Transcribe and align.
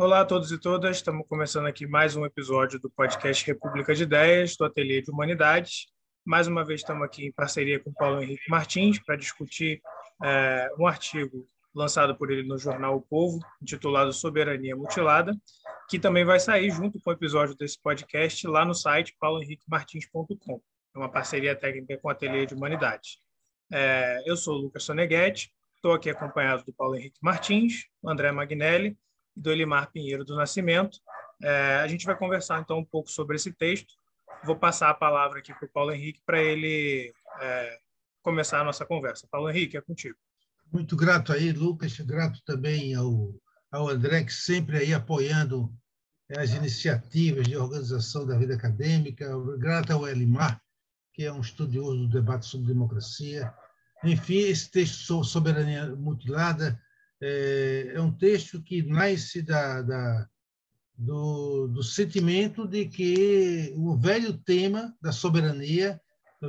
Olá 0.00 0.20
a 0.20 0.24
todos 0.24 0.52
e 0.52 0.58
todas, 0.60 0.98
estamos 0.98 1.26
começando 1.26 1.66
aqui 1.66 1.84
mais 1.84 2.14
um 2.14 2.24
episódio 2.24 2.78
do 2.78 2.88
podcast 2.88 3.44
República 3.44 3.92
de 3.92 4.04
Ideias, 4.04 4.56
do 4.56 4.64
Ateliê 4.64 5.02
de 5.02 5.10
Humanidades. 5.10 5.88
Mais 6.24 6.46
uma 6.46 6.64
vez 6.64 6.82
estamos 6.82 7.02
aqui 7.02 7.26
em 7.26 7.32
parceria 7.32 7.80
com 7.80 7.92
Paulo 7.92 8.22
Henrique 8.22 8.48
Martins 8.48 9.02
para 9.04 9.16
discutir 9.16 9.82
é, 10.22 10.70
um 10.78 10.86
artigo 10.86 11.48
lançado 11.74 12.16
por 12.16 12.30
ele 12.30 12.46
no 12.46 12.56
jornal 12.56 12.94
O 12.94 13.02
Povo, 13.02 13.40
intitulado 13.60 14.12
Soberania 14.12 14.76
Mutilada, 14.76 15.36
que 15.90 15.98
também 15.98 16.24
vai 16.24 16.38
sair 16.38 16.70
junto 16.70 17.00
com 17.00 17.10
o 17.10 17.12
episódio 17.12 17.56
desse 17.56 17.82
podcast 17.82 18.46
lá 18.46 18.64
no 18.64 18.74
site 18.74 19.16
paulohenriquemartins.com. 19.18 20.62
É 20.94 20.98
uma 20.98 21.10
parceria 21.10 21.56
técnica 21.56 21.98
com 21.98 22.06
o 22.06 22.10
Ateliê 22.12 22.46
de 22.46 22.54
Humanidades. 22.54 23.18
É, 23.72 24.22
eu 24.24 24.36
sou 24.36 24.54
o 24.54 24.58
Lucas 24.58 24.84
Soneghetti, 24.84 25.52
estou 25.74 25.92
aqui 25.92 26.08
acompanhado 26.08 26.64
do 26.64 26.72
Paulo 26.72 26.94
Henrique 26.94 27.18
Martins, 27.20 27.86
André 28.04 28.30
Magnelli 28.30 28.96
e 29.38 29.40
do 29.40 29.50
Elimar 29.50 29.90
Pinheiro 29.92 30.24
do 30.24 30.36
Nascimento. 30.36 30.98
É, 31.42 31.76
a 31.76 31.86
gente 31.86 32.04
vai 32.04 32.16
conversar 32.16 32.60
então 32.60 32.78
um 32.78 32.84
pouco 32.84 33.10
sobre 33.10 33.36
esse 33.36 33.52
texto. 33.52 33.94
Vou 34.44 34.56
passar 34.56 34.90
a 34.90 34.94
palavra 34.94 35.38
aqui 35.38 35.54
para 35.54 35.66
o 35.66 35.70
Paulo 35.70 35.92
Henrique 35.92 36.20
para 36.26 36.40
ele 36.42 37.12
é, 37.40 37.78
começar 38.22 38.60
a 38.60 38.64
nossa 38.64 38.84
conversa. 38.84 39.28
Paulo 39.30 39.48
Henrique, 39.48 39.76
é 39.76 39.80
contigo. 39.80 40.16
Muito 40.72 40.96
grato 40.96 41.32
aí, 41.32 41.52
Lucas, 41.52 41.98
grato 42.00 42.42
também 42.44 42.94
ao, 42.94 43.32
ao 43.70 43.88
André, 43.88 44.24
que 44.24 44.32
sempre 44.32 44.78
aí 44.78 44.92
apoiando 44.92 45.72
as 46.36 46.50
iniciativas 46.50 47.46
de 47.46 47.56
organização 47.56 48.26
da 48.26 48.36
vida 48.36 48.54
acadêmica, 48.54 49.26
grato 49.56 49.92
ao 49.92 50.06
Elimar, 50.06 50.60
que 51.14 51.24
é 51.24 51.32
um 51.32 51.40
estudioso 51.40 52.06
do 52.06 52.08
debate 52.08 52.44
sobre 52.44 52.66
democracia. 52.66 53.52
Enfim, 54.04 54.40
esse 54.40 54.70
texto 54.70 54.98
sobre 55.04 55.26
soberania 55.26 55.86
mutilada 55.96 56.78
é, 57.20 57.92
é 57.94 58.00
um 58.00 58.12
texto 58.12 58.62
que 58.62 58.82
nasce 58.82 59.42
da, 59.42 59.82
da 59.82 60.28
do, 60.96 61.68
do 61.68 61.82
sentimento 61.82 62.66
de 62.66 62.86
que 62.86 63.72
o 63.76 63.96
velho 63.96 64.36
tema 64.36 64.96
da 65.00 65.12
soberania 65.12 66.00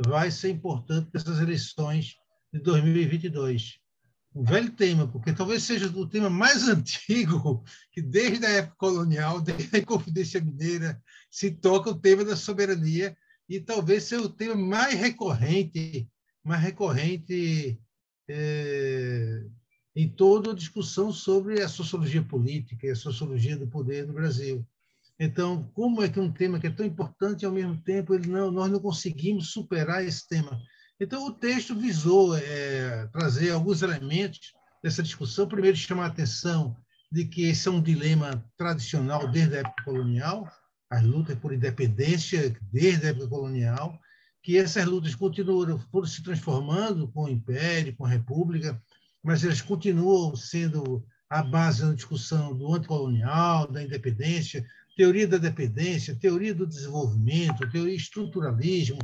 vai 0.08 0.32
ser 0.32 0.50
importante 0.50 1.10
nessas 1.14 1.40
eleições 1.40 2.16
de 2.52 2.60
2022 2.60 3.80
um 4.34 4.44
velho 4.44 4.72
tema, 4.72 5.08
porque 5.08 5.34
talvez 5.34 5.64
seja 5.64 5.88
o 5.88 6.08
tema 6.08 6.30
mais 6.30 6.68
antigo 6.70 7.64
que 7.92 8.02
desde 8.02 8.46
a 8.46 8.50
época 8.50 8.76
colonial, 8.78 9.42
desde 9.42 9.76
a 9.76 9.80
Inconfidência 9.80 10.42
Mineira, 10.42 11.02
se 11.30 11.52
toca 11.52 11.90
o 11.90 12.00
tema 12.00 12.24
da 12.24 12.36
soberania 12.36 13.16
e 13.48 13.60
talvez 13.60 14.04
seja 14.04 14.24
o 14.24 14.30
tema 14.30 14.56
mais 14.56 14.94
recorrente, 14.94 16.08
mais 16.44 16.62
recorrente 16.62 17.80
é, 18.28 19.44
em 20.02 20.08
toda 20.08 20.52
a 20.52 20.56
discussão 20.56 21.12
sobre 21.12 21.62
a 21.62 21.68
sociologia 21.68 22.24
política 22.24 22.88
e 22.88 22.92
a 22.92 22.96
sociologia 22.96 23.58
do 23.58 23.68
poder 23.68 24.08
no 24.08 24.14
Brasil. 24.14 24.66
Então, 25.20 25.70
como 25.74 26.02
é 26.02 26.08
que 26.08 26.18
um 26.18 26.32
tema 26.32 26.58
que 26.58 26.68
é 26.68 26.70
tão 26.70 26.86
importante 26.86 27.46
ao 27.46 27.52
mesmo 27.52 27.76
tempo 27.82 28.14
ele 28.14 28.28
não, 28.28 28.50
nós 28.50 28.72
não 28.72 28.80
conseguimos 28.80 29.52
superar 29.52 30.06
esse 30.06 30.26
tema? 30.26 30.58
Então, 31.02 31.28
o 31.28 31.34
texto 31.34 31.76
visou 31.76 32.34
é, 32.38 33.08
trazer 33.08 33.52
alguns 33.52 33.82
elementos 33.82 34.54
dessa 34.82 35.04
discussão. 35.04 35.50
Primeiro, 35.50 35.76
chamar 35.76 36.06
a 36.06 36.08
atenção 36.08 36.78
de 37.12 37.26
que 37.26 37.50
esse 37.50 37.68
é 37.68 37.72
um 37.72 37.82
dilema 37.82 38.42
tradicional 38.56 39.28
desde 39.28 39.58
a 39.58 39.60
época 39.60 39.84
colonial, 39.84 40.50
as 40.90 41.04
lutas 41.04 41.38
por 41.38 41.54
independência 41.54 42.58
desde 42.72 43.06
a 43.06 43.10
época 43.10 43.28
colonial, 43.28 44.00
que 44.42 44.58
essas 44.58 44.86
lutas 44.86 45.14
continuam, 45.14 45.78
foram 45.92 46.08
se 46.08 46.24
transformando 46.24 47.06
com 47.10 47.26
o 47.26 47.30
Império, 47.30 47.94
com 47.98 48.06
a 48.06 48.10
República, 48.10 48.82
mas 49.24 49.44
elas 49.44 49.62
continuam 49.62 50.36
sendo 50.36 51.06
a 51.30 51.44
base 51.44 51.86
da 51.86 51.94
discussão 51.94 52.58
do 52.58 52.74
anticolonial, 52.74 53.72
da 53.72 53.84
independência, 53.84 54.66
teoria 54.96 55.28
da 55.28 55.38
dependência, 55.38 56.18
teoria 56.20 56.54
do 56.54 56.66
desenvolvimento, 56.66 57.70
teoria 57.70 57.96
estruturalismo, 57.96 59.00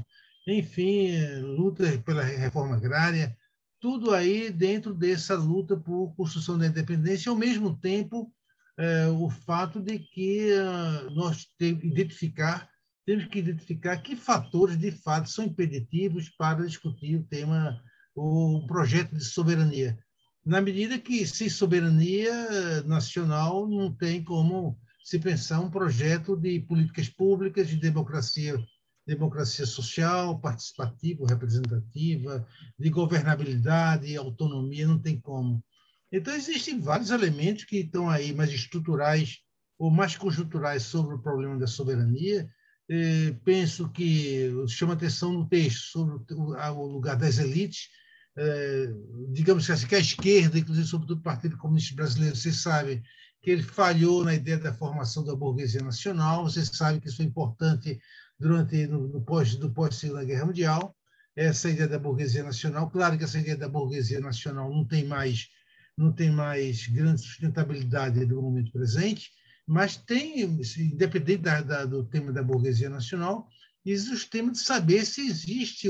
enfim, 0.48 1.18
luta 1.40 1.98
pela 2.00 2.24
reforma 2.24 2.76
agrária, 2.76 3.36
tudo 3.80 4.12
aí 4.12 4.50
dentro 4.50 4.94
dessa 4.94 5.36
luta 5.36 5.78
por 5.78 6.16
construção 6.16 6.58
da 6.58 6.68
independência, 6.68 7.30
ao 7.30 7.36
mesmo 7.36 7.78
tempo 7.78 8.32
é, 8.78 9.08
o 9.08 9.30
fato 9.30 9.80
de 9.80 10.00
que 10.00 10.52
uh, 10.52 11.10
nós 11.12 11.48
temos 11.58 11.82
que 11.82 11.88
identificar 11.88 12.70
temos 13.06 13.26
que 13.26 13.38
identificar 13.38 13.98
que 13.98 14.16
fatores 14.16 14.78
de 14.78 14.92
fato 14.92 15.30
são 15.30 15.46
impeditivos 15.46 16.28
para 16.30 16.66
discutir 16.66 17.16
o 17.16 17.24
tema, 17.24 17.80
o 18.16 18.66
projeto 18.66 19.14
de 19.14 19.24
soberania. 19.24 19.98
Na 20.46 20.62
medida 20.62 21.00
que 21.00 21.26
sem 21.26 21.50
soberania 21.50 22.84
nacional 22.84 23.68
não 23.68 23.92
tem 23.92 24.24
como 24.24 24.78
se 25.04 25.18
pensar 25.20 25.60
um 25.60 25.72
projeto 25.72 26.36
de 26.36 26.60
políticas 26.60 27.10
públicas 27.10 27.68
de 27.68 27.78
democracia 27.78 28.58
democracia 29.06 29.66
social, 29.66 30.40
participativa, 30.40 31.28
representativa, 31.28 32.46
de 32.78 32.90
governabilidade, 32.90 34.18
autonomia, 34.18 34.88
não 34.88 35.00
tem 35.00 35.20
como. 35.20 35.64
Então, 36.12 36.34
existem 36.34 36.80
vários 36.80 37.12
elementos 37.12 37.66
que 37.66 37.78
estão 37.78 38.10
aí 38.10 38.34
mais 38.34 38.52
estruturais 38.52 39.40
ou 39.78 39.92
mais 39.92 40.16
conjunturais 40.16 40.84
sobre 40.84 41.16
o 41.16 41.22
problema 41.22 41.58
da 41.58 41.68
soberania. 41.68 42.50
Eh, 42.90 43.36
penso 43.44 43.90
que 43.90 44.52
chama 44.68 44.94
atenção 44.94 45.34
no 45.34 45.48
texto 45.48 45.92
sobre 45.92 46.34
o 46.34 46.88
lugar 46.88 47.16
das 47.18 47.38
elites, 47.38 47.90
eh, 48.38 48.94
digamos 49.32 49.70
assim, 49.70 49.88
que 49.88 49.96
a 49.96 50.00
esquerda, 50.00 50.60
inclusive 50.60 50.88
sobretudo 50.88 51.20
o 51.20 51.24
Partido 51.24 51.58
Comunista 51.58 51.96
Brasileiro, 51.96 52.36
vocês 52.36 52.62
sabem 52.62 53.02
que 53.42 53.52
ele 53.52 53.64
falhou 53.64 54.24
na 54.24 54.34
ideia 54.34 54.58
da 54.58 54.74
formação 54.74 55.24
da 55.24 55.36
burguesia 55.36 55.82
nacional, 55.82 56.44
vocês 56.44 56.70
sabem 56.74 57.00
que 57.00 57.08
isso 57.08 57.22
é 57.22 57.26
importante 57.26 58.00
durante 58.40 58.88
no, 58.88 59.08
no 59.08 59.22
pós 59.22 59.56
do 59.56 59.72
pós 59.72 59.96
Segunda 59.96 60.26
Guerra 60.26 60.46
Mundial 60.46 60.96
essa 61.36 61.70
ideia 61.70 61.88
da 61.88 62.00
burguesia 62.00 62.44
nacional. 62.44 62.90
Claro 62.90 63.18
que 63.18 63.26
essa 63.26 63.38
ideia 63.38 63.58
da 63.58 63.68
burguesia 63.68 64.22
nacional 64.22 64.72
não 64.72 64.86
tem 64.86 65.06
mais 65.06 65.50
não 65.98 66.12
tem 66.12 66.30
mais 66.30 66.88
grande 66.88 67.22
sustentabilidade 67.22 68.26
no 68.26 68.42
momento 68.42 68.72
presente 68.72 69.32
mas 69.68 69.98
tem 69.98 70.42
independente 70.42 71.42
da, 71.42 71.62
da, 71.62 71.86
do 71.86 72.04
tema 72.04 72.32
da 72.32 72.44
burguesia 72.44 72.90
nacional 72.90 73.48
existe 73.92 74.28
o 74.28 74.30
tema 74.30 74.52
de 74.52 74.60
saber 74.60 75.06
se 75.06 75.28
existe 75.28 75.90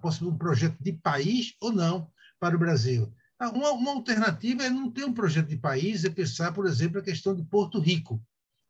possibilidade 0.00 0.34
um 0.34 0.38
projeto 0.38 0.76
de 0.80 0.92
país 0.92 1.54
ou 1.60 1.72
não 1.72 2.10
para 2.38 2.56
o 2.56 2.58
Brasil 2.58 3.12
ah, 3.38 3.50
uma, 3.50 3.72
uma 3.72 3.92
alternativa 3.92 4.64
é 4.64 4.70
não 4.70 4.90
ter 4.90 5.04
um 5.04 5.12
projeto 5.12 5.48
de 5.48 5.56
país 5.56 6.04
é 6.04 6.10
pensar 6.10 6.52
por 6.52 6.66
exemplo 6.66 7.00
a 7.00 7.04
questão 7.04 7.34
de 7.34 7.42
Porto 7.44 7.80
Rico 7.80 8.22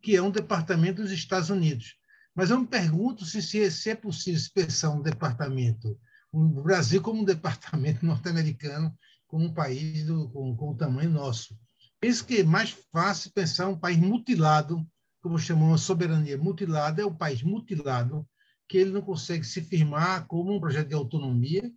que 0.03 0.17
é 0.17 0.23
um 0.23 0.31
departamento 0.31 1.03
dos 1.03 1.13
Estados 1.13 1.51
Unidos 1.51 2.01
mas 2.35 2.51
eu 2.51 2.61
me 2.61 2.67
pergunto 2.67 3.25
se, 3.25 3.43
se 3.71 3.91
é 3.91 3.95
possível 3.95 4.41
pensar 4.55 4.91
um 4.91 5.03
departamento, 5.03 5.99
o 6.33 6.41
um 6.41 6.63
Brasil 6.63 7.03
como 7.03 7.21
um 7.21 7.25
departamento 7.25 8.05
norte-americano, 8.07 8.97
como 9.27 9.47
um 9.47 9.53
país 9.55 10.07
do, 10.07 10.29
com, 10.31 10.57
com 10.57 10.71
o 10.71 10.77
tamanho 10.77 11.11
nosso. 11.11 11.59
Penso 12.01 12.25
que 12.25 12.39
é 12.39 12.45
mais 12.45 12.71
fácil 12.93 13.33
pensar 13.33 13.69
um 13.69 13.79
país 13.79 13.99
mutilado, 13.99 14.87
como 15.21 15.39
chamamos 15.39 15.83
a 15.83 15.85
soberania 15.85 16.39
mutilada, 16.39 17.03
é 17.03 17.05
o 17.05 17.09
um 17.09 17.15
país 17.15 17.43
mutilado, 17.43 18.27
que 18.71 18.79
ele 18.79 18.91
não 18.91 19.03
consegue 19.03 19.45
se 19.45 19.61
firmar 19.61 20.27
como 20.27 20.55
um 20.55 20.61
projeto 20.61 20.89
de 20.89 20.95
autonomia, 20.95 21.71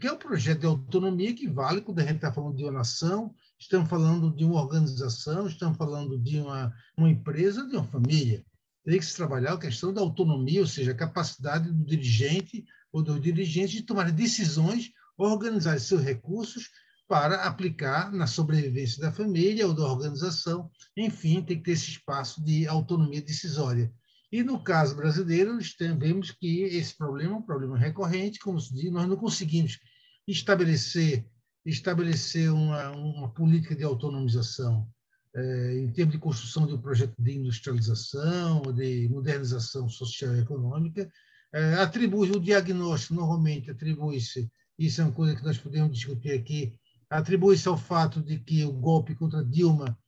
que 0.00 0.06
é 0.06 0.12
um 0.12 0.16
projeto 0.16 0.60
de 0.60 0.66
autonomia 0.66 1.34
que 1.34 1.48
vale 1.48 1.80
quando 1.80 1.98
a 1.98 2.02
gente 2.02 2.16
está 2.16 2.32
falando 2.32 2.56
de 2.56 2.62
uma 2.62 2.72
nação, 2.72 3.34
estamos 3.58 3.90
falando 3.90 4.34
de 4.34 4.44
uma 4.44 4.62
organização, 4.62 5.46
estamos 5.46 5.76
falando 5.76 6.18
de 6.18 6.38
uma, 6.38 6.72
uma 6.96 7.10
empresa, 7.10 7.66
de 7.68 7.76
uma 7.76 7.84
família 7.84 8.44
teria 8.88 9.00
que 9.00 9.04
se 9.04 9.16
trabalhar 9.16 9.52
a 9.52 9.58
questão 9.58 9.92
da 9.92 10.00
autonomia, 10.00 10.62
ou 10.62 10.66
seja, 10.66 10.92
a 10.92 10.96
capacidade 10.96 11.70
do 11.70 11.84
dirigente 11.84 12.64
ou 12.90 13.02
dos 13.02 13.20
dirigentes 13.20 13.72
de 13.72 13.82
tomar 13.82 14.10
decisões, 14.10 14.90
organizar 15.18 15.78
seus 15.78 16.02
recursos 16.02 16.70
para 17.06 17.44
aplicar 17.44 18.10
na 18.10 18.26
sobrevivência 18.26 19.02
da 19.02 19.12
família 19.12 19.66
ou 19.66 19.74
da 19.74 19.84
organização. 19.84 20.70
Enfim, 20.96 21.42
tem 21.42 21.58
que 21.58 21.64
ter 21.64 21.72
esse 21.72 21.90
espaço 21.90 22.42
de 22.42 22.66
autonomia 22.66 23.20
decisória. 23.20 23.92
E 24.30 24.42
no 24.42 24.62
caso 24.62 24.94
brasileiro, 24.94 25.54
nós 25.54 25.74
vemos 25.98 26.30
que 26.30 26.62
esse 26.62 26.96
problema 26.96 27.34
é 27.34 27.36
um 27.36 27.42
problema 27.42 27.78
recorrente, 27.78 28.38
como 28.38 28.60
se 28.60 28.74
diz, 28.74 28.90
nós 28.90 29.08
não 29.08 29.16
conseguimos 29.16 29.78
estabelecer 30.26 31.24
estabelecer 31.68 32.50
uma, 32.50 32.90
uma 32.90 33.28
política 33.28 33.74
de 33.74 33.84
autonomização 33.84 34.88
é, 35.34 35.78
em 35.78 35.92
termos 35.92 36.12
de 36.12 36.20
construção 36.20 36.66
de 36.66 36.74
um 36.74 36.80
projeto 36.80 37.14
de 37.18 37.36
industrialização, 37.36 38.62
de 38.74 39.08
modernização 39.08 39.88
social 39.88 40.34
e 40.34 40.40
econômica, 40.40 41.10
é, 41.52 41.74
atribui 41.74 42.30
o 42.30 42.40
diagnóstico, 42.40 43.14
normalmente 43.14 43.70
atribui-se, 43.70 44.50
isso 44.78 45.00
é 45.00 45.04
uma 45.04 45.12
coisa 45.12 45.36
que 45.36 45.44
nós 45.44 45.58
podemos 45.58 45.92
discutir 45.92 46.32
aqui, 46.32 46.74
atribui-se 47.10 47.68
ao 47.68 47.76
fato 47.76 48.22
de 48.22 48.38
que 48.38 48.64
o 48.64 48.72
golpe 48.72 49.14
contra 49.14 49.44
Dilma 49.44 49.98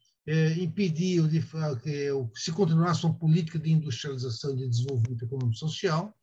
impediu 0.58 1.26
de, 1.26 1.40
que 1.82 2.08
se 2.34 2.52
continuasse 2.52 3.04
uma 3.04 3.14
política 3.14 3.58
de 3.58 3.70
industrialização 3.70 4.52
e 4.52 4.58
de 4.58 4.68
desenvolvimento 4.68 5.24
econômico 5.24 5.56
social. 5.56 6.14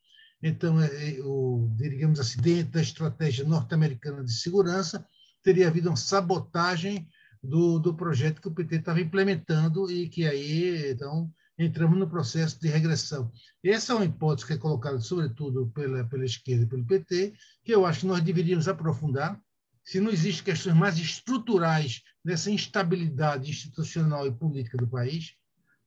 Então, 0.42 0.80
é, 0.80 1.18
o, 1.22 1.70
digamos 1.76 2.20
assim, 2.20 2.40
dentro 2.40 2.74
da 2.74 2.82
estratégia 2.82 3.44
norte-americana 3.44 4.24
de 4.24 4.32
segurança, 4.32 5.06
teria 5.44 5.68
havido 5.68 5.90
uma 5.90 5.96
sabotagem 5.96 7.08
do, 7.42 7.80
do 7.80 7.96
projeto 7.96 8.42
que 8.42 8.48
o 8.48 8.54
PT 8.54 8.78
estava 8.78 9.02
implementando 9.02 9.90
e 9.92 10.08
que 10.10 10.28
aí, 10.28 10.92
então, 10.92 11.32
entramos 11.58 11.98
no 11.98 12.08
processo 12.08 12.60
de 12.60 12.68
regressão. 12.68 13.32
Essa 13.64 13.94
é 13.94 13.96
uma 13.96 14.06
hipótese 14.06 14.46
que 14.46 14.54
é 14.54 14.58
colocada, 14.58 15.00
sobretudo, 15.00 15.72
pela, 15.74 16.04
pela 16.06 16.26
esquerda 16.26 16.64
e 16.64 16.68
pelo 16.68 16.86
PT, 16.86 17.34
que 17.64 17.74
eu 17.74 17.86
acho 17.86 18.02
que 18.02 18.08
nós 18.08 18.22
deveríamos 18.22 18.68
aprofundar. 18.68 19.40
Se 19.88 20.02
não 20.02 20.12
existem 20.12 20.44
questões 20.44 20.76
mais 20.76 20.98
estruturais 20.98 22.02
dessa 22.24 22.52
instabilidade 22.52 23.50
institucional 23.50 24.28
e 24.28 24.34
política 24.34 24.78
do 24.78 24.86
país, 24.86 25.34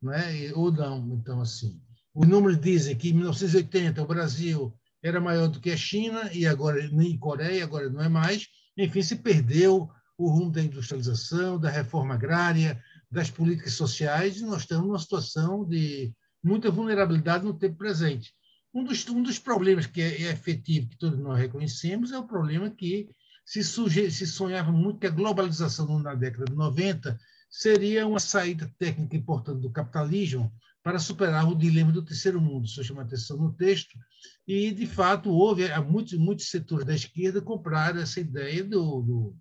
não 0.00 0.11
é? 0.11 0.50
ou 0.55 0.73
não, 0.73 1.20
então, 1.20 1.38
assim. 1.43 1.79
Os 2.14 2.26
números 2.26 2.58
dizem 2.58 2.97
que 2.97 3.11
em 3.11 3.12
1980 3.12 4.02
o 4.02 4.06
Brasil 4.06 4.75
era 5.02 5.20
maior 5.20 5.49
do 5.49 5.61
que 5.61 5.70
a 5.70 5.76
China 5.76 6.31
e 6.32 6.47
agora 6.47 6.88
nem 6.88 7.19
Coreia, 7.19 7.62
agora 7.62 7.91
não 7.91 8.00
é 8.00 8.08
mais. 8.08 8.49
Enfim, 8.75 9.02
se 9.02 9.17
perdeu 9.17 9.91
o 10.17 10.31
rumo 10.31 10.50
da 10.50 10.62
industrialização, 10.62 11.61
da 11.61 11.69
reforma 11.69 12.14
agrária, 12.14 12.82
das 13.11 13.31
políticas 13.31 13.75
sociais, 13.75 14.38
e 14.38 14.47
nós 14.47 14.62
estamos 14.62 14.87
numa 14.87 14.99
situação 14.99 15.62
de 15.62 16.11
muita 16.43 16.70
vulnerabilidade 16.70 17.44
no 17.44 17.52
tempo 17.52 17.76
presente. 17.76 18.32
Um 18.73 18.82
dos, 18.82 19.06
um 19.11 19.23
dos 19.23 19.38
problemas 19.38 19.85
que 19.85 20.00
é, 20.00 20.23
é 20.23 20.32
efetivo, 20.32 20.88
que 20.88 20.99
todos 20.99 21.19
nós 21.19 21.38
reconhecemos, 21.38 22.12
é 22.12 22.19
o 22.19 22.26
problema 22.26 22.70
que 22.70 23.11
se, 23.50 24.11
se 24.12 24.26
sonhava 24.29 24.70
muito 24.70 25.00
que 25.00 25.08
a 25.08 25.11
globalização 25.11 25.99
na 25.99 26.14
década 26.14 26.44
de 26.44 26.55
90 26.55 27.19
seria 27.50 28.06
uma 28.06 28.20
saída 28.20 28.73
técnica 28.79 29.17
importante 29.17 29.61
do 29.61 29.73
capitalismo 29.73 30.52
para 30.85 31.00
superar 31.00 31.49
o 31.49 31.56
dilema 31.56 31.91
do 31.91 32.05
terceiro 32.05 32.41
mundo. 32.41 32.67
Isso 32.67 32.85
chama 32.85 33.02
atenção 33.02 33.37
no 33.37 33.52
texto. 33.52 33.99
E, 34.47 34.70
de 34.70 34.87
fato, 34.87 35.31
houve 35.31 35.69
muitos, 35.81 36.17
muitos 36.17 36.49
setores 36.49 36.87
da 36.87 36.94
esquerda 36.94 37.43
compraram 37.43 38.00
essa 38.00 38.20
ideia 38.20 38.62
do, 38.62 39.02
do 39.02 39.37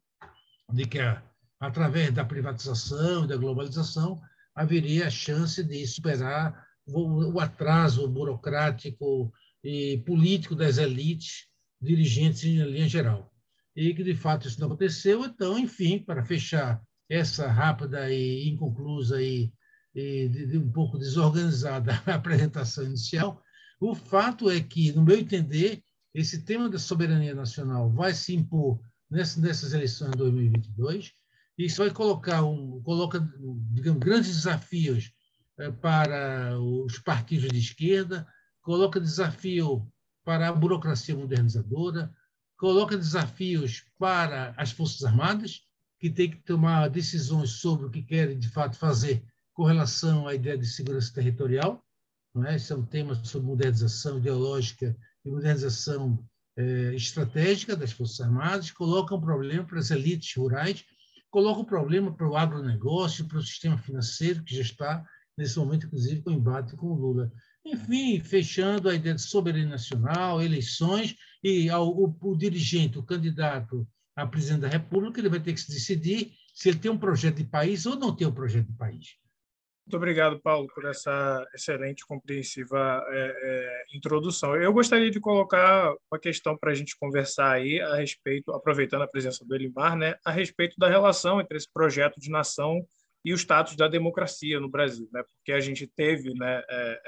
de 0.73 0.85
que 0.85 0.99
a, 0.99 1.21
através 1.59 2.11
da 2.11 2.25
privatização 2.25 3.25
e 3.25 3.27
da 3.27 3.37
globalização, 3.37 4.19
haveria 4.55 5.05
a 5.05 5.11
chance 5.11 5.63
de 5.63 5.85
superar 5.85 6.65
o, 6.87 7.33
o 7.33 7.39
atraso 7.39 8.07
burocrático 8.07 9.31
e 9.63 9.99
político 9.99 10.55
das 10.55 10.79
elites 10.79 11.47
dirigentes 11.79 12.43
em 12.43 12.57
linha 12.63 12.89
geral. 12.89 13.28
E 13.75 13.93
que, 13.93 14.03
de 14.03 14.15
fato, 14.15 14.47
isso 14.47 14.59
não 14.59 14.67
aconteceu. 14.67 15.23
Então, 15.25 15.57
enfim, 15.57 15.99
para 15.99 16.25
fechar 16.25 16.81
essa 17.09 17.47
rápida 17.47 18.11
e 18.11 18.49
inconclusa 18.49 19.21
e, 19.21 19.51
e 19.95 20.27
de, 20.27 20.45
de 20.47 20.57
um 20.57 20.71
pouco 20.71 20.97
desorganizada 20.97 21.93
apresentação 22.05 22.85
inicial, 22.85 23.41
o 23.79 23.95
fato 23.95 24.49
é 24.49 24.59
que, 24.59 24.91
no 24.91 25.03
meu 25.03 25.17
entender, 25.17 25.81
esse 26.13 26.43
tema 26.43 26.69
da 26.69 26.79
soberania 26.79 27.33
nacional 27.33 27.91
vai 27.91 28.13
se 28.13 28.35
impor 28.35 28.79
nessas 29.09 29.73
eleições 29.73 30.11
de 30.11 30.17
2022 30.17 31.13
isso 31.59 31.83
vai 31.83 31.91
colocar 31.91 32.43
um, 32.43 32.81
coloca, 32.81 33.19
digamos, 33.73 33.99
grandes 33.99 34.33
desafios 34.33 35.11
eh, 35.59 35.69
para 35.69 36.57
os 36.57 36.97
partidos 36.99 37.49
de 37.49 37.59
esquerda, 37.59 38.25
coloca 38.61 38.99
desafio 38.99 39.85
para 40.23 40.47
a 40.47 40.53
burocracia 40.53 41.15
modernizadora, 41.15 42.09
coloca 42.59 42.95
desafios 42.95 43.83
para 43.97 44.53
as 44.55 44.71
Forças 44.71 45.03
Armadas, 45.03 45.61
que 45.99 46.11
têm 46.11 46.29
que 46.29 46.43
tomar 46.43 46.87
decisões 46.89 47.51
sobre 47.53 47.87
o 47.87 47.89
que 47.89 48.03
querem 48.03 48.37
de 48.37 48.49
fato 48.49 48.77
fazer 48.77 49.23
com 49.53 49.63
relação 49.63 50.27
à 50.27 50.35
ideia 50.35 50.57
de 50.57 50.65
segurança 50.65 51.11
territorial. 51.11 51.83
Não 52.35 52.45
é? 52.45 52.55
Esse 52.55 52.71
é 52.71 52.75
um 52.75 52.85
tema 52.85 53.15
sobre 53.25 53.47
modernização 53.47 54.19
ideológica 54.19 54.95
e 55.25 55.31
modernização 55.31 56.23
eh, 56.55 56.93
estratégica 56.93 57.75
das 57.75 57.91
Forças 57.91 58.21
Armadas, 58.21 58.69
coloca 58.69 59.15
um 59.15 59.21
problema 59.21 59.63
para 59.63 59.79
as 59.79 59.89
elites 59.89 60.35
rurais 60.35 60.85
coloca 61.29 61.61
o 61.61 61.65
problema 61.65 62.13
para 62.13 62.27
o 62.27 62.35
agronegócio, 62.35 63.25
para 63.25 63.37
o 63.37 63.43
sistema 63.43 63.77
financeiro, 63.77 64.43
que 64.43 64.55
já 64.55 64.61
está, 64.61 65.05
nesse 65.37 65.57
momento, 65.57 65.85
inclusive, 65.85 66.21
com 66.21 66.31
embate 66.31 66.75
com 66.75 66.87
o 66.87 66.95
Lula. 66.95 67.31
Enfim, 67.65 68.19
fechando 68.21 68.89
a 68.89 68.95
ideia 68.95 69.15
de 69.15 69.21
soberania 69.21 69.67
nacional, 69.67 70.41
eleições, 70.41 71.15
e 71.43 71.69
ao, 71.69 71.89
o, 71.89 72.15
o 72.21 72.35
dirigente, 72.35 72.97
o 72.97 73.03
candidato 73.03 73.87
a 74.15 74.27
presidente 74.27 74.61
da 74.61 74.67
República, 74.67 75.19
ele 75.19 75.29
vai 75.29 75.39
ter 75.39 75.53
que 75.53 75.61
se 75.61 75.71
decidir 75.71 76.33
se 76.53 76.69
ele 76.69 76.79
tem 76.79 76.91
um 76.91 76.97
projeto 76.97 77.37
de 77.37 77.45
país 77.45 77.85
ou 77.85 77.95
não 77.95 78.13
tem 78.13 78.27
um 78.27 78.33
projeto 78.33 78.67
de 78.67 78.77
país. 78.77 79.15
Muito 79.85 79.97
obrigado, 79.97 80.39
Paulo, 80.41 80.67
por 80.75 80.85
essa 80.85 81.47
excelente, 81.55 82.05
compreensiva 82.05 83.03
é, 83.07 83.39
é, 83.41 83.97
introdução. 83.97 84.55
Eu 84.55 84.71
gostaria 84.71 85.09
de 85.09 85.19
colocar 85.19 85.95
uma 86.11 86.19
questão 86.19 86.55
para 86.55 86.71
a 86.71 86.75
gente 86.75 86.95
conversar 86.99 87.53
aí 87.53 87.81
a 87.81 87.95
respeito, 87.95 88.51
aproveitando 88.51 89.01
a 89.01 89.07
presença 89.07 89.43
do 89.43 89.55
Elimar, 89.55 89.97
né, 89.97 90.15
a 90.23 90.31
respeito 90.31 90.75
da 90.77 90.87
relação 90.87 91.41
entre 91.41 91.57
esse 91.57 91.67
projeto 91.73 92.19
de 92.19 92.29
nação 92.29 92.85
e 93.25 93.33
o 93.33 93.37
status 93.37 93.75
da 93.75 93.87
democracia 93.87 94.59
no 94.59 94.69
Brasil, 94.69 95.09
né, 95.11 95.23
porque 95.23 95.53
a 95.53 95.59
gente 95.59 95.87
teve, 95.87 96.33
né, 96.35 96.61
é 96.69 97.01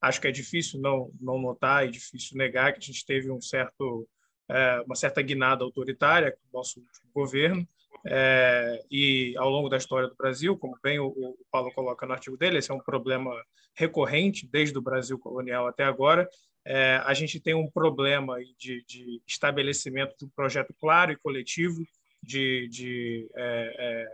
acho 0.00 0.20
que 0.20 0.28
é 0.28 0.32
difícil 0.32 0.80
não 0.80 1.10
não 1.20 1.38
notar 1.38 1.86
e 1.86 1.90
difícil 1.90 2.36
negar 2.36 2.72
que 2.72 2.78
a 2.78 2.82
gente 2.82 3.04
teve 3.04 3.30
um 3.30 3.40
certo 3.40 4.08
é, 4.48 4.82
uma 4.86 4.94
certa 4.94 5.22
guinada 5.22 5.64
autoritária 5.64 6.32
com 6.32 6.38
o 6.50 6.58
nosso 6.58 6.82
governo 7.14 7.66
é, 8.06 8.82
e 8.90 9.34
ao 9.36 9.50
longo 9.50 9.68
da 9.68 9.76
história 9.76 10.08
do 10.08 10.14
Brasil, 10.14 10.56
como 10.56 10.78
bem 10.82 10.98
o, 10.98 11.08
o, 11.08 11.36
Paulo 11.50 11.72
coloca 11.72 12.06
no 12.06 12.12
artigo 12.12 12.36
dele, 12.36 12.58
esse 12.58 12.70
é 12.70 12.74
um 12.74 12.80
problema 12.80 13.30
recorrente 13.74 14.48
desde 14.50 14.76
o 14.78 14.82
Brasil 14.82 15.18
colonial 15.18 15.66
até 15.66 15.84
agora. 15.84 16.28
É, 16.64 17.00
a 17.04 17.14
gente 17.14 17.40
tem 17.40 17.54
um 17.54 17.70
problema 17.70 18.38
de, 18.58 18.84
de, 18.86 19.22
estabelecimento 19.26 20.14
de 20.18 20.24
um 20.24 20.30
projeto 20.30 20.74
claro 20.78 21.12
e 21.12 21.16
coletivo 21.16 21.82
de, 22.22 22.68
de, 22.68 23.30
é, 23.34 23.74
é 23.78 24.08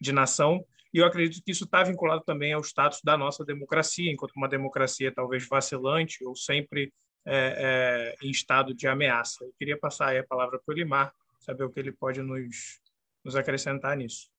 de 0.00 0.12
nação, 0.12 0.64
e 0.92 0.98
eu 0.98 1.06
acredito 1.06 1.42
que 1.44 1.52
isso 1.52 1.64
está 1.64 1.82
vinculado 1.82 2.22
também 2.24 2.52
ao 2.52 2.62
status 2.62 3.00
da 3.04 3.16
nossa 3.16 3.44
democracia, 3.44 4.10
enquanto 4.10 4.32
uma 4.36 4.48
democracia 4.48 5.12
talvez 5.12 5.46
vacilante 5.46 6.24
ou 6.24 6.34
sempre 6.34 6.92
é, 7.26 8.14
é, 8.22 8.26
em 8.26 8.30
estado 8.30 8.74
de 8.74 8.86
ameaça. 8.86 9.44
Eu 9.44 9.52
queria 9.58 9.78
passar 9.78 10.16
a 10.16 10.26
palavra 10.26 10.58
para 10.58 10.72
o 10.72 10.76
Limar, 10.76 11.12
saber 11.40 11.64
o 11.64 11.70
que 11.70 11.78
ele 11.78 11.92
pode 11.92 12.22
nos, 12.22 12.80
nos 13.22 13.36
acrescentar 13.36 13.96
nisso. 13.96 14.30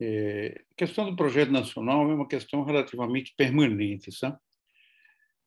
É, 0.00 0.62
a 0.70 0.74
questão 0.76 1.10
do 1.10 1.16
projeto 1.16 1.50
nacional 1.50 2.08
é 2.10 2.14
uma 2.14 2.28
questão 2.28 2.62
relativamente 2.62 3.34
permanente, 3.36 4.12
sabe? 4.12 4.38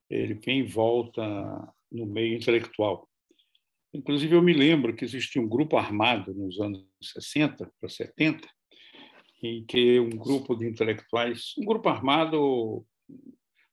Ele 0.10 0.33
vem 0.33 0.62
em 0.62 0.67
volta 0.67 1.22
no 1.91 2.05
meio 2.05 2.36
intelectual. 2.36 3.07
Inclusive, 3.93 4.36
eu 4.36 4.41
me 4.41 4.53
lembro 4.53 4.95
que 4.95 5.05
existia 5.05 5.41
um 5.41 5.48
grupo 5.48 5.77
armado 5.77 6.33
nos 6.33 6.60
anos 6.60 6.86
60 7.01 7.72
para 7.79 7.89
70, 7.89 8.48
em 9.41 9.65
que 9.65 10.00
um 10.00 10.10
grupo 10.10 10.55
de 10.55 10.67
intelectuais, 10.67 11.53
um 11.58 11.65
grupo 11.65 11.88
armado, 11.89 12.86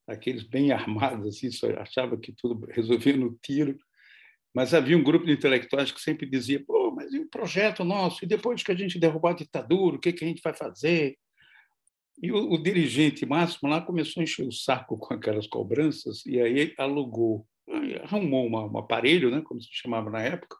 aqueles 0.06 0.44
bem 0.44 0.72
armados, 0.72 1.26
assim, 1.26 1.48
achava 1.76 2.16
que 2.16 2.32
tudo 2.32 2.66
resolvia 2.70 3.16
no 3.16 3.36
tiro, 3.42 3.76
mas 4.54 4.72
havia 4.72 4.96
um 4.96 5.02
grupo 5.02 5.26
de 5.26 5.32
intelectuais 5.32 5.92
que 5.92 6.00
sempre 6.00 6.26
dizia: 6.26 6.64
pô, 6.64 6.90
mas 6.90 7.12
e 7.12 7.18
o 7.18 7.28
projeto 7.28 7.84
nosso? 7.84 8.24
E 8.24 8.28
depois 8.28 8.62
que 8.62 8.72
a 8.72 8.76
gente 8.76 8.98
derrubar 8.98 9.32
a 9.32 9.36
ditadura, 9.36 9.96
o 9.96 9.98
que, 9.98 10.12
que 10.12 10.24
a 10.24 10.28
gente 10.28 10.42
vai 10.42 10.54
fazer? 10.54 11.16
E 12.22 12.32
o, 12.32 12.52
o, 12.52 12.62
dirigente 12.62 13.26
máximo 13.26 13.68
lá 13.68 13.82
começou 13.82 14.22
a 14.22 14.24
encher 14.24 14.46
o 14.46 14.52
saco 14.52 14.96
com 14.96 15.12
aquelas 15.12 15.46
cobranças 15.46 16.24
e 16.24 16.40
aí 16.40 16.72
alugou, 16.78 17.46
arrumou 18.02 18.46
uma, 18.46 18.64
um 18.64 18.78
aparelho, 18.78 19.30
né, 19.30 19.42
como 19.44 19.60
se 19.60 19.68
chamava 19.70 20.08
na 20.08 20.22
época, 20.22 20.56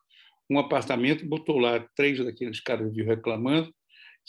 um 0.50 0.58
apartamento, 0.58 1.26
botou 1.26 1.58
lá 1.58 1.80
três 1.96 2.22
daqueles 2.22 2.60
caras 2.60 2.92
viu 2.92 3.06
reclamando, 3.06 3.74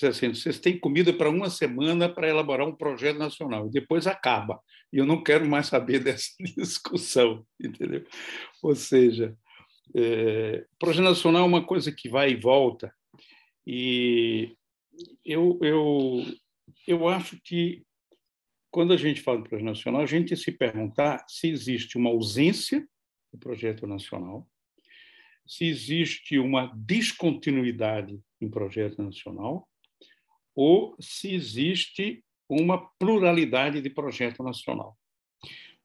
assim, 0.06 0.34
vocês 0.34 0.60
têm 0.60 0.80
comida 0.80 1.12
para 1.12 1.30
uma 1.30 1.50
semana 1.50 2.08
para 2.08 2.30
elaborar 2.30 2.68
um 2.68 2.76
projeto 2.76 3.18
nacional, 3.18 3.68
e 3.68 3.72
depois 3.72 4.06
acaba. 4.06 4.62
E 4.94 4.98
eu 4.98 5.06
não 5.06 5.24
quero 5.24 5.48
mais 5.48 5.68
saber 5.68 6.00
dessa 6.04 6.32
discussão, 6.56 7.46
entendeu? 7.60 8.06
Ou 8.62 8.76
seja, 8.76 9.36
é, 9.96 10.66
projeto 10.78 11.04
nacional 11.04 11.44
é 11.44 11.48
uma 11.48 11.66
coisa 11.66 11.92
que 11.92 12.10
vai 12.10 12.32
e 12.32 12.36
volta, 12.36 12.94
e 13.66 14.56
eu, 15.26 15.60
eu, 15.62 16.24
eu 16.88 17.08
acho 17.08 17.40
que 17.44 17.84
quando 18.70 18.94
a 18.94 18.98
gente 18.98 19.22
fala 19.22 19.42
de 19.42 19.50
projeto 19.50 19.66
nacional, 19.66 20.02
a 20.02 20.06
gente 20.06 20.30
tem 20.30 20.38
se 20.38 20.52
perguntar 20.52 21.26
se 21.28 21.50
existe 21.50 21.98
uma 21.98 22.10
ausência 22.10 22.88
do 23.32 23.40
projeto 23.40 23.88
nacional, 23.88 24.48
se 25.46 25.66
existe 25.66 26.38
uma 26.38 26.72
descontinuidade 26.76 28.20
em 28.40 28.50
projeto 28.50 29.02
nacional, 29.02 29.68
ou 30.58 30.96
se 31.00 31.36
existe 31.36 32.26
uma 32.50 32.90
pluralidade 32.98 33.80
de 33.80 33.92
projeto 33.92 34.42
nacional. 34.42 34.98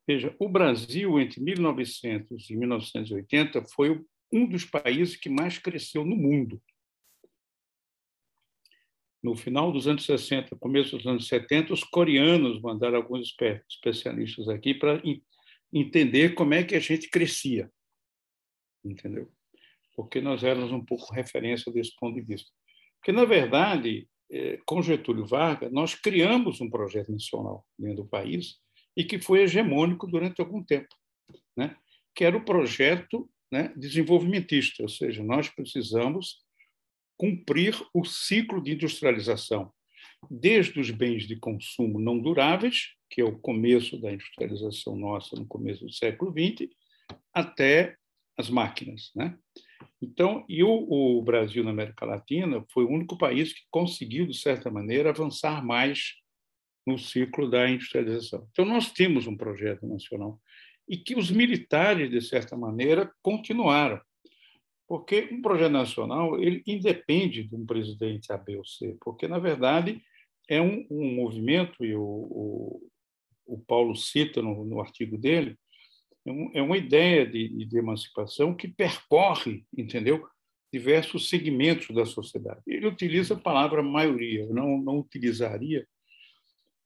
Veja, 0.08 0.34
o 0.38 0.48
Brasil, 0.48 1.20
entre 1.20 1.42
1900 1.42 2.48
e 2.48 2.56
1980, 2.56 3.62
foi 3.66 4.02
um 4.32 4.46
dos 4.46 4.64
países 4.64 5.14
que 5.14 5.28
mais 5.28 5.58
cresceu 5.58 6.06
no 6.06 6.16
mundo. 6.16 6.60
No 9.22 9.36
final 9.36 9.70
dos 9.70 9.86
anos 9.86 10.06
60, 10.06 10.56
começo 10.56 10.96
dos 10.96 11.06
anos 11.06 11.28
70, 11.28 11.74
os 11.74 11.84
coreanos 11.84 12.60
mandaram 12.62 12.96
alguns 12.96 13.36
especialistas 13.68 14.48
aqui 14.48 14.72
para 14.72 15.02
entender 15.70 16.34
como 16.34 16.54
é 16.54 16.64
que 16.64 16.74
a 16.74 16.80
gente 16.80 17.10
crescia, 17.10 17.70
entendeu? 18.82 19.30
Porque 19.94 20.20
nós 20.20 20.42
éramos 20.42 20.72
um 20.72 20.84
pouco 20.84 21.12
referência 21.12 21.70
desse 21.70 21.94
ponto 21.96 22.14
de 22.14 22.22
vista. 22.22 22.50
Porque, 22.98 23.12
na 23.12 23.24
verdade, 23.24 24.08
com 24.64 24.82
Getúlio 24.82 25.26
Vargas, 25.26 25.70
nós 25.72 25.94
criamos 25.94 26.60
um 26.60 26.70
projeto 26.70 27.12
nacional 27.12 27.66
dentro 27.78 28.04
do 28.04 28.08
país 28.08 28.56
e 28.96 29.04
que 29.04 29.20
foi 29.20 29.42
hegemônico 29.42 30.06
durante 30.06 30.40
algum 30.40 30.62
tempo, 30.62 30.94
né? 31.56 31.76
que 32.14 32.24
era 32.24 32.36
o 32.36 32.44
projeto 32.44 33.28
né, 33.50 33.72
desenvolvimentista, 33.76 34.82
ou 34.82 34.88
seja, 34.88 35.22
nós 35.22 35.48
precisamos 35.48 36.42
cumprir 37.18 37.76
o 37.94 38.04
ciclo 38.04 38.62
de 38.62 38.72
industrialização, 38.72 39.72
desde 40.30 40.80
os 40.80 40.90
bens 40.90 41.26
de 41.26 41.36
consumo 41.36 42.00
não 42.00 42.18
duráveis, 42.18 42.94
que 43.10 43.20
é 43.20 43.24
o 43.24 43.38
começo 43.38 44.00
da 44.00 44.12
industrialização 44.12 44.96
nossa 44.96 45.36
no 45.36 45.46
começo 45.46 45.84
do 45.84 45.92
século 45.92 46.32
XX, 46.32 46.70
até 47.32 47.96
as 48.38 48.48
máquinas. 48.48 49.10
Né? 49.14 49.36
Então, 50.02 50.44
e 50.48 50.64
o, 50.64 50.68
o, 50.90 51.22
Brasil 51.22 51.62
na 51.62 51.70
América 51.70 52.04
Latina 52.04 52.64
foi 52.72 52.84
o 52.84 52.90
único 52.90 53.16
país 53.16 53.52
que 53.52 53.60
conseguiu, 53.70 54.26
de 54.26 54.36
certa 54.36 54.68
maneira, 54.68 55.10
avançar 55.10 55.64
mais 55.64 56.14
no 56.84 56.98
ciclo 56.98 57.48
da 57.48 57.70
industrialização. 57.70 58.48
Então, 58.50 58.64
nós 58.64 58.90
tínhamos 58.90 59.28
um 59.28 59.36
projeto 59.36 59.86
nacional 59.86 60.40
e 60.88 60.96
que 60.96 61.14
os 61.14 61.30
militares, 61.30 62.10
de 62.10 62.20
certa 62.20 62.56
maneira, 62.56 63.12
continuaram. 63.22 64.00
Porque 64.88 65.28
um 65.30 65.40
projeto 65.40 65.70
nacional 65.70 66.38
ele 66.42 66.64
independe 66.66 67.44
de 67.44 67.54
um 67.54 67.64
presidente 67.64 68.32
A, 68.32 68.36
B 68.36 68.56
ou 68.56 68.64
C, 68.66 68.96
porque, 69.00 69.28
na 69.28 69.38
verdade, 69.38 70.02
é 70.48 70.60
um, 70.60 70.84
um 70.90 71.14
movimento, 71.14 71.84
e 71.84 71.94
o, 71.94 72.02
o, 72.02 72.90
o 73.46 73.58
Paulo 73.60 73.94
cita 73.94 74.42
no, 74.42 74.64
no 74.64 74.80
artigo 74.80 75.16
dele, 75.16 75.56
é, 76.26 76.58
é 76.58 76.62
uma 76.62 76.76
ideia 76.76 77.26
de, 77.26 77.64
de 77.64 77.78
emancipação 77.78 78.54
que 78.54 78.68
percorre, 78.68 79.64
entendeu, 79.76 80.26
diversos 80.72 81.28
segmentos 81.28 81.94
da 81.94 82.06
sociedade. 82.06 82.62
Ele 82.66 82.86
utiliza 82.86 83.34
a 83.34 83.40
palavra 83.40 83.82
maioria, 83.82 84.42
eu 84.42 84.54
não, 84.54 84.78
não 84.78 84.98
utilizaria. 84.98 85.86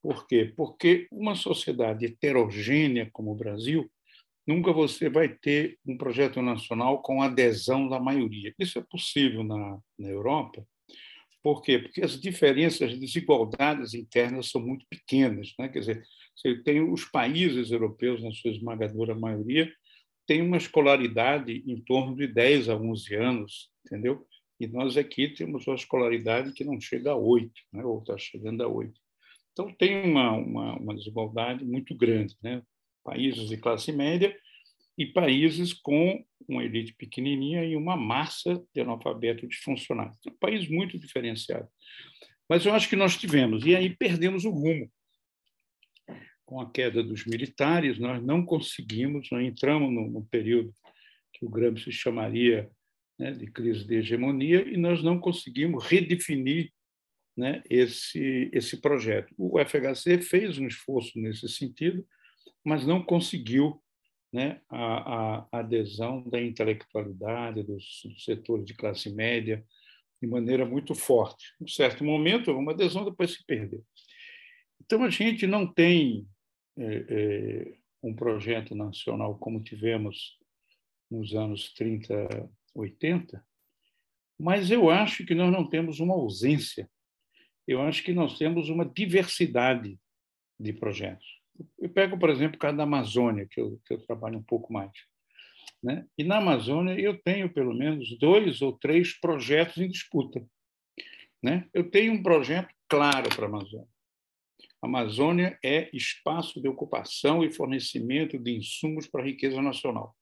Por 0.02 0.26
quê? 0.26 0.52
Porque 0.56 1.06
uma 1.10 1.34
sociedade 1.34 2.06
heterogênea 2.06 3.08
como 3.12 3.32
o 3.32 3.36
Brasil, 3.36 3.90
nunca 4.46 4.72
você 4.72 5.08
vai 5.08 5.28
ter 5.28 5.78
um 5.86 5.96
projeto 5.96 6.42
nacional 6.42 7.00
com 7.02 7.22
adesão 7.22 7.88
da 7.88 8.00
maioria. 8.00 8.54
Isso 8.58 8.78
é 8.78 8.82
possível 8.82 9.42
na, 9.44 9.78
na 9.98 10.08
Europa. 10.08 10.66
Por 11.46 11.62
quê? 11.62 11.78
Porque 11.78 12.02
as 12.02 12.20
diferenças, 12.20 12.90
as 12.90 12.98
desigualdades 12.98 13.94
internas 13.94 14.50
são 14.50 14.60
muito 14.60 14.84
pequenas. 14.90 15.54
Né? 15.56 15.68
Quer 15.68 15.78
dizer, 15.78 16.02
você 16.34 16.56
tem 16.56 16.80
os 16.80 17.04
países 17.04 17.70
europeus, 17.70 18.20
na 18.20 18.32
sua 18.32 18.50
esmagadora 18.50 19.14
maioria, 19.14 19.72
tem 20.26 20.42
uma 20.42 20.56
escolaridade 20.56 21.62
em 21.64 21.80
torno 21.82 22.16
de 22.16 22.26
10 22.26 22.68
a 22.68 22.74
11 22.76 23.14
anos, 23.14 23.70
entendeu? 23.86 24.26
E 24.58 24.66
nós 24.66 24.96
aqui 24.96 25.28
temos 25.28 25.64
uma 25.68 25.76
escolaridade 25.76 26.52
que 26.52 26.64
não 26.64 26.80
chega 26.80 27.12
a 27.12 27.16
8, 27.16 27.52
né? 27.72 27.84
ou 27.84 28.00
está 28.00 28.18
chegando 28.18 28.64
a 28.64 28.66
8. 28.66 28.92
Então, 29.52 29.72
tem 29.72 30.02
uma, 30.02 30.32
uma, 30.32 30.76
uma 30.80 30.96
desigualdade 30.96 31.64
muito 31.64 31.94
grande. 31.94 32.34
Né? 32.42 32.60
Países 33.04 33.48
de 33.48 33.56
classe 33.56 33.92
média 33.92 34.36
e 34.96 35.06
países 35.06 35.72
com 35.72 36.24
uma 36.48 36.64
elite 36.64 36.94
pequenininha 36.94 37.64
e 37.64 37.76
uma 37.76 37.96
massa 37.96 38.62
de 38.74 38.80
analfabeto 38.80 39.46
disfuncionais. 39.46 40.16
É 40.26 40.30
um 40.30 40.36
país 40.38 40.68
muito 40.68 40.98
diferenciado. 40.98 41.68
Mas 42.48 42.64
eu 42.64 42.72
acho 42.72 42.88
que 42.88 42.96
nós 42.96 43.16
tivemos, 43.16 43.64
e 43.66 43.74
aí 43.74 43.94
perdemos 43.94 44.44
o 44.44 44.50
rumo 44.50 44.90
com 46.44 46.60
a 46.60 46.70
queda 46.70 47.02
dos 47.02 47.26
militares, 47.26 47.98
nós 47.98 48.22
não 48.24 48.44
conseguimos, 48.44 49.28
nós 49.32 49.44
entramos 49.44 49.92
no 49.92 50.24
período 50.26 50.72
que 51.32 51.44
o 51.44 51.50
Gramsci 51.50 51.90
chamaria 51.90 52.70
né, 53.18 53.32
de 53.32 53.50
crise 53.50 53.84
de 53.84 53.96
hegemonia 53.96 54.62
e 54.62 54.76
nós 54.76 55.02
não 55.02 55.18
conseguimos 55.18 55.84
redefinir 55.84 56.72
né, 57.36 57.62
esse, 57.68 58.48
esse 58.52 58.80
projeto. 58.80 59.34
O 59.36 59.58
FHC 59.58 60.22
fez 60.22 60.56
um 60.58 60.68
esforço 60.68 61.18
nesse 61.18 61.48
sentido, 61.48 62.06
mas 62.64 62.86
não 62.86 63.02
conseguiu 63.02 63.82
né, 64.32 64.60
a, 64.68 65.38
a, 65.52 65.60
adesão 65.60 66.22
da 66.28 66.40
intelectualidade, 66.40 67.62
dos 67.62 68.02
setores 68.18 68.64
de 68.64 68.74
classe 68.74 69.10
média, 69.10 69.64
de 70.20 70.28
maneira 70.28 70.64
muito 70.64 70.94
forte. 70.94 71.54
Em 71.60 71.64
um 71.64 71.68
certo 71.68 72.04
momento, 72.04 72.52
uma 72.52 72.72
adesão 72.72 73.04
depois 73.04 73.32
se 73.32 73.44
perdeu. 73.44 73.84
Então, 74.80 75.02
a 75.02 75.10
gente 75.10 75.46
não 75.46 75.66
tem 75.66 76.26
é, 76.78 77.06
é, 77.08 77.74
um 78.02 78.14
projeto 78.14 78.74
nacional 78.74 79.38
como 79.38 79.62
tivemos 79.62 80.38
nos 81.10 81.34
anos 81.34 81.72
30, 81.74 82.50
80, 82.74 83.44
mas 84.38 84.70
eu 84.70 84.90
acho 84.90 85.24
que 85.24 85.34
nós 85.34 85.50
não 85.50 85.68
temos 85.68 85.98
uma 85.98 86.14
ausência. 86.14 86.90
Eu 87.66 87.80
acho 87.82 88.02
que 88.02 88.12
nós 88.12 88.38
temos 88.38 88.68
uma 88.68 88.84
diversidade 88.84 89.98
de 90.58 90.72
projetos. 90.72 91.35
Eu 91.78 91.88
pego, 91.90 92.18
por 92.18 92.30
exemplo, 92.30 92.56
o 92.56 92.58
caso 92.58 92.76
da 92.76 92.82
Amazônia, 92.82 93.46
que 93.50 93.60
eu, 93.60 93.80
que 93.84 93.94
eu 93.94 93.98
trabalho 94.06 94.38
um 94.38 94.42
pouco 94.42 94.72
mais. 94.72 94.92
Né? 95.82 96.06
E 96.16 96.24
na 96.24 96.38
Amazônia 96.38 96.98
eu 96.98 97.16
tenho 97.22 97.52
pelo 97.52 97.74
menos 97.74 98.18
dois 98.18 98.62
ou 98.62 98.72
três 98.72 99.18
projetos 99.18 99.78
em 99.78 99.88
disputa. 99.88 100.44
Né? 101.42 101.68
Eu 101.72 101.90
tenho 101.90 102.12
um 102.12 102.22
projeto 102.22 102.74
claro 102.88 103.28
para 103.28 103.46
a 103.46 103.48
Amazônia. 103.48 103.88
A 104.82 104.86
Amazônia 104.86 105.58
é 105.64 105.88
espaço 105.92 106.60
de 106.60 106.68
ocupação 106.68 107.44
e 107.44 107.52
fornecimento 107.52 108.38
de 108.38 108.56
insumos 108.56 109.06
para 109.06 109.22
a 109.22 109.24
riqueza 109.24 109.60
nacional. 109.62 110.16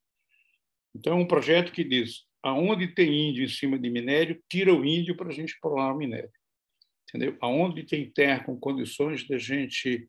Então, 0.95 1.19
é 1.19 1.21
um 1.21 1.27
projeto 1.27 1.73
que 1.73 1.83
diz: 1.83 2.25
aonde 2.43 2.89
tem 2.89 3.31
índio 3.31 3.45
em 3.45 3.49
cima 3.49 3.79
de 3.79 3.91
minério, 3.91 4.43
tira 4.49 4.73
o 4.73 4.85
índio 4.85 5.17
para 5.17 5.29
a 5.29 5.33
gente 5.33 5.55
explorar 5.55 5.93
o 5.93 5.97
minério. 5.97 6.31
Entendeu? 7.09 7.37
Aonde 7.41 7.85
tem 7.85 8.11
terra 8.11 8.45
com 8.45 8.59
condições 8.59 9.23
de 9.23 9.35
a 9.35 9.39
gente 9.39 10.09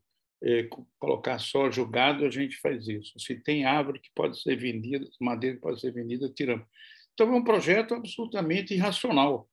colocar 0.98 1.38
só 1.38 1.70
jogado, 1.70 2.24
a 2.24 2.30
gente 2.30 2.56
faz 2.58 2.86
isso. 2.86 3.18
Se 3.18 3.34
tem 3.34 3.64
árvore 3.64 4.00
que 4.00 4.10
pode 4.14 4.40
ser 4.40 4.56
vendida, 4.56 5.08
madeira 5.20 5.56
que 5.56 5.62
pode 5.62 5.80
ser 5.80 5.92
vendida, 5.92 6.28
tiramos. 6.28 6.66
Então, 7.14 7.32
é 7.32 7.36
um 7.36 7.44
projeto 7.44 7.94
absolutamente 7.94 8.74
irracional, 8.74 9.48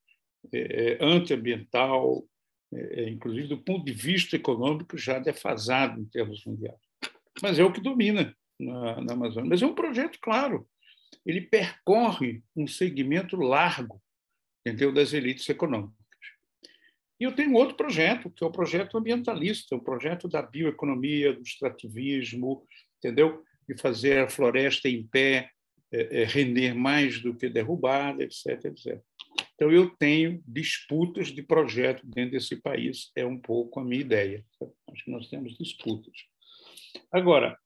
é, 0.52 0.94
é 0.94 0.98
antiambiental, 1.02 2.24
é, 2.74 3.04
é, 3.04 3.10
inclusive 3.10 3.48
do 3.48 3.58
ponto 3.58 3.86
de 3.86 3.94
vista 3.94 4.36
econômico, 4.36 4.98
já 4.98 5.20
defasado 5.20 6.00
em 6.00 6.06
termos 6.06 6.46
mundiais. 6.46 6.78
Mas 7.42 7.58
é 7.58 7.64
o 7.64 7.72
que 7.72 7.82
domina 7.82 8.36
na, 8.60 9.02
na 9.02 9.14
Amazônia. 9.14 9.50
Mas 9.50 9.62
é 9.62 9.66
um 9.66 9.76
projeto, 9.76 10.20
claro, 10.22 10.68
ele 11.26 11.42
percorre 11.42 12.44
um 12.56 12.68
segmento 12.68 13.36
largo 13.36 14.02
entendeu, 14.66 14.94
das 14.94 15.14
elites 15.14 15.48
econômicas. 15.50 16.03
E 17.24 17.26
eu 17.26 17.32
tenho 17.32 17.54
outro 17.54 17.78
projeto, 17.78 18.30
que 18.30 18.44
é 18.44 18.48
o 18.48 18.52
projeto 18.52 18.98
ambientalista, 18.98 19.78
o 19.78 19.82
projeto 19.82 20.28
da 20.28 20.42
bioeconomia, 20.42 21.32
do 21.32 21.42
extrativismo, 21.42 22.68
entendeu? 22.98 23.42
De 23.66 23.78
fazer 23.78 24.20
a 24.20 24.30
floresta 24.30 24.90
em 24.90 25.08
pé 25.08 25.50
é, 25.90 26.24
é, 26.24 26.26
render 26.26 26.74
mais 26.74 27.22
do 27.22 27.34
que 27.34 27.48
derrubada, 27.48 28.22
etc, 28.26 28.66
etc. 28.66 29.02
Então, 29.56 29.72
eu 29.72 29.90
tenho 29.92 30.44
disputas 30.46 31.28
de 31.28 31.42
projeto 31.42 32.06
dentro 32.06 32.32
desse 32.32 32.58
país, 32.58 33.10
é 33.16 33.26
um 33.26 33.40
pouco 33.40 33.80
a 33.80 33.86
minha 33.86 34.02
ideia. 34.02 34.44
Acho 34.92 35.06
que 35.06 35.12
nós 35.12 35.30
temos 35.30 35.58
disputas. 35.58 36.14
Agora, 37.10 37.58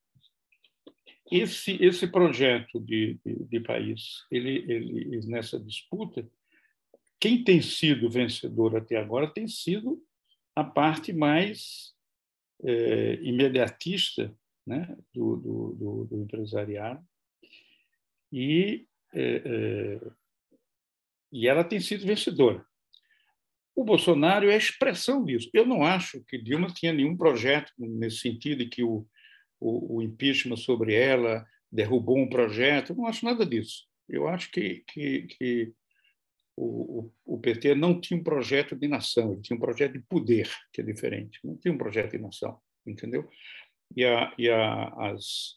esse, 1.32 1.84
esse 1.84 2.06
projeto 2.06 2.78
de, 2.78 3.18
de, 3.26 3.44
de 3.44 3.58
país, 3.58 4.24
ele, 4.30 4.64
ele, 4.70 5.20
nessa 5.26 5.58
disputa, 5.58 6.24
quem 7.20 7.42
tem 7.42 7.60
sido 7.60 8.10
vencedor 8.10 8.76
até 8.76 8.96
agora 8.96 9.32
tem 9.32 9.48
sido 9.48 10.02
a 10.54 10.64
parte 10.64 11.12
mais 11.12 11.94
é, 12.64 13.14
imediatista 13.22 14.34
né, 14.66 14.96
do, 15.14 15.36
do, 15.36 15.72
do, 15.74 16.04
do 16.04 16.22
empresariado 16.22 17.04
e 18.32 18.86
é, 19.14 19.42
é, 19.44 20.00
e 21.32 21.46
ela 21.46 21.64
tem 21.64 21.80
sido 21.80 22.06
vencedora. 22.06 22.64
O 23.74 23.84
Bolsonaro 23.84 24.48
é 24.48 24.54
a 24.54 24.58
expressão 24.58 25.24
disso. 25.24 25.48
Eu 25.52 25.64
não 25.64 25.84
acho 25.84 26.24
que 26.24 26.38
Dilma 26.38 26.68
tinha 26.68 26.92
nenhum 26.92 27.16
projeto 27.16 27.72
nesse 27.78 28.18
sentido, 28.18 28.64
de 28.64 28.70
que 28.70 28.82
o, 28.82 29.06
o, 29.60 29.96
o 29.96 30.02
impeachment 30.02 30.56
sobre 30.56 30.94
ela 30.94 31.46
derrubou 31.70 32.18
um 32.18 32.28
projeto. 32.28 32.90
Eu 32.90 32.96
não 32.96 33.06
acho 33.06 33.24
nada 33.24 33.46
disso. 33.46 33.86
Eu 34.08 34.26
acho 34.26 34.50
que, 34.50 34.82
que, 34.88 35.22
que 35.22 35.72
o, 36.58 37.12
o, 37.24 37.38
PT 37.38 37.74
não 37.74 38.00
tinha 38.00 38.18
um 38.18 38.22
projeto 38.22 38.74
de 38.74 38.88
nação, 38.88 39.32
ele 39.32 39.42
tinha 39.42 39.56
um 39.56 39.60
projeto 39.60 39.92
de 39.92 40.00
poder, 40.00 40.50
que 40.72 40.80
é 40.80 40.84
diferente. 40.84 41.38
Não 41.44 41.56
tinha 41.56 41.72
um 41.72 41.78
projeto 41.78 42.12
de 42.12 42.18
nação, 42.18 42.58
entendeu? 42.86 43.28
E, 43.96 44.04
a, 44.04 44.34
e 44.36 44.48
a, 44.50 44.88
as, 45.10 45.56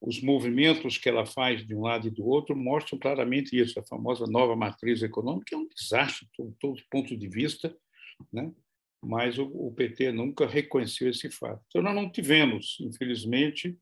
os 0.00 0.22
movimentos 0.22 0.96
que 0.96 1.08
ela 1.08 1.26
faz 1.26 1.66
de 1.66 1.74
um 1.74 1.82
lado 1.82 2.06
e 2.06 2.10
do 2.10 2.26
outro 2.26 2.56
mostram 2.56 2.98
claramente 2.98 3.58
isso. 3.58 3.78
A 3.78 3.84
famosa 3.84 4.26
nova 4.26 4.56
matriz 4.56 5.02
econômica 5.02 5.54
é 5.54 5.58
um 5.58 5.68
desastre, 5.68 6.26
de 6.38 6.52
todos 6.58 6.80
os 6.80 6.86
pontos 6.86 7.18
de 7.18 7.28
vista, 7.28 7.76
né? 8.32 8.52
mas 9.02 9.38
o, 9.38 9.44
o, 9.44 9.72
PT 9.72 10.12
nunca 10.12 10.46
reconheceu 10.46 11.08
esse 11.08 11.30
fato. 11.30 11.62
Então, 11.68 11.82
nós 11.82 11.94
não 11.94 12.10
tivemos, 12.10 12.76
infelizmente, 12.80 13.78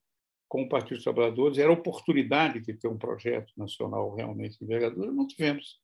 com 0.49 0.63
o 0.63 0.69
Partido 0.69 0.95
dos 0.95 1.05
Trabalhadores, 1.05 1.59
era 1.59 1.71
oportunidade 1.71 2.61
de 2.61 2.73
ter 2.73 2.89
um 2.89 2.97
projeto 2.97 3.53
nacional 3.57 4.15
realmente 4.15 4.63
envergadura, 4.63 5.13
não 5.13 5.27
tivemos. 5.27 5.79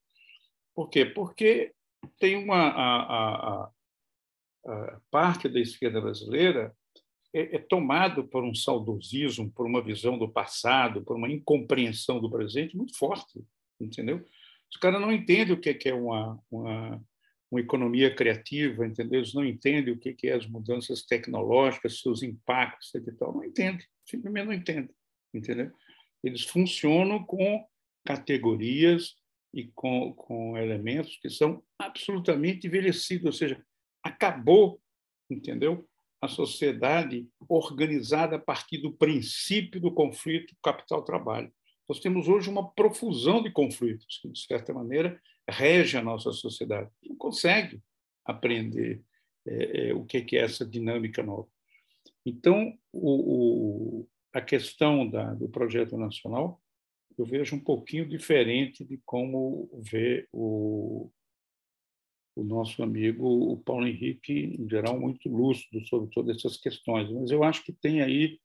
Por 0.75 0.89
quê? 0.89 1.05
Porque 1.05 1.73
tem 2.19 2.35
uma. 2.35 2.67
A, 2.69 3.01
a, 3.05 3.71
a, 4.67 5.01
parte 5.09 5.47
da 5.47 5.59
esquerda 5.59 6.01
brasileira 6.01 6.75
é, 7.33 7.55
é 7.55 7.59
tomado 7.59 8.27
por 8.27 8.43
um 8.43 8.53
saudosismo, 8.53 9.51
por 9.51 9.65
uma 9.65 9.81
visão 9.81 10.17
do 10.17 10.29
passado, 10.29 11.03
por 11.03 11.15
uma 11.15 11.29
incompreensão 11.29 12.19
do 12.19 12.29
presente 12.29 12.75
muito 12.75 12.97
forte, 12.97 13.43
entendeu? 13.79 14.25
Os 14.71 14.77
caras 14.77 14.99
não 14.99 15.11
entendem 15.11 15.53
o 15.53 15.59
que 15.59 15.87
é 15.87 15.93
uma, 15.93 16.39
uma, 16.49 17.01
uma 17.49 17.61
economia 17.61 18.13
criativa, 18.13 18.85
entendeu? 18.85 19.19
Eles 19.19 19.33
não 19.33 19.45
entendem 19.45 19.93
o 19.93 19.97
que 19.97 20.27
é 20.27 20.33
as 20.33 20.47
mudanças 20.47 21.03
tecnológicas, 21.05 22.01
seus 22.01 22.23
impactos 22.23 22.93
e 22.93 23.11
tal. 23.13 23.33
Não 23.33 23.43
entendem, 23.43 23.85
simplesmente 24.03 24.45
não 24.45 24.53
entendem, 24.53 24.95
entendeu? 25.33 25.71
Eles 26.23 26.43
funcionam 26.43 27.23
com 27.23 27.65
categorias 28.03 29.15
e 29.55 29.71
com, 29.73 30.13
com 30.13 30.57
elementos 30.57 31.17
que 31.21 31.29
são 31.29 31.63
absolutamente 31.79 32.67
envelhecidos, 32.67 33.25
ou 33.25 33.31
seja, 33.31 33.65
acabou, 34.03 34.81
entendeu? 35.29 35.87
A 36.21 36.27
sociedade 36.27 37.25
organizada 37.47 38.35
a 38.35 38.39
partir 38.39 38.79
do 38.79 38.91
princípio 38.91 39.79
do 39.79 39.93
conflito 39.93 40.53
capital-trabalho. 40.61 41.49
Nós 41.87 42.01
temos 42.01 42.27
hoje 42.27 42.49
uma 42.49 42.69
profusão 42.71 43.41
de 43.41 43.49
conflitos 43.49 44.19
que, 44.21 44.27
de 44.27 44.39
certa 44.39 44.73
maneira, 44.73 45.21
rege 45.49 45.97
a 45.97 46.03
nossa 46.03 46.33
sociedade. 46.33 46.89
Não 47.07 47.15
consegue 47.15 47.81
aprender 48.25 49.01
é, 49.47 49.89
é, 49.89 49.93
o 49.93 50.03
que 50.03 50.35
é 50.35 50.41
essa 50.41 50.65
dinâmica 50.65 51.23
nova. 51.23 51.47
Então, 52.25 52.77
o, 52.91 54.01
o, 54.01 54.09
a 54.33 54.41
questão 54.41 55.07
da, 55.07 55.33
do 55.33 55.47
projeto 55.47 55.95
nacional 55.95 56.61
eu 57.17 57.25
vejo 57.25 57.55
um 57.55 57.59
pouquinho 57.59 58.07
diferente 58.07 58.83
de 58.83 58.99
como 59.05 59.69
vê 59.91 60.27
o, 60.31 61.09
o 62.35 62.43
nosso 62.43 62.83
amigo 62.83 63.53
o 63.53 63.57
Paulo 63.57 63.87
Henrique, 63.87 64.55
em 64.59 64.69
geral, 64.69 64.99
muito 64.99 65.29
lúcido 65.29 65.85
sobre 65.87 66.09
todas 66.11 66.37
essas 66.37 66.57
questões. 66.57 67.11
Mas 67.11 67.31
eu 67.31 67.43
acho 67.43 67.63
que 67.63 67.71
tem 67.71 68.01
aí 68.01 68.39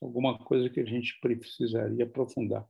alguma 0.00 0.38
coisa 0.38 0.68
que 0.68 0.80
a 0.80 0.84
gente 0.84 1.18
precisaria 1.20 2.04
aprofundar. 2.04 2.66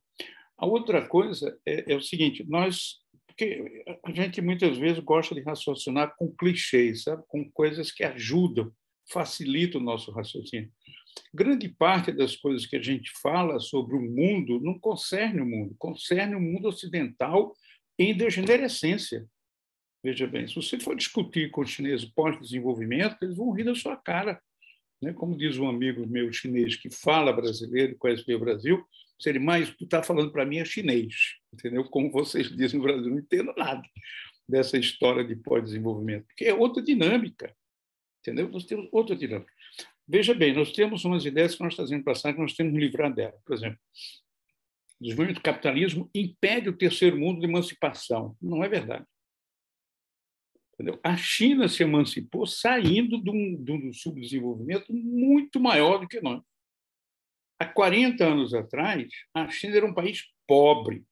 A 0.57 0.67
outra 0.67 1.07
coisa 1.07 1.59
é, 1.67 1.93
é, 1.93 1.97
o 1.97 2.03
seguinte: 2.03 2.45
nós, 2.49 3.01
porque 3.27 3.85
a 4.05 4.13
gente 4.13 4.41
muitas 4.41 4.79
vezes 4.79 5.01
gosta 5.01 5.35
de 5.35 5.43
raciocinar 5.43 6.15
com 6.17 6.35
clichês, 6.35 7.03
sabe? 7.03 7.23
com 7.27 7.51
coisas 7.51 7.91
que 7.91 8.05
ajudam, 8.05 8.73
facilitam 9.11 9.81
o 9.81 9.85
nosso 9.85 10.13
raciocínio. 10.13 10.71
Grande 11.33 11.69
parte 11.69 12.13
das 12.13 12.37
coisas 12.37 12.67
que 12.67 12.77
a 12.77 12.83
gente 12.83 13.11
fala 13.21 13.59
sobre 13.59 13.97
o 13.97 14.01
mundo 14.01 14.61
não 14.61 14.79
concerne 14.79 15.41
o 15.41 15.47
mundo, 15.47 15.75
concerne 15.79 16.35
o 16.35 16.41
mundo 16.41 16.69
ocidental 16.69 17.55
em 17.99 18.17
degenerescência. 18.17 19.27
Veja 20.03 20.27
bem, 20.27 20.47
se 20.49 20.55
você 20.55 20.79
for 20.79 20.97
discutir 20.97 21.51
com 21.51 21.61
os 21.61 21.71
chineses 21.71 22.05
pós-desenvolvimento, 22.07 23.17
eles 23.23 23.37
vão 23.37 23.53
rir 23.53 23.65
da 23.65 23.75
sua 23.75 23.97
cara. 23.97 24.41
Né? 25.01 25.13
Como 25.13 25.37
diz 25.37 25.59
um 25.59 25.69
amigo 25.69 26.07
meu 26.07 26.33
chinês 26.33 26.77
que 26.77 26.91
fala 26.91 27.33
brasileiro, 27.33 27.97
conhece 27.97 28.25
bem 28.27 28.37
o 28.37 28.41
Brasil, 28.41 28.85
se 29.23 29.29
ele 29.29 29.39
mais 29.39 29.71
tu 29.77 29.85
está 29.85 30.03
falando 30.03 30.33
para 30.33 30.45
mim 30.45 30.59
é 30.59 30.65
chinês, 30.65 31.15
entendeu? 31.53 31.85
Como 31.85 32.11
vocês 32.11 32.49
dizem 32.51 32.79
no 32.79 32.85
Brasil, 32.85 33.09
não 33.09 33.19
entendo 33.19 33.55
nada 33.57 33.83
dessa 34.49 34.77
história 34.77 35.25
de 35.25 35.37
pós-desenvolvimento, 35.37 36.27
porque 36.27 36.45
é 36.45 36.53
outra 36.53 36.83
dinâmica, 36.83 37.55
entendeu? 38.21 38.49
Nós 38.49 38.65
temos 38.65 38.89
outra 38.91 39.15
dinâmica. 39.15 39.53
Veja 40.07 40.35
bem, 40.35 40.53
nós 40.53 40.73
temos 40.73 41.05
umas 41.05 41.25
ideias 41.25 41.55
que 41.55 41.63
nós 41.63 41.77
trazemos 41.77 42.05
para 42.05 42.21
cá 42.21 42.33
que 42.33 42.41
nós 42.41 42.55
temos 42.55 42.73
que 42.73 42.79
livrar 42.79 43.13
dela. 43.15 43.35
Por 43.45 43.55
exemplo, 43.55 43.79
o 45.01 45.03
desenvolvimento 45.03 45.39
do 45.39 45.43
capitalismo 45.43 46.11
impede 46.15 46.69
o 46.69 46.77
terceiro 46.77 47.19
mundo 47.19 47.41
de 47.41 47.47
emancipação. 47.47 48.37
Não 48.41 48.63
é 48.63 48.69
verdade. 48.69 49.07
Entendeu? 50.75 50.99
A 51.03 51.17
China 51.17 51.69
se 51.69 51.83
emancipou 51.83 52.47
saindo 52.47 53.23
de 53.23 53.31
um, 53.31 53.63
de 53.63 53.73
um 53.73 53.93
subdesenvolvimento 53.93 54.93
muito 54.93 55.61
maior 55.61 55.99
do 55.99 56.09
que 56.09 56.21
nós. 56.21 56.43
Há 57.59 57.67
40 57.67 58.25
anos 58.25 58.55
atrás, 58.55 59.09
a 59.33 59.49
China 59.49 59.77
era 59.77 59.87
um 59.87 59.95
país 59.95 60.25
pobre. 60.47 61.05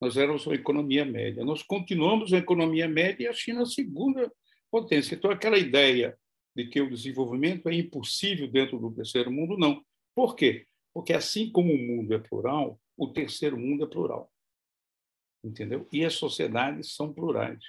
Nós 0.00 0.18
éramos 0.18 0.46
uma 0.46 0.54
economia 0.54 1.04
média. 1.04 1.44
Nós 1.44 1.62
continuamos 1.62 2.30
uma 2.30 2.38
economia 2.38 2.86
média 2.86 3.24
e 3.24 3.28
a 3.28 3.32
China 3.32 3.62
a 3.62 3.66
segunda 3.66 4.30
potência. 4.70 5.14
Então, 5.14 5.30
aquela 5.30 5.58
ideia 5.58 6.18
de 6.54 6.66
que 6.66 6.80
o 6.80 6.88
desenvolvimento 6.88 7.68
é 7.68 7.74
impossível 7.74 8.48
dentro 8.48 8.78
do 8.78 8.92
terceiro 8.92 9.30
mundo, 9.30 9.56
não. 9.58 9.84
Por 10.14 10.36
quê? 10.36 10.66
Porque 10.92 11.12
assim 11.12 11.50
como 11.50 11.72
o 11.72 11.78
mundo 11.78 12.14
é 12.14 12.18
plural, 12.18 12.80
o 12.96 13.08
terceiro 13.08 13.58
mundo 13.58 13.84
é 13.84 13.88
plural. 13.88 14.30
Entendeu? 15.42 15.86
E 15.92 16.04
as 16.04 16.14
sociedades 16.14 16.94
são 16.94 17.12
plurais. 17.12 17.62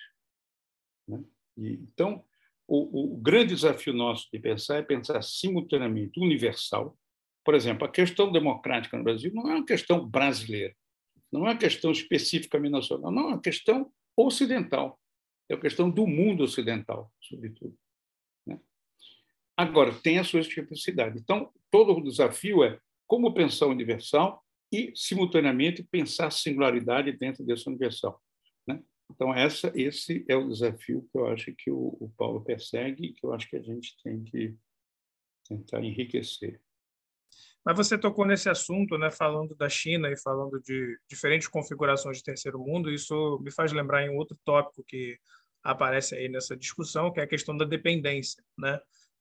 Né? 1.08 1.24
E, 1.58 1.74
então, 1.74 2.24
o, 2.68 3.16
o 3.16 3.18
grande 3.18 3.56
desafio 3.56 3.94
nosso 3.94 4.28
de 4.32 4.40
pensar 4.40 4.78
é 4.78 4.82
pensar 4.82 5.22
simultaneamente 5.22 6.20
universal. 6.20 6.98
Por 7.44 7.54
exemplo, 7.54 7.86
a 7.86 7.92
questão 7.92 8.32
democrática 8.32 8.98
no 8.98 9.04
Brasil 9.04 9.32
não 9.34 9.50
é 9.50 9.56
uma 9.56 9.66
questão 9.66 10.08
brasileira, 10.08 10.76
não 11.32 11.42
é 11.46 11.52
uma 11.52 11.58
questão 11.58 11.92
especificamente 11.92 12.72
nacional, 12.72 13.12
não, 13.12 13.24
é 13.24 13.28
uma 13.34 13.42
questão 13.42 13.92
ocidental. 14.16 15.00
É 15.50 15.54
uma 15.54 15.62
questão 15.62 15.90
do 15.90 16.08
mundo 16.08 16.44
ocidental, 16.44 17.12
sobretudo. 17.22 17.78
Agora, 19.58 19.94
tem 19.94 20.20
as 20.20 20.28
suas 20.28 20.48
especificidades. 20.48 21.22
Então, 21.22 21.52
todo 21.72 21.94
o 21.94 22.04
desafio 22.04 22.64
é 22.64 22.80
como 23.08 23.34
pensar 23.34 23.68
universal 23.68 24.44
e, 24.72 24.92
simultaneamente, 24.96 25.84
pensar 25.84 26.32
singularidade 26.32 27.12
dentro 27.14 27.46
desse 27.46 27.68
universal. 27.70 28.22
Né? 28.68 28.82
Então, 29.10 29.34
essa, 29.34 29.72
esse 29.76 30.26
é 30.28 30.36
o 30.36 30.50
desafio 30.50 31.08
que 31.12 31.18
eu 31.18 31.28
acho 31.28 31.54
que 31.56 31.72
o, 31.72 31.98
o 32.00 32.12
Paulo 32.18 32.44
persegue 32.44 33.06
e 33.06 33.14
que 33.14 33.26
eu 33.26 33.34
acho 33.34 33.50
que 33.50 33.56
a 33.56 33.62
gente 33.62 33.96
tem 34.04 34.24
que 34.24 34.56
tentar 35.48 35.82
enriquecer. 35.82 36.60
Mas 37.66 37.78
você 37.78 37.98
tocou 37.98 38.26
nesse 38.26 38.48
assunto, 38.48 38.96
né, 38.98 39.10
falando 39.10 39.56
da 39.56 39.68
China 39.68 40.12
e 40.12 40.22
falando 40.22 40.62
de 40.62 41.00
diferentes 41.10 41.48
configurações 41.48 42.18
de 42.18 42.24
terceiro 42.24 42.60
mundo. 42.60 42.92
Isso 42.92 43.40
me 43.42 43.52
faz 43.52 43.72
lembrar 43.72 44.06
em 44.06 44.16
outro 44.16 44.38
tópico 44.44 44.84
que 44.84 45.18
aparece 45.64 46.14
aí 46.14 46.30
nessa 46.30 46.56
discussão, 46.56 47.12
que 47.12 47.20
é 47.20 47.24
a 47.24 47.28
questão 47.28 47.58
da 47.58 47.66
dependência, 47.66 48.44
né? 48.56 48.80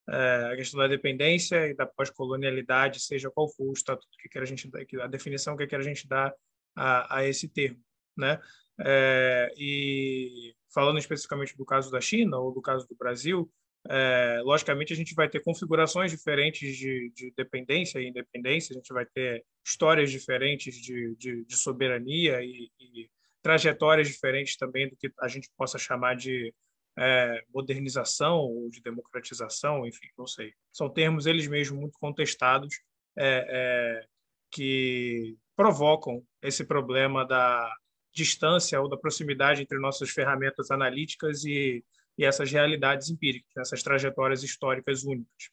É, 0.08 0.50
a 0.52 0.56
questão 0.56 0.80
da 0.80 0.86
dependência 0.86 1.68
e 1.68 1.74
da 1.74 1.86
pós-colonialidade, 1.86 3.00
seja 3.00 3.30
qual 3.30 3.48
for 3.48 3.70
o 3.70 3.72
estatuto 3.72 4.16
que 4.18 4.28
quer 4.28 4.42
a 4.42 4.44
gente 4.44 4.70
a 5.00 5.06
definição 5.06 5.56
que 5.56 5.66
quer 5.66 5.80
a 5.80 5.82
gente 5.82 6.06
dar 6.06 6.32
a, 6.76 7.18
a 7.18 7.26
esse 7.26 7.48
termo, 7.48 7.80
né? 8.16 8.40
É, 8.80 9.52
e 9.56 10.54
falando 10.72 10.98
especificamente 10.98 11.56
do 11.56 11.64
caso 11.64 11.90
da 11.90 12.00
China 12.00 12.38
ou 12.38 12.52
do 12.52 12.60
caso 12.60 12.86
do 12.88 12.96
Brasil, 12.96 13.50
é, 13.88 14.40
logicamente 14.42 14.92
a 14.92 14.96
gente 14.96 15.14
vai 15.14 15.28
ter 15.28 15.40
configurações 15.40 16.10
diferentes 16.10 16.76
de, 16.76 17.12
de, 17.14 17.32
dependência 17.36 17.98
e 17.98 18.08
independência, 18.08 18.72
a 18.72 18.76
gente 18.76 18.92
vai 18.92 19.04
ter 19.06 19.44
histórias 19.64 20.10
diferentes 20.10 20.74
de, 20.74 21.14
de, 21.16 21.44
de 21.44 21.56
soberania 21.56 22.42
e, 22.42 22.70
e 22.80 23.10
trajetórias 23.42 24.08
diferentes 24.08 24.56
também 24.56 24.88
do 24.88 24.96
que 24.96 25.12
a 25.20 25.28
gente 25.28 25.50
possa 25.56 25.78
chamar 25.78 26.16
de 26.16 26.52
é, 26.96 27.44
modernização 27.52 28.38
ou 28.38 28.70
de 28.70 28.80
democratização, 28.80 29.86
enfim, 29.86 30.08
não 30.16 30.26
sei. 30.26 30.52
São 30.72 30.88
termos 30.88 31.26
eles 31.26 31.46
mesmos 31.46 31.78
muito 31.78 31.98
contestados 31.98 32.80
é, 33.16 33.46
é, 33.48 34.06
que 34.50 35.36
provocam 35.56 36.24
esse 36.42 36.64
problema 36.64 37.26
da 37.26 37.72
distância 38.12 38.80
ou 38.80 38.88
da 38.88 38.96
proximidade 38.96 39.62
entre 39.62 39.78
nossas 39.78 40.10
ferramentas 40.10 40.70
analíticas 40.70 41.44
e, 41.44 41.84
e 42.16 42.24
essas 42.24 42.50
realidades 42.50 43.10
empíricas, 43.10 43.50
essas 43.56 43.82
trajetórias 43.82 44.42
históricas 44.42 45.04
únicas. 45.04 45.50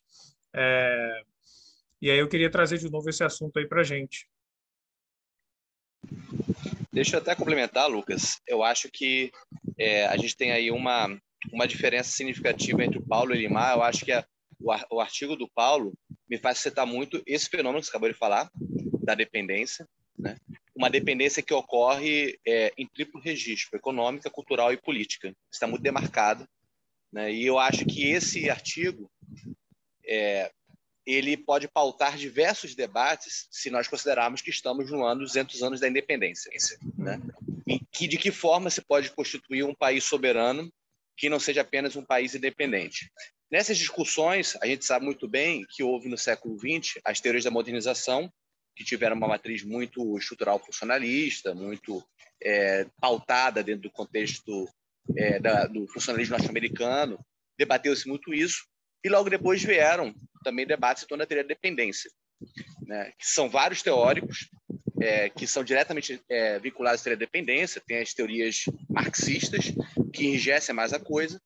É, 0.54 1.23
e 2.01 2.10
aí 2.10 2.19
eu 2.19 2.27
queria 2.27 2.49
trazer 2.49 2.77
de 2.77 2.89
novo 2.89 3.10
esse 3.10 3.23
assunto 3.23 3.58
aí 3.58 3.67
para 3.67 3.84
gente. 3.84 4.27
Deixa 6.91 7.15
eu 7.15 7.21
até 7.21 7.36
complementar, 7.36 7.89
Lucas. 7.89 8.41
Eu 8.45 8.63
acho 8.63 8.89
que 8.91 9.32
é, 9.77 10.06
a 10.08 10.17
gente 10.17 10.36
tem 10.36 10.51
aí 10.51 10.69
uma, 10.71 11.08
uma 11.51 11.67
diferença 11.67 12.12
significativa 12.12 12.84
entre 12.84 12.99
o 12.99 13.06
Paulo 13.06 13.34
e 13.34 13.38
o 13.38 13.39
Elimar. 13.39 13.75
Eu 13.75 13.84
acho 13.84 14.06
que 14.06 14.12
a, 14.12 14.25
o, 14.60 14.95
o 14.95 15.01
artigo 15.01 15.36
do 15.36 15.49
Paulo 15.49 15.93
me 16.30 16.38
faz 16.38 16.60
citar 16.60 16.86
muito 16.86 17.21
esse 17.25 17.49
fenômeno 17.49 17.80
que 17.80 17.86
você 17.86 17.91
acabou 17.91 18.10
de 18.10 18.17
falar, 18.17 18.49
da 19.04 19.15
dependência, 19.15 19.88
né? 20.17 20.38
uma 20.75 20.89
dependência 20.89 21.43
que 21.43 21.54
ocorre 21.54 22.39
é, 22.47 22.73
em 22.77 22.88
triplo 22.88 23.19
registro, 23.19 23.77
econômica, 23.77 24.30
cultural 24.30 24.71
e 24.71 24.77
política. 24.77 25.36
Está 25.51 25.67
muito 25.67 25.84
demarcado. 25.84 26.47
Né? 27.12 27.34
E 27.34 27.45
eu 27.45 27.60
acho 27.60 27.86
que 27.86 28.10
esse 28.10 28.49
artigo 28.49 29.12
é, 30.06 30.51
ele 31.06 31.36
pode 31.36 31.67
pautar 31.67 32.17
diversos 32.17 32.75
debates 32.75 33.47
se 33.51 33.69
nós 33.69 33.88
considerarmos 33.88 34.41
que 34.41 34.49
estamos 34.49 34.89
no 34.89 35.04
ano 35.04 35.21
200 35.21 35.62
anos 35.63 35.80
da 35.80 35.88
independência. 35.88 36.51
Né? 36.97 37.19
E 37.67 37.80
que, 37.91 38.08
de 38.08 38.17
que 38.17 38.32
forma 38.32 38.69
se 38.69 38.82
pode 38.82 39.12
constituir 39.12 39.63
um 39.63 39.75
país 39.75 40.04
soberano 40.04 40.71
que 41.22 41.30
não 41.30 41.40
seja 41.40 41.62
apenas 41.62 41.96
um 41.96 42.04
país 42.04 42.34
independente. 42.34 43.12
Nessas 43.52 43.78
discussões, 43.78 44.58
a 44.60 44.66
gente 44.66 44.84
sabe 44.84 45.06
muito 45.06 45.28
bem 45.28 45.64
que 45.70 45.84
houve 45.84 46.10
no 46.10 46.18
século 46.18 46.58
XX 46.58 47.00
as 47.06 47.22
teorias 47.22 47.44
da 47.44 47.52
modernização, 47.52 48.28
que 48.76 48.84
tiveram 48.84 49.16
uma 49.16 49.28
matriz 49.28 49.64
muito 49.64 50.18
estrutural 50.18 50.58
funcionalista, 50.58 51.54
muito 51.54 52.04
é, 52.42 52.88
pautada 53.00 53.62
dentro 53.62 53.84
do 53.84 53.92
contexto 53.92 54.68
é, 55.16 55.40
da, 55.40 55.68
do 55.68 55.88
funcionalismo 55.90 56.36
norte-americano. 56.36 57.24
Debateu-se 57.56 58.08
muito 58.08 58.34
isso, 58.34 58.66
E 59.04 59.08
logo 59.10 59.30
depois 59.30 59.62
vieram 59.62 60.16
também 60.44 60.66
debates 60.66 61.04
em 61.04 61.08
torno 61.08 61.22
da 61.22 61.28
teoria 61.28 61.44
da 61.44 61.50
dependência, 61.50 62.10
né? 62.88 63.12
que 63.12 63.28
são 63.28 63.48
vários 63.48 63.84
teóricos 63.84 64.50
é, 65.02 65.30
que 65.30 65.48
são 65.48 65.64
diretamente 65.64 66.22
é, 66.30 66.60
vinculados 66.60 67.02
à 67.02 67.04
teoria 67.04 67.18
da 67.18 67.26
dependência, 67.26 67.82
tem 67.86 67.98
as 67.98 68.14
teorias 68.14 68.66
marxistas, 68.90 69.74
que 70.14 70.26
enrijecem 70.26 70.76
mais 70.76 70.94
a 70.94 71.00
coisa, 71.00 71.42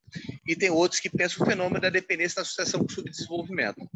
e 0.45 0.55
tem 0.55 0.69
outros 0.69 0.99
que 0.99 1.09
pensam 1.09 1.43
o 1.43 1.49
fenômeno 1.49 1.79
da 1.79 1.89
dependência 1.89 2.37
da 2.37 2.41
associação 2.41 2.81
com 2.81 2.87
o 2.87 2.91
subdesenvolvimento. 2.91 3.89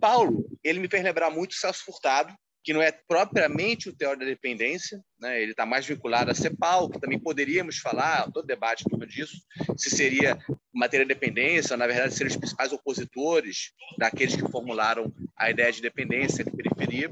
Paulo, 0.00 0.46
ele 0.62 0.78
me 0.78 0.88
fez 0.88 1.02
lembrar 1.02 1.30
muito 1.30 1.54
Celso 1.54 1.84
Furtado, 1.84 2.34
que 2.62 2.74
não 2.74 2.82
é 2.82 2.92
propriamente 2.92 3.88
o 3.88 3.92
teórico 3.92 4.24
da 4.24 4.30
dependência, 4.30 5.02
né? 5.18 5.42
ele 5.42 5.52
está 5.52 5.64
mais 5.64 5.86
vinculado 5.86 6.30
a 6.30 6.34
CEPAL, 6.34 6.90
que 6.90 7.00
também 7.00 7.18
poderíamos 7.18 7.78
falar, 7.78 8.30
todo 8.30 8.46
debate 8.46 8.84
em 8.84 8.90
torno 8.90 9.06
disso, 9.06 9.40
se 9.76 9.88
seria 9.88 10.38
matéria 10.72 11.06
de 11.06 11.14
dependência, 11.14 11.72
ou, 11.74 11.78
na 11.78 11.86
verdade, 11.86 12.14
seriam 12.14 12.30
os 12.30 12.36
principais 12.36 12.72
opositores 12.72 13.72
daqueles 13.98 14.36
que 14.36 14.50
formularam 14.50 15.12
a 15.36 15.50
ideia 15.50 15.72
de 15.72 15.80
dependência 15.80 16.44
de 16.44 16.50
periferia. 16.50 17.10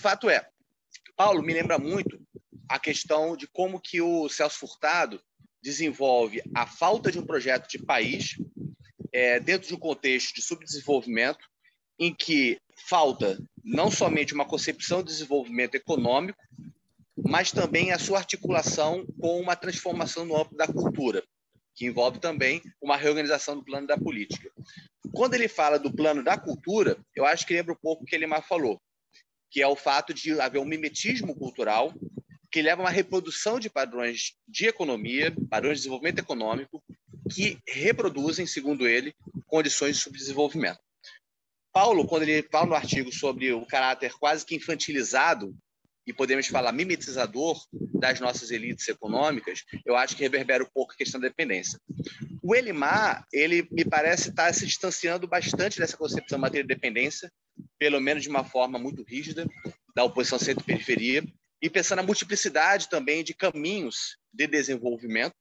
Fato 0.00 0.30
é, 0.30 0.48
Paulo 1.14 1.42
me 1.42 1.52
lembra 1.52 1.78
muito 1.78 2.18
a 2.66 2.78
questão 2.78 3.36
de 3.36 3.46
como 3.46 3.78
que 3.78 4.00
o 4.00 4.30
Celso 4.30 4.58
Furtado 4.58 5.20
desenvolve 5.62 6.42
a 6.54 6.66
falta 6.66 7.12
de 7.12 7.18
um 7.18 7.26
projeto 7.26 7.68
de 7.68 7.78
país 7.78 8.38
é, 9.12 9.38
dentro 9.38 9.68
de 9.68 9.74
um 9.74 9.78
contexto 9.78 10.34
de 10.34 10.40
subdesenvolvimento, 10.40 11.46
em 11.98 12.14
que 12.14 12.58
falta 12.88 13.38
não 13.62 13.90
somente 13.90 14.32
uma 14.32 14.46
concepção 14.46 15.02
de 15.02 15.10
desenvolvimento 15.10 15.74
econômico, 15.74 16.42
mas 17.22 17.52
também 17.52 17.92
a 17.92 17.98
sua 17.98 18.16
articulação 18.16 19.04
com 19.20 19.38
uma 19.38 19.54
transformação 19.54 20.24
no 20.24 20.34
âmbito 20.34 20.56
da 20.56 20.66
cultura, 20.66 21.22
que 21.74 21.84
envolve 21.84 22.18
também 22.18 22.62
uma 22.80 22.96
reorganização 22.96 23.54
do 23.54 23.64
plano 23.64 23.86
da 23.86 23.98
política. 23.98 24.50
Quando 25.12 25.34
ele 25.34 25.46
fala 25.46 25.78
do 25.78 25.92
plano 25.92 26.24
da 26.24 26.38
cultura, 26.38 26.96
eu 27.14 27.26
acho 27.26 27.46
que 27.46 27.52
lembra 27.52 27.74
um 27.74 27.78
pouco 27.82 28.04
o 28.04 28.06
que 28.06 28.14
ele 28.14 28.26
mais 28.26 28.46
falou, 28.46 28.80
que 29.50 29.60
é 29.60 29.66
o 29.66 29.76
fato 29.76 30.14
de 30.14 30.40
haver 30.40 30.60
um 30.60 30.64
mimetismo 30.64 31.34
cultural 31.34 31.92
que 32.50 32.62
leva 32.62 32.82
a 32.82 32.84
uma 32.84 32.90
reprodução 32.90 33.60
de 33.60 33.70
padrões 33.70 34.34
de 34.48 34.66
economia, 34.66 35.34
padrões 35.48 35.78
de 35.78 35.82
desenvolvimento 35.82 36.18
econômico, 36.18 36.82
que 37.32 37.58
reproduzem, 37.66 38.46
segundo 38.46 38.88
ele, 38.88 39.14
condições 39.46 39.96
de 39.96 40.02
subdesenvolvimento. 40.02 40.80
Paulo, 41.72 42.06
quando 42.06 42.24
ele 42.24 42.42
fala 42.50 42.66
no 42.66 42.74
artigo 42.74 43.12
sobre 43.12 43.52
o 43.52 43.64
caráter 43.64 44.12
quase 44.18 44.44
que 44.44 44.56
infantilizado 44.56 45.54
e 46.04 46.12
podemos 46.12 46.48
falar 46.48 46.72
mimetizador 46.72 47.62
das 47.72 48.18
nossas 48.18 48.50
elites 48.50 48.88
econômicas, 48.88 49.62
eu 49.86 49.96
acho 49.96 50.16
que 50.16 50.22
reverbera 50.22 50.64
um 50.64 50.70
pouco 50.74 50.92
a 50.92 50.96
questão 50.96 51.20
da 51.20 51.28
dependência. 51.28 51.78
O 52.42 52.56
Elimar, 52.56 53.24
ele 53.32 53.68
me 53.70 53.84
parece 53.84 54.30
estar 54.30 54.52
se 54.52 54.66
distanciando 54.66 55.28
bastante 55.28 55.78
dessa 55.78 55.96
concepção 55.96 56.38
matéria 56.38 56.64
de 56.64 56.74
dependência, 56.74 57.30
pelo 57.80 57.98
menos 58.00 58.22
de 58.22 58.28
uma 58.28 58.44
forma 58.44 58.78
muito 58.78 59.02
rígida, 59.02 59.46
da 59.96 60.04
oposição 60.04 60.38
centro-periferia, 60.38 61.24
e 61.62 61.70
pensando 61.70 61.98
na 61.98 62.06
multiplicidade 62.06 62.88
também 62.90 63.24
de 63.24 63.34
caminhos 63.34 64.18
de 64.32 64.46
desenvolvimento 64.46 65.34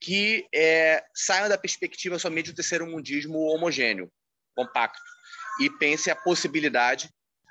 que 0.00 0.48
é, 0.52 1.04
saiam 1.14 1.48
da 1.48 1.56
perspectiva 1.56 2.18
somente 2.18 2.50
do 2.50 2.56
terceiro 2.56 2.84
mundismo 2.84 3.38
homogêneo, 3.38 4.10
compacto, 4.56 5.00
e 5.60 5.70
pense 5.70 6.10
a 6.10 6.16
possibilidade 6.16 7.08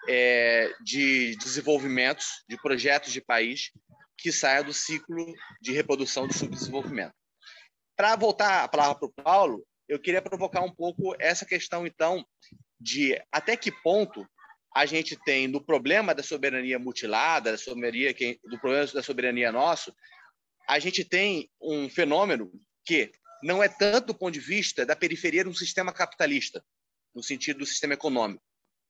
é, 0.09 0.69
de 0.83 1.37
desenvolvimentos, 1.37 2.43
de 2.49 2.57
projetos 2.57 3.13
de 3.13 3.21
país 3.21 3.71
que 4.17 4.33
saia 4.33 4.61
do 4.61 4.73
ciclo 4.73 5.33
de 5.61 5.71
reprodução 5.71 6.27
do 6.27 6.33
subdesenvolvimento. 6.33 7.13
Para 7.95 8.17
voltar 8.17 8.65
a 8.65 8.67
palavra 8.67 8.95
para 8.95 9.07
o 9.07 9.13
Paulo, 9.23 9.65
eu 9.87 9.99
queria 9.99 10.21
provocar 10.21 10.61
um 10.61 10.73
pouco 10.73 11.15
essa 11.19 11.45
questão, 11.45 11.87
então, 11.87 12.25
de 12.81 13.21
até 13.31 13.55
que 13.55 13.71
ponto 13.71 14.27
a 14.75 14.85
gente 14.85 15.15
tem 15.15 15.47
no 15.47 15.63
problema 15.63 16.15
da 16.15 16.23
soberania 16.23 16.79
mutilada, 16.79 17.51
da 17.51 17.57
soberania, 17.57 18.13
do 18.43 18.59
problema 18.59 18.87
da 18.87 19.03
soberania 19.03 19.51
nosso, 19.51 19.93
a 20.67 20.79
gente 20.79 21.03
tem 21.05 21.49
um 21.61 21.89
fenômeno 21.89 22.51
que 22.85 23.11
não 23.43 23.61
é 23.61 23.67
tanto 23.67 24.07
do 24.07 24.15
ponto 24.15 24.33
de 24.33 24.39
vista 24.39 24.85
da 24.85 24.95
periferia 24.95 25.43
de 25.43 25.49
um 25.49 25.53
sistema 25.53 25.93
capitalista, 25.93 26.63
no 27.13 27.21
sentido 27.21 27.59
do 27.59 27.65
sistema 27.65 27.93
econômico, 27.93 28.43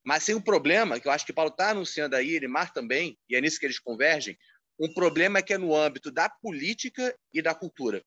mas 0.04 0.24
tem 0.24 0.34
um 0.34 0.40
problema 0.40 0.98
que 0.98 1.08
eu 1.08 1.12
acho 1.12 1.26
que 1.26 1.32
Paulo 1.32 1.50
está 1.50 1.70
anunciando 1.70 2.16
aí, 2.16 2.34
Elimar 2.34 2.72
também, 2.72 3.18
e 3.28 3.36
é 3.36 3.40
nisso 3.40 3.58
que 3.58 3.66
eles 3.66 3.78
convergem, 3.78 4.38
um 4.78 4.92
problema 4.92 5.42
que 5.42 5.52
é 5.52 5.58
no 5.58 5.74
âmbito 5.74 6.10
da 6.10 6.28
política 6.28 7.16
e 7.32 7.42
da 7.42 7.54
cultura. 7.54 8.02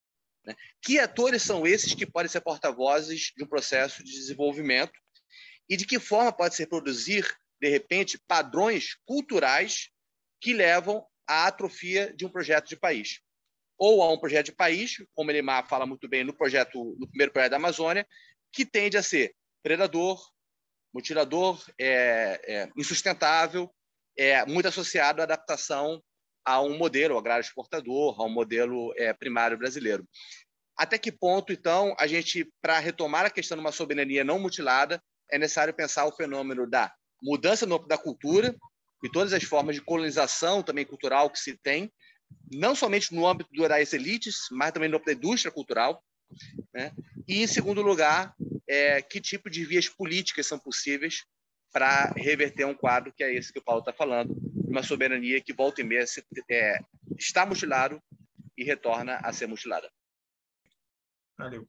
Né? 0.46 0.56
Que 0.82 1.00
atores 1.00 1.42
são 1.42 1.66
esses 1.68 1.94
que 1.94 2.06
podem 2.06 2.30
ser 2.30 2.42
porta-vozes 2.42 3.34
de 3.36 3.44
um 3.44 3.48
processo 3.48 4.04
de 4.04 4.12
desenvolvimento 4.12 4.94
e 5.70 5.78
de 5.78 5.86
que 5.86 6.00
forma 6.00 6.32
pode 6.32 6.56
se 6.56 6.66
produzir 6.66 7.26
de 7.60 7.70
repente, 7.70 8.20
padrões 8.28 8.96
culturais 9.06 9.90
que 10.42 10.54
levam 10.54 11.06
à 11.28 11.48
atrofia 11.48 12.14
de 12.16 12.26
um 12.26 12.30
projeto 12.30 12.68
de 12.68 12.76
país. 12.76 13.22
Ou 13.78 14.02
a 14.02 14.12
um 14.12 14.20
projeto 14.20 14.48
de 14.48 14.52
país, 14.52 14.98
como 15.14 15.32
ele 15.32 15.42
fala 15.68 15.86
muito 15.86 16.08
bem 16.08 16.24
no 16.24 16.34
projeto, 16.34 16.96
no 17.00 17.08
primeiro 17.08 17.32
projeto 17.32 17.52
da 17.52 17.58
Amazônia, 17.58 18.08
que 18.52 18.66
tende 18.66 18.98
a 18.98 19.04
ser 19.04 19.36
predador, 19.64 20.24
mutilador, 20.94 21.62
é, 21.78 22.40
é, 22.46 22.70
insustentável, 22.78 23.74
é, 24.18 24.46
muito 24.46 24.68
associado 24.68 25.22
à 25.22 25.24
adaptação 25.24 26.02
a 26.46 26.62
um 26.62 26.78
modelo 26.78 27.18
agrário 27.18 27.42
exportador, 27.42 28.22
a 28.22 28.24
um 28.24 28.30
modelo 28.30 28.94
é, 28.98 29.12
primário 29.14 29.58
brasileiro. 29.58 30.08
Até 30.78 30.98
que 30.98 31.12
ponto, 31.12 31.52
então, 31.52 31.96
a 31.98 32.06
gente, 32.06 32.48
para 32.62 32.78
retomar 32.80 33.26
a 33.26 33.30
questão 33.30 33.58
de 33.58 33.62
uma 33.62 33.72
soberania 33.72 34.24
não 34.24 34.38
mutilada, 34.38 35.02
é 35.32 35.38
necessário 35.38 35.74
pensar 35.74 36.06
o 36.06 36.12
fenômeno 36.12 36.70
da 36.70 36.94
mudança 37.22 37.66
no, 37.66 37.80
da 37.80 37.98
cultura 37.98 38.56
e 39.04 39.10
todas 39.10 39.34
as 39.34 39.44
formas 39.44 39.76
de 39.76 39.82
colonização 39.82 40.64
também 40.64 40.86
cultural 40.86 41.30
que 41.30 41.40
se 41.40 41.58
tem, 41.58 41.92
não 42.52 42.76
somente 42.76 43.14
no 43.14 43.28
âmbito 43.28 43.50
das 43.68 43.94
elites, 43.94 44.48
mas 44.52 44.72
também 44.72 44.90
no 44.90 44.96
âmbito 44.96 45.12
da 45.12 45.18
indústria 45.18 45.52
cultural. 45.52 46.04
Né? 46.74 46.92
E, 47.28 47.44
em 47.44 47.48
segundo 47.48 47.82
lugar, 47.82 48.34
é, 48.68 49.02
que 49.02 49.22
tipo 49.22 49.50
de 49.50 49.64
vias 49.66 49.88
políticas 49.88 50.48
são 50.48 50.58
possíveis 50.58 51.24
para 51.72 52.12
reverter 52.16 52.66
um 52.66 52.74
quadro 52.74 53.14
que 53.14 53.24
é 53.24 53.34
esse 53.34 53.52
que 53.52 53.60
o 53.60 53.64
Paulo 53.64 53.82
está 53.82 53.92
falando, 53.92 54.34
uma 54.68 54.82
soberania 54.82 55.42
que 55.42 55.54
volta 55.54 55.82
e 55.82 55.84
meia 55.84 56.08
se, 56.08 56.24
é, 56.50 56.80
está 57.18 57.46
mutilado 57.46 58.02
e 58.58 58.64
retorna 58.64 59.18
a 59.18 59.34
ser 59.34 59.48
mutilada. 59.48 59.92
Valeu. 61.38 61.68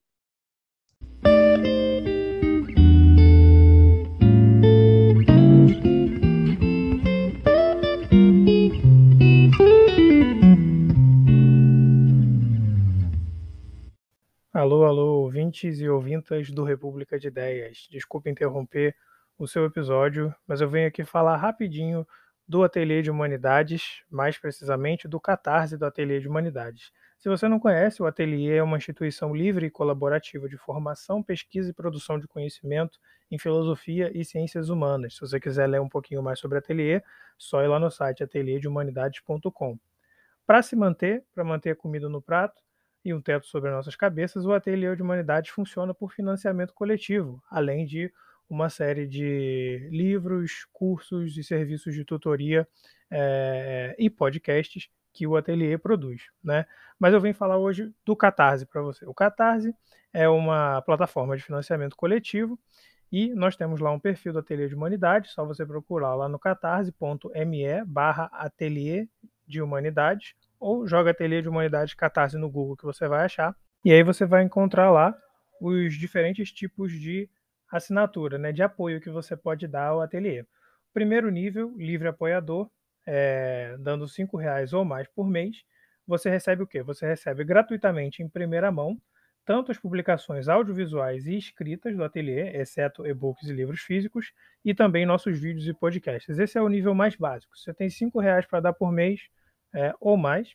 Alô, 14.56 14.86
alô, 14.86 15.20
ouvintes 15.20 15.80
e 15.80 15.86
ouvintas 15.86 16.50
do 16.50 16.64
República 16.64 17.18
de 17.18 17.28
Ideias. 17.28 17.86
Desculpe 17.90 18.30
interromper 18.30 18.96
o 19.38 19.46
seu 19.46 19.66
episódio, 19.66 20.34
mas 20.46 20.62
eu 20.62 20.68
venho 20.70 20.88
aqui 20.88 21.04
falar 21.04 21.36
rapidinho 21.36 22.08
do 22.48 22.64
Ateliê 22.64 23.02
de 23.02 23.10
Humanidades, 23.10 24.02
mais 24.10 24.38
precisamente 24.38 25.06
do 25.06 25.20
Catarse 25.20 25.76
do 25.76 25.84
Ateliê 25.84 26.20
de 26.20 26.26
Humanidades. 26.26 26.90
Se 27.18 27.28
você 27.28 27.46
não 27.48 27.60
conhece, 27.60 28.02
o 28.02 28.06
Ateliê 28.06 28.56
é 28.56 28.62
uma 28.62 28.78
instituição 28.78 29.36
livre 29.36 29.66
e 29.66 29.70
colaborativa 29.70 30.48
de 30.48 30.56
formação, 30.56 31.22
pesquisa 31.22 31.68
e 31.68 31.74
produção 31.74 32.18
de 32.18 32.26
conhecimento 32.26 32.98
em 33.30 33.38
filosofia 33.38 34.10
e 34.14 34.24
ciências 34.24 34.70
humanas. 34.70 35.16
Se 35.16 35.20
você 35.20 35.38
quiser 35.38 35.66
ler 35.66 35.82
um 35.82 35.88
pouquinho 35.88 36.22
mais 36.22 36.38
sobre 36.38 36.56
o 36.56 36.60
Ateliê, 36.60 37.02
só 37.36 37.62
ir 37.62 37.68
lá 37.68 37.78
no 37.78 37.90
site 37.90 38.24
ateliêdehumanidades.com. 38.24 39.78
Para 40.46 40.62
se 40.62 40.74
manter, 40.74 41.26
para 41.34 41.44
manter 41.44 41.72
a 41.72 41.76
comida 41.76 42.08
no 42.08 42.22
prato, 42.22 42.64
e 43.06 43.14
um 43.14 43.20
teto 43.20 43.46
sobre 43.46 43.70
nossas 43.70 43.94
cabeças, 43.94 44.44
o 44.44 44.52
Ateliê 44.52 44.96
de 44.96 45.00
Humanidades 45.00 45.52
funciona 45.52 45.94
por 45.94 46.12
financiamento 46.12 46.74
coletivo, 46.74 47.40
além 47.48 47.86
de 47.86 48.12
uma 48.50 48.68
série 48.68 49.06
de 49.06 49.88
livros, 49.92 50.66
cursos 50.72 51.38
e 51.38 51.44
serviços 51.44 51.94
de 51.94 52.04
tutoria 52.04 52.66
é, 53.08 53.94
e 53.96 54.10
podcasts 54.10 54.88
que 55.12 55.24
o 55.24 55.36
Ateliê 55.36 55.78
produz. 55.78 56.22
Né? 56.42 56.66
Mas 56.98 57.14
eu 57.14 57.20
venho 57.20 57.32
falar 57.32 57.58
hoje 57.58 57.94
do 58.04 58.16
Catarse 58.16 58.66
para 58.66 58.82
você. 58.82 59.06
O 59.06 59.14
Catarse 59.14 59.72
é 60.12 60.28
uma 60.28 60.82
plataforma 60.82 61.36
de 61.36 61.44
financiamento 61.44 61.94
coletivo 61.94 62.58
e 63.12 63.32
nós 63.36 63.54
temos 63.54 63.78
lá 63.78 63.92
um 63.92 64.00
perfil 64.00 64.32
do 64.32 64.40
Ateliê 64.40 64.66
de 64.66 64.74
Humanidades, 64.74 65.30
só 65.30 65.44
você 65.44 65.64
procurar 65.64 66.16
lá 66.16 66.28
no 66.28 66.40
catarse.me 66.40 67.84
barra 67.86 68.28
ateliê 68.32 69.08
de 69.46 69.62
humanidades 69.62 70.34
ou 70.58 70.86
joga 70.86 71.10
Ateliê 71.10 71.42
de 71.42 71.48
Humanidade 71.48 71.96
Catarse 71.96 72.36
no 72.36 72.50
Google 72.50 72.76
que 72.76 72.84
você 72.84 73.08
vai 73.08 73.24
achar. 73.24 73.54
E 73.84 73.92
aí 73.92 74.02
você 74.02 74.26
vai 74.26 74.42
encontrar 74.42 74.90
lá 74.90 75.16
os 75.60 75.94
diferentes 75.94 76.52
tipos 76.52 76.92
de 76.92 77.28
assinatura, 77.70 78.38
né, 78.38 78.52
de 78.52 78.62
apoio 78.62 79.00
que 79.00 79.10
você 79.10 79.36
pode 79.36 79.66
dar 79.66 79.88
ao 79.88 80.00
ateliê. 80.00 80.44
Primeiro 80.92 81.30
nível, 81.30 81.74
livre 81.76 82.08
apoiador, 82.08 82.70
é, 83.06 83.76
dando 83.78 84.04
R$ 84.04 84.26
reais 84.38 84.72
ou 84.72 84.84
mais 84.84 85.08
por 85.08 85.28
mês, 85.28 85.64
você 86.06 86.30
recebe 86.30 86.62
o 86.62 86.66
quê? 86.66 86.82
Você 86.82 87.06
recebe 87.06 87.44
gratuitamente 87.44 88.22
em 88.22 88.28
primeira 88.28 88.70
mão 88.70 88.96
tanto 89.46 89.70
as 89.70 89.78
publicações 89.78 90.48
audiovisuais 90.48 91.24
e 91.28 91.36
escritas 91.38 91.96
do 91.96 92.02
ateliê, 92.02 92.60
exceto 92.60 93.06
e-books 93.06 93.48
e 93.48 93.52
livros 93.52 93.80
físicos, 93.80 94.32
e 94.64 94.74
também 94.74 95.06
nossos 95.06 95.38
vídeos 95.38 95.68
e 95.68 95.72
podcasts. 95.72 96.36
Esse 96.36 96.58
é 96.58 96.62
o 96.62 96.68
nível 96.68 96.92
mais 96.96 97.14
básico. 97.14 97.56
Você 97.56 97.72
tem 97.72 97.86
R$ 97.88 98.20
reais 98.20 98.44
para 98.44 98.58
dar 98.58 98.72
por 98.72 98.90
mês 98.90 99.20
é, 99.74 99.94
ou 100.00 100.16
mais, 100.16 100.54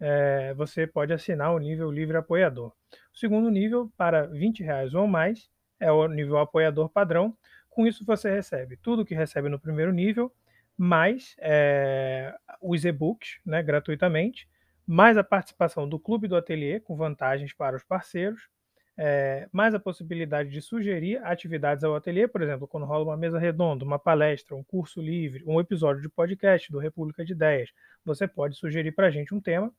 é, 0.00 0.52
você 0.54 0.86
pode 0.86 1.12
assinar 1.12 1.54
o 1.54 1.58
nível 1.58 1.90
livre 1.90 2.16
apoiador. 2.16 2.72
O 3.14 3.18
segundo 3.18 3.50
nível, 3.50 3.92
para 3.96 4.26
R$ 4.26 4.52
reais 4.60 4.94
ou 4.94 5.06
mais, 5.06 5.48
é 5.78 5.90
o 5.92 6.06
nível 6.08 6.38
apoiador 6.38 6.88
padrão. 6.88 7.36
Com 7.70 7.86
isso, 7.86 8.04
você 8.04 8.30
recebe 8.30 8.76
tudo 8.76 9.04
que 9.04 9.14
recebe 9.14 9.48
no 9.48 9.58
primeiro 9.58 9.92
nível, 9.92 10.32
mais 10.76 11.36
é, 11.38 12.34
os 12.60 12.84
e-books 12.84 13.38
né, 13.46 13.62
gratuitamente, 13.62 14.48
mais 14.86 15.16
a 15.16 15.24
participação 15.24 15.88
do 15.88 15.98
Clube 15.98 16.26
do 16.26 16.36
Ateliê, 16.36 16.80
com 16.80 16.96
vantagens 16.96 17.52
para 17.52 17.76
os 17.76 17.84
parceiros, 17.84 18.48
é, 18.96 19.48
mais 19.50 19.74
a 19.74 19.80
possibilidade 19.80 20.50
de 20.50 20.60
sugerir 20.60 21.18
atividades 21.24 21.82
ao 21.82 21.96
ateliê, 21.96 22.28
por 22.28 22.42
exemplo, 22.42 22.68
quando 22.68 22.84
rola 22.84 23.04
uma 23.04 23.16
mesa 23.16 23.38
redonda, 23.38 23.84
uma 23.84 23.98
palestra, 23.98 24.54
um 24.54 24.62
curso 24.62 25.00
livre, 25.00 25.42
um 25.46 25.58
episódio 25.58 26.02
de 26.02 26.08
podcast 26.08 26.70
do 26.70 26.78
República 26.78 27.24
de 27.24 27.32
Ideias, 27.32 27.70
você 28.04 28.28
pode 28.28 28.56
sugerir 28.56 28.92
para 28.92 29.06
a 29.06 29.10
gente 29.10 29.34
um 29.34 29.40
tema. 29.40 29.72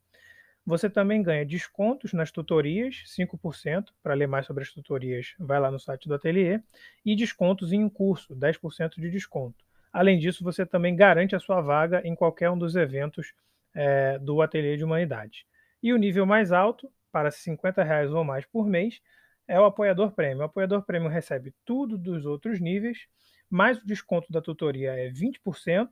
Você 0.65 0.89
também 0.89 1.21
ganha 1.21 1.45
descontos 1.45 2.13
nas 2.13 2.31
tutorias, 2.31 3.03
5%. 3.05 3.87
Para 4.01 4.13
ler 4.13 4.27
mais 4.27 4.45
sobre 4.45 4.63
as 4.63 4.71
tutorias, 4.71 5.35
vai 5.37 5.59
lá 5.59 5.69
no 5.69 5.79
site 5.79 6.07
do 6.07 6.13
ateliê. 6.13 6.61
E 7.05 7.15
descontos 7.15 7.73
em 7.73 7.83
um 7.83 7.89
curso, 7.89 8.33
10% 8.33 8.95
de 8.95 9.11
desconto. 9.11 9.63
Além 9.91 10.17
disso, 10.17 10.43
você 10.43 10.65
também 10.65 10.95
garante 10.95 11.35
a 11.35 11.39
sua 11.39 11.59
vaga 11.59 12.01
em 12.05 12.15
qualquer 12.15 12.49
um 12.49 12.57
dos 12.57 12.75
eventos 12.75 13.33
é, 13.75 14.17
do 14.19 14.41
Ateliê 14.41 14.77
de 14.77 14.83
Humanidade. 14.83 15.45
E 15.81 15.93
o 15.93 15.97
nível 15.97 16.25
mais 16.25 16.51
alto, 16.51 16.89
para 17.13 17.29
50 17.29 17.83
reais 17.83 18.11
ou 18.11 18.23
mais 18.23 18.43
por 18.43 18.67
mês, 18.67 18.99
é 19.47 19.59
o 19.59 19.65
apoiador 19.65 20.11
prêmio. 20.11 20.39
O 20.39 20.45
apoiador 20.45 20.81
prêmio 20.81 21.07
recebe 21.07 21.53
tudo 21.63 21.95
dos 21.95 22.25
outros 22.25 22.59
níveis, 22.59 23.05
mais 23.47 23.77
o 23.77 23.85
desconto 23.85 24.31
da 24.31 24.41
tutoria 24.41 24.93
é 24.93 25.11
20%, 25.11 25.89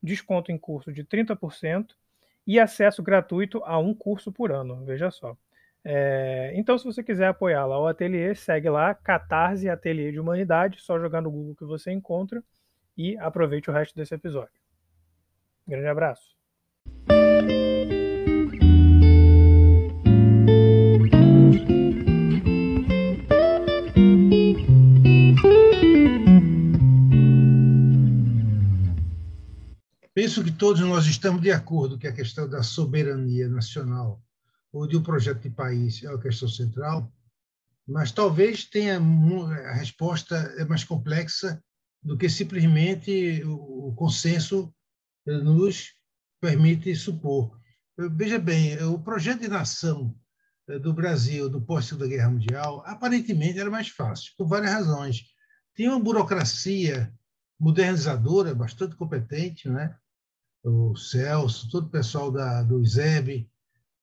desconto 0.00 0.52
em 0.52 0.56
curso 0.56 0.92
de 0.92 1.04
30% 1.04 1.88
e 2.46 2.60
acesso 2.60 3.02
gratuito 3.02 3.60
a 3.64 3.78
um 3.78 3.92
curso 3.92 4.30
por 4.30 4.52
ano. 4.52 4.84
Veja 4.84 5.10
só. 5.10 5.36
É, 5.84 6.52
então, 6.54 6.78
se 6.78 6.84
você 6.84 7.02
quiser 7.02 7.26
apoiar 7.26 7.66
lá 7.66 7.80
o 7.80 7.88
ateliê, 7.88 8.32
segue 8.34 8.68
lá, 8.68 8.94
Catarse 8.94 9.68
Ateliê 9.68 10.12
de 10.12 10.20
Humanidade, 10.20 10.80
só 10.80 10.98
jogar 11.00 11.20
no 11.20 11.30
Google 11.30 11.56
que 11.56 11.64
você 11.64 11.90
encontra 11.90 12.42
e 12.96 13.18
aproveite 13.18 13.70
o 13.70 13.72
resto 13.72 13.96
desse 13.96 14.14
episódio. 14.14 14.60
grande 15.66 15.88
abraço. 15.88 16.38
Penso 30.30 30.44
que 30.44 30.52
todos 30.52 30.80
nós 30.82 31.06
estamos 31.06 31.42
de 31.42 31.50
acordo 31.50 31.98
que 31.98 32.06
a 32.06 32.12
questão 32.12 32.48
da 32.48 32.62
soberania 32.62 33.48
nacional 33.48 34.22
ou 34.72 34.86
de 34.86 34.96
um 34.96 35.02
projeto 35.02 35.40
de 35.40 35.50
país 35.50 36.04
é 36.04 36.06
a 36.06 36.16
questão 36.18 36.48
central, 36.48 37.12
mas 37.84 38.12
talvez 38.12 38.64
tenha 38.64 39.00
a 39.00 39.72
resposta 39.72 40.36
é 40.56 40.64
mais 40.64 40.84
complexa 40.84 41.60
do 42.00 42.16
que 42.16 42.28
simplesmente 42.28 43.42
o 43.44 43.92
consenso 43.96 44.72
nos 45.26 45.94
permite 46.40 46.94
supor. 46.94 47.58
Veja 47.98 48.38
bem, 48.38 48.80
o 48.84 49.00
projeto 49.00 49.40
de 49.40 49.48
nação 49.48 50.14
eh, 50.68 50.78
do 50.78 50.94
Brasil 50.94 51.50
do 51.50 51.60
pós-segunda 51.60 52.06
guerra 52.06 52.30
mundial 52.30 52.84
aparentemente 52.86 53.58
era 53.58 53.68
mais 53.68 53.88
fácil 53.88 54.32
por 54.38 54.46
várias 54.46 54.70
razões. 54.70 55.24
Tinha 55.74 55.90
uma 55.90 55.98
burocracia 55.98 57.12
modernizadora 57.58 58.54
bastante 58.54 58.94
competente, 58.94 59.68
né? 59.68 59.98
O 60.62 60.94
Celso, 60.94 61.70
todo 61.70 61.86
o 61.86 61.90
pessoal 61.90 62.30
da 62.30 62.62
do 62.62 62.82
ISEB, 62.82 63.48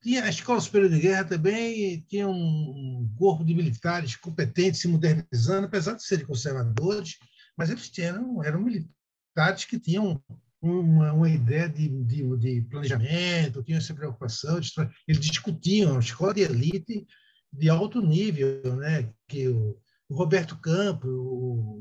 tinha 0.01 0.23
a 0.23 0.29
Escola 0.29 0.59
Superior 0.59 0.89
de 0.89 0.99
Guerra 0.99 1.25
também 1.25 2.01
tinha 2.07 2.27
um 2.27 3.11
corpo 3.17 3.43
de 3.43 3.53
militares 3.53 4.15
competentes 4.15 4.81
se 4.81 4.87
modernizando, 4.87 5.67
apesar 5.67 5.93
de 5.93 6.03
serem 6.03 6.25
conservadores, 6.25 7.17
mas 7.57 7.69
eles 7.69 7.89
tinham, 7.89 8.43
eram 8.43 8.61
militares 8.61 9.65
que 9.65 9.79
tinham 9.79 10.21
uma, 10.61 11.13
uma 11.13 11.29
ideia 11.29 11.69
de, 11.69 11.89
de, 12.03 12.37
de, 12.37 12.61
planejamento, 12.69 13.63
tinham 13.63 13.77
essa 13.77 13.93
preocupação, 13.93 14.59
de, 14.59 14.71
eles 15.07 15.25
discutiam 15.25 15.97
a 15.97 15.99
escola 15.99 16.33
de 16.33 16.41
elite 16.41 17.05
de 17.51 17.69
alto 17.69 18.01
nível, 18.01 18.75
né? 18.75 19.09
que 19.27 19.47
o, 19.47 19.77
o 20.09 20.15
Roberto 20.15 20.55
Campos 20.57 21.11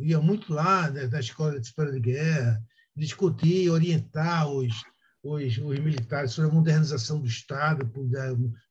ia 0.01 0.21
muito 0.21 0.53
lá 0.53 0.91
né, 0.91 1.07
da 1.07 1.21
escola 1.21 1.61
de 1.61 1.67
história 1.67 1.93
de 1.93 2.01
guerra, 2.01 2.62
discutir, 2.96 3.70
orientar 3.70 4.48
os, 4.48 4.74
os, 5.22 5.59
os, 5.59 5.78
militares 5.78 6.32
sobre 6.32 6.50
a 6.50 6.54
modernização 6.54 7.20
do 7.20 7.26
Estado, 7.26 7.90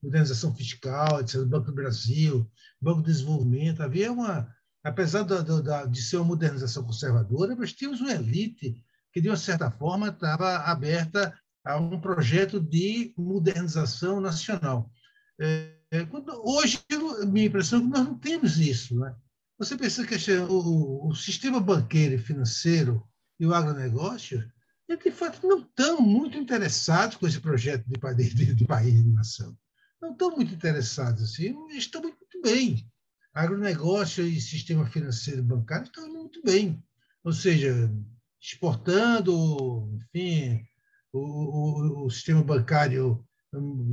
modernização 0.01 0.53
fiscal, 0.55 1.21
etc., 1.21 1.43
Banco 1.43 1.67
do 1.67 1.75
Brasil, 1.75 2.49
Banco 2.81 3.01
de 3.01 3.11
Desenvolvimento. 3.11 3.83
Havia 3.83 4.11
uma, 4.11 4.49
apesar 4.83 5.23
da, 5.23 5.41
da, 5.41 5.85
de 5.85 6.01
ser 6.01 6.17
uma 6.17 6.25
modernização 6.25 6.83
conservadora, 6.83 7.55
mas 7.55 7.73
tínhamos 7.73 8.01
uma 8.01 8.11
elite 8.11 8.83
que, 9.13 9.21
de 9.21 9.29
uma 9.29 9.37
certa 9.37 9.69
forma, 9.69 10.09
estava 10.09 10.57
aberta 10.57 11.37
a 11.63 11.77
um 11.77 11.99
projeto 11.99 12.59
de 12.59 13.13
modernização 13.17 14.21
nacional. 14.21 14.91
É, 15.39 16.05
quando, 16.09 16.31
hoje, 16.43 16.79
minha 17.27 17.47
impressão 17.47 17.79
é 17.79 17.81
que 17.81 17.87
nós 17.87 18.05
não 18.05 18.17
temos 18.17 18.59
isso. 18.59 18.97
Né? 18.99 19.15
Você 19.57 19.77
pensa 19.77 20.05
que 20.05 20.15
o, 20.49 21.07
o 21.07 21.15
sistema 21.15 21.59
banqueiro 21.59 22.15
e 22.15 22.19
financeiro 22.19 23.03
e 23.39 23.45
o 23.45 23.53
agronegócio, 23.53 24.49
de 24.87 25.11
fato, 25.11 25.45
não 25.47 25.59
estão 25.59 25.99
muito 25.99 26.37
interessados 26.37 27.17
com 27.17 27.27
esse 27.27 27.39
projeto 27.39 27.83
de, 27.87 28.33
de, 28.33 28.53
de 28.53 28.65
país 28.65 29.03
de 29.03 29.09
nação. 29.11 29.57
Não 30.01 30.11
estão 30.11 30.31
muito 30.31 30.53
interessados 30.53 31.23
assim, 31.23 31.55
estão 31.71 32.01
muito 32.01 32.41
bem. 32.43 32.87
Agronegócio 33.33 34.25
e 34.25 34.39
sistema 34.39 34.85
financeiro 34.85 35.43
bancário 35.43 35.85
estão 35.85 36.07
muito 36.13 36.41
bem. 36.43 36.81
Ou 37.23 37.33
seja, 37.33 37.91
exportando, 38.39 39.89
enfim, 39.95 40.63
o, 41.11 41.19
o, 41.19 42.05
o 42.05 42.09
sistema 42.09 42.43
bancário, 42.43 43.25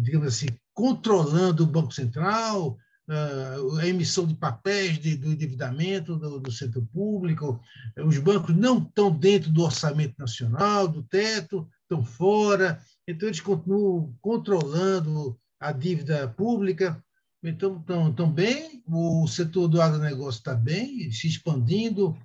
digamos 0.02 0.28
assim, 0.28 0.46
controlando 0.74 1.64
o 1.64 1.66
Banco 1.66 1.92
Central, 1.92 2.76
a 3.08 3.86
emissão 3.86 4.26
de 4.26 4.34
papéis 4.34 4.98
de, 4.98 5.16
do 5.16 5.32
endividamento 5.32 6.16
do, 6.16 6.38
do, 6.38 6.52
setor 6.52 6.86
público, 6.92 7.60
os 7.98 8.16
bancos 8.18 8.54
não 8.54 8.78
estão 8.78 9.10
dentro 9.10 9.50
do 9.50 9.62
orçamento 9.62 10.14
nacional, 10.18 10.86
do 10.86 11.02
teto, 11.02 11.68
estão 11.82 12.04
fora, 12.04 12.80
então 13.06 13.28
eles 13.28 13.40
continuam 13.40 14.14
controlando 14.20 15.38
a 15.58 15.72
dívida 15.72 16.28
pública, 16.28 17.02
então 17.42 17.78
estão, 17.78 18.10
estão 18.10 18.32
bem, 18.32 18.82
o 18.86 19.26
setor 19.26 19.68
do 19.68 19.82
agronegócio 19.82 20.38
está 20.38 20.54
bem, 20.54 21.10
se 21.10 21.26
expandindo, 21.26 22.16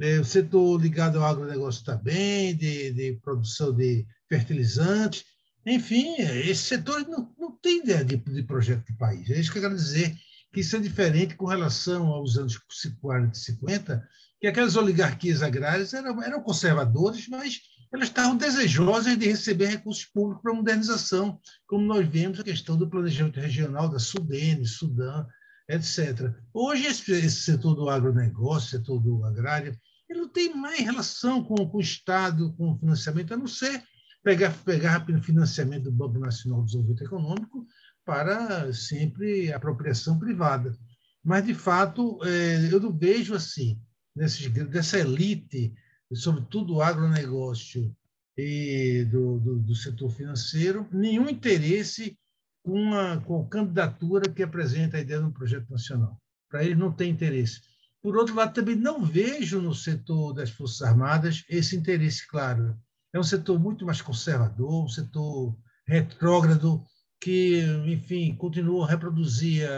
é, 0.00 0.18
o 0.18 0.24
setor 0.24 0.80
ligado 0.80 1.18
ao 1.18 1.24
agronegócio 1.24 1.80
está 1.80 1.96
bem, 1.96 2.56
de, 2.56 2.92
de 2.92 3.12
produção 3.22 3.72
de 3.72 4.04
fertilizantes. 4.28 5.24
Enfim, 5.64 6.16
esse 6.16 6.62
setor 6.62 7.06
não, 7.08 7.32
não 7.38 7.43
tem 7.64 7.78
ideia 7.78 8.04
de, 8.04 8.16
de, 8.16 8.42
projeto 8.42 8.84
de 8.84 8.92
país. 8.92 9.30
É 9.30 9.40
isso 9.40 9.50
que 9.50 9.56
eu 9.56 9.62
quero 9.62 9.74
dizer, 9.74 10.14
que 10.52 10.60
isso 10.60 10.76
é 10.76 10.78
diferente 10.78 11.34
com 11.34 11.46
relação 11.46 12.08
aos 12.08 12.36
anos 12.36 12.60
40 13.00 13.34
e 13.34 13.40
50, 13.40 14.08
que 14.38 14.46
aquelas 14.46 14.76
oligarquias 14.76 15.42
agrárias 15.42 15.94
eram, 15.94 16.22
eram 16.22 16.42
conservadoras, 16.42 17.26
mas 17.26 17.60
elas 17.90 18.08
estavam 18.08 18.36
desejosas 18.36 19.16
de 19.16 19.26
receber 19.26 19.68
recursos 19.68 20.04
públicos 20.04 20.42
para 20.42 20.52
modernização, 20.52 21.40
como 21.66 21.86
nós 21.86 22.06
vemos 22.06 22.38
a 22.38 22.44
questão 22.44 22.76
do 22.76 22.90
planejamento 22.90 23.40
regional 23.40 23.88
da 23.88 23.98
Sudene, 23.98 24.66
Sudã, 24.66 25.26
etc. 25.66 26.34
Hoje, 26.52 26.84
esse, 26.84 27.10
esse 27.12 27.42
setor 27.42 27.74
do 27.74 27.88
agronegócio, 27.88 28.78
setor 28.78 29.00
do 29.00 29.24
agrário, 29.24 29.74
ele 30.06 30.20
não 30.20 30.28
tem 30.28 30.54
mais 30.54 30.80
relação 30.80 31.42
com, 31.42 31.54
com 31.66 31.78
o 31.78 31.80
Estado, 31.80 32.52
com 32.58 32.72
o 32.72 32.78
financiamento, 32.78 33.32
a 33.32 33.38
não 33.38 33.46
ser 33.46 33.82
pegar, 34.24 34.50
pegar 34.64 35.06
financiamento 35.22 35.84
do 35.84 35.92
Banco 35.92 36.18
Nacional 36.18 36.60
de 36.60 36.66
Desenvolvimento 36.66 37.04
Econômico 37.04 37.66
para 38.04 38.72
sempre 38.72 39.52
apropriação 39.52 40.18
privada. 40.18 40.76
Mas, 41.22 41.44
de 41.44 41.54
fato, 41.54 42.18
é, 42.24 42.72
eu 42.72 42.80
não 42.80 42.92
vejo 42.92 43.34
assim, 43.34 43.78
nesse, 44.16 44.48
dessa 44.48 44.98
elite, 44.98 45.72
sobretudo 46.12 46.74
do 46.74 46.82
agronegócio 46.82 47.94
e 48.36 49.06
do, 49.10 49.38
do, 49.38 49.58
do 49.60 49.74
setor 49.74 50.10
financeiro, 50.10 50.88
nenhum 50.90 51.28
interesse 51.28 52.18
com 52.62 52.94
a, 52.94 53.18
com 53.20 53.42
a 53.42 53.48
candidatura 53.48 54.30
que 54.30 54.42
apresenta 54.42 54.96
a 54.96 55.00
ideia 55.00 55.20
de 55.20 55.26
um 55.26 55.32
projeto 55.32 55.70
nacional. 55.70 56.20
Para 56.48 56.64
eles 56.64 56.78
não 56.78 56.92
tem 56.92 57.10
interesse. 57.10 57.60
Por 58.02 58.16
outro 58.16 58.34
lado, 58.34 58.52
também 58.52 58.76
não 58.76 59.04
vejo 59.04 59.60
no 59.60 59.74
setor 59.74 60.34
das 60.34 60.50
Forças 60.50 60.82
Armadas 60.82 61.44
esse 61.48 61.74
interesse 61.76 62.26
claro. 62.28 62.76
É 63.14 63.18
um 63.18 63.22
setor 63.22 63.60
muito 63.60 63.86
mais 63.86 64.02
conservador, 64.02 64.84
um 64.84 64.88
setor 64.88 65.56
retrógrado, 65.86 66.84
que, 67.20 67.62
enfim, 67.86 68.34
continua 68.34 68.84
a 68.84 68.90
reproduzir 68.90 69.68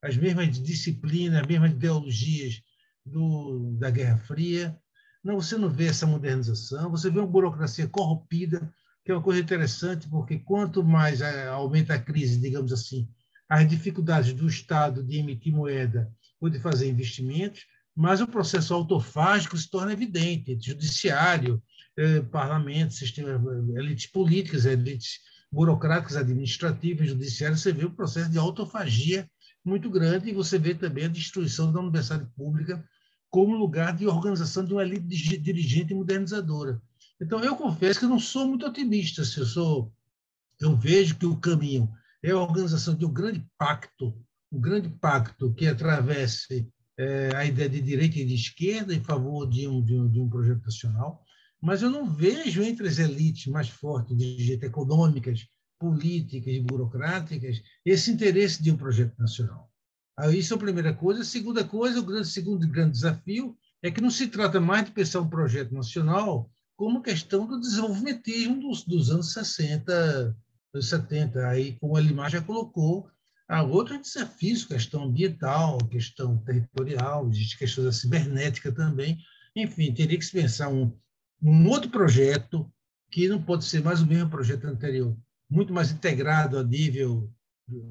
as 0.00 0.16
mesmas 0.16 0.56
disciplinas, 0.62 1.40
as 1.40 1.46
mesmas 1.48 1.72
ideologias 1.72 2.62
do, 3.04 3.76
da 3.76 3.90
Guerra 3.90 4.18
Fria. 4.18 4.78
Não, 5.22 5.34
você 5.34 5.58
não 5.58 5.68
vê 5.68 5.86
essa 5.86 6.06
modernização, 6.06 6.92
você 6.92 7.10
vê 7.10 7.18
uma 7.18 7.26
burocracia 7.26 7.88
corrompida, 7.88 8.72
que 9.04 9.10
é 9.10 9.14
uma 9.14 9.22
coisa 9.22 9.40
interessante, 9.40 10.08
porque 10.08 10.38
quanto 10.38 10.84
mais 10.84 11.20
eh, 11.20 11.48
aumenta 11.48 11.94
a 11.94 11.98
crise, 11.98 12.40
digamos 12.40 12.72
assim, 12.72 13.08
as 13.48 13.68
dificuldades 13.68 14.32
do 14.32 14.46
Estado 14.46 15.02
de 15.02 15.18
emitir 15.18 15.52
moeda 15.52 16.08
ou 16.40 16.48
de 16.48 16.60
fazer 16.60 16.88
investimentos, 16.88 17.66
mais 17.96 18.20
o 18.20 18.28
processo 18.28 18.72
autofágico 18.72 19.56
se 19.56 19.68
torna 19.68 19.92
evidente. 19.92 20.56
Judiciário, 20.58 21.60
eh, 21.96 22.20
parlamento, 22.22 22.94
sistema, 22.94 23.40
elites 23.76 24.06
políticas, 24.06 24.64
elites 24.64 25.20
burocráticas, 25.52 26.16
administrativas, 26.16 27.08
judiciárias, 27.08 27.60
você 27.60 27.72
vê 27.72 27.84
o 27.84 27.90
processo 27.90 28.30
de 28.30 28.38
autofagia 28.38 29.28
muito 29.64 29.90
grande 29.90 30.30
e 30.30 30.34
você 30.34 30.58
vê 30.58 30.74
também 30.74 31.04
a 31.04 31.08
destruição 31.08 31.72
da 31.72 31.80
universidade 31.80 32.26
pública 32.36 32.82
como 33.28 33.56
lugar 33.56 33.96
de 33.96 34.06
organização 34.06 34.64
de 34.64 34.72
uma 34.72 34.82
elite 34.82 35.38
dirigente 35.38 35.92
e 35.92 35.96
modernizadora. 35.96 36.80
Então, 37.20 37.42
eu 37.44 37.54
confesso 37.54 38.00
que 38.00 38.06
não 38.06 38.18
sou 38.18 38.46
muito 38.46 38.66
otimista. 38.66 39.24
Se 39.24 39.38
eu, 39.38 39.46
sou, 39.46 39.92
eu 40.60 40.76
vejo 40.76 41.16
que 41.16 41.26
o 41.26 41.36
caminho 41.36 41.90
é 42.22 42.30
a 42.30 42.38
organização 42.38 42.94
de 42.94 43.04
um 43.04 43.12
grande 43.12 43.46
pacto, 43.58 44.16
um 44.50 44.60
grande 44.60 44.88
pacto 44.88 45.52
que 45.54 45.66
atravesse 45.66 46.68
é, 46.98 47.30
a 47.36 47.44
ideia 47.44 47.68
de 47.68 47.80
direita 47.80 48.18
e 48.18 48.24
de 48.24 48.34
esquerda 48.34 48.94
em 48.94 49.02
favor 49.02 49.48
de 49.48 49.68
um, 49.68 49.84
de 49.84 49.94
um, 49.94 50.10
de 50.10 50.20
um 50.20 50.28
projeto 50.28 50.64
nacional, 50.64 51.22
mas 51.60 51.82
eu 51.82 51.90
não 51.90 52.08
vejo 52.08 52.62
entre 52.62 52.88
as 52.88 52.98
elites 52.98 53.46
mais 53.46 53.68
fortes, 53.68 54.16
dirigentes 54.16 54.62
econômicas, 54.62 55.46
políticas 55.78 56.52
e 56.52 56.60
burocráticas, 56.60 57.62
esse 57.84 58.10
interesse 58.10 58.62
de 58.62 58.70
um 58.70 58.76
projeto 58.76 59.18
nacional. 59.18 59.70
Isso 60.32 60.52
é 60.52 60.56
a 60.56 60.60
primeira 60.60 60.92
coisa. 60.92 61.22
A 61.22 61.24
segunda 61.24 61.64
coisa, 61.64 62.00
o 62.00 62.04
grande, 62.04 62.28
segundo 62.28 62.68
grande 62.68 62.92
desafio 62.92 63.56
é 63.82 63.90
que 63.90 64.00
não 64.00 64.10
se 64.10 64.28
trata 64.28 64.60
mais 64.60 64.84
de 64.84 64.90
pensar 64.90 65.20
um 65.20 65.28
projeto 65.28 65.72
nacional 65.72 66.50
como 66.76 67.02
questão 67.02 67.46
do 67.46 67.60
desenvolvimentismo 67.60 68.60
dos, 68.60 68.84
dos 68.84 69.10
anos 69.10 69.32
60, 69.32 70.36
70. 70.78 71.48
Aí, 71.48 71.76
como 71.78 71.96
a 71.96 72.00
Limar 72.00 72.30
já 72.30 72.42
colocou, 72.42 73.08
há 73.48 73.62
outros 73.62 74.00
desafios, 74.00 74.64
questão 74.64 75.04
ambiental, 75.04 75.78
questão 75.88 76.36
territorial, 76.38 77.28
existe 77.28 77.58
questão 77.58 77.84
da 77.84 77.92
cibernética 77.92 78.72
também. 78.72 79.18
Enfim, 79.56 79.92
teria 79.92 80.18
que 80.18 80.24
se 80.24 80.32
pensar 80.32 80.68
um, 80.68 80.94
um 81.42 81.68
outro 81.68 81.90
projeto 81.90 82.70
que 83.10 83.28
não 83.28 83.42
pode 83.42 83.64
ser 83.64 83.82
mais 83.82 84.00
o 84.00 84.06
mesmo 84.06 84.30
projeto 84.30 84.66
anterior, 84.66 85.16
muito 85.48 85.72
mais 85.72 85.90
integrado 85.90 86.58
a 86.58 86.64
nível 86.64 87.32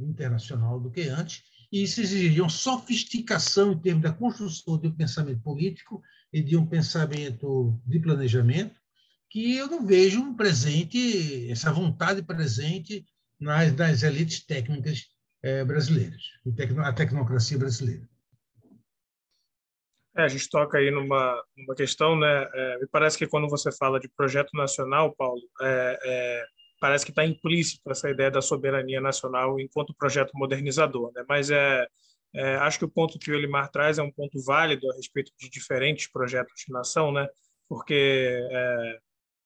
internacional 0.01 0.79
do 0.79 0.91
que 0.91 1.01
antes, 1.01 1.43
e 1.71 1.83
isso 1.83 2.01
exigiria 2.01 2.43
uma 2.43 2.49
sofisticação 2.49 3.73
em 3.73 3.79
termos 3.79 4.03
da 4.03 4.13
construção 4.13 4.77
de 4.77 4.87
um 4.87 4.95
pensamento 4.95 5.41
político 5.41 6.01
e 6.33 6.41
de 6.41 6.57
um 6.57 6.65
pensamento 6.65 7.79
de 7.85 7.99
planejamento, 7.99 8.79
que 9.29 9.55
eu 9.55 9.67
não 9.67 9.85
vejo 9.85 10.19
um 10.19 10.33
presente, 10.33 11.49
essa 11.51 11.71
vontade 11.71 12.23
presente 12.23 13.05
nas, 13.39 13.73
nas 13.75 14.03
elites 14.03 14.43
técnicas 14.45 15.07
é, 15.43 15.63
brasileiras, 15.63 16.23
a 16.79 16.93
tecnocracia 16.93 17.57
brasileira. 17.57 18.08
É, 20.19 20.23
a 20.23 20.27
gente 20.27 20.49
toca 20.49 20.77
aí 20.77 20.91
numa, 20.91 21.41
numa 21.57 21.75
questão, 21.75 22.17
né? 22.17 22.49
É, 22.53 22.77
me 22.79 22.87
parece 22.87 23.17
que 23.17 23.25
quando 23.25 23.47
você 23.47 23.71
fala 23.71 23.99
de 23.99 24.09
projeto 24.09 24.49
nacional, 24.53 25.15
Paulo, 25.15 25.41
é, 25.61 25.99
é 26.03 26.45
parece 26.79 27.05
que 27.05 27.11
está 27.11 27.25
implícito 27.25 27.89
essa 27.89 28.09
ideia 28.09 28.31
da 28.31 28.41
soberania 28.41 29.01
nacional 29.01 29.59
enquanto 29.59 29.93
projeto 29.93 30.31
modernizador, 30.33 31.11
né? 31.13 31.23
Mas 31.27 31.49
é, 31.49 31.87
é, 32.33 32.55
acho 32.55 32.79
que 32.79 32.85
o 32.85 32.89
ponto 32.89 33.17
que 33.17 33.31
o 33.31 33.35
Elimar 33.35 33.69
traz 33.69 33.97
é 33.97 34.03
um 34.03 34.11
ponto 34.11 34.41
válido 34.43 34.89
a 34.91 34.95
respeito 34.95 35.31
de 35.39 35.49
diferentes 35.49 36.11
projetos 36.11 36.63
de 36.65 36.73
nação, 36.73 37.11
né? 37.11 37.27
Porque 37.67 38.39
é, 38.51 38.99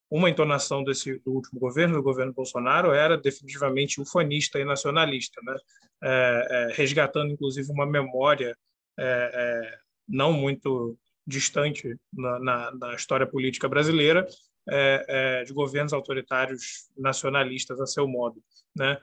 uma 0.09 0.29
entonação 0.29 0.83
desse 0.83 1.19
do 1.19 1.33
último 1.33 1.59
governo, 1.59 1.95
do 1.95 2.03
governo 2.03 2.33
Bolsonaro, 2.33 2.91
era 2.93 3.17
definitivamente 3.17 4.01
ufanista 4.01 4.59
e 4.59 4.65
nacionalista, 4.65 5.39
né? 5.43 5.55
É, 6.03 6.47
é, 6.49 6.73
resgatando 6.73 7.31
inclusive 7.31 7.71
uma 7.71 7.85
memória 7.85 8.57
é, 8.99 9.79
não 10.07 10.33
muito 10.33 10.97
distante 11.25 11.95
na, 12.11 12.39
na, 12.39 12.71
na, 12.71 12.95
história 12.95 13.25
política 13.25 13.69
brasileira 13.69 14.27
é, 14.69 15.05
é, 15.07 15.43
de 15.43 15.53
governos 15.53 15.93
autoritários 15.93 16.89
nacionalistas 16.97 17.79
a 17.79 17.85
seu 17.85 18.07
modo, 18.07 18.41
né? 18.75 18.97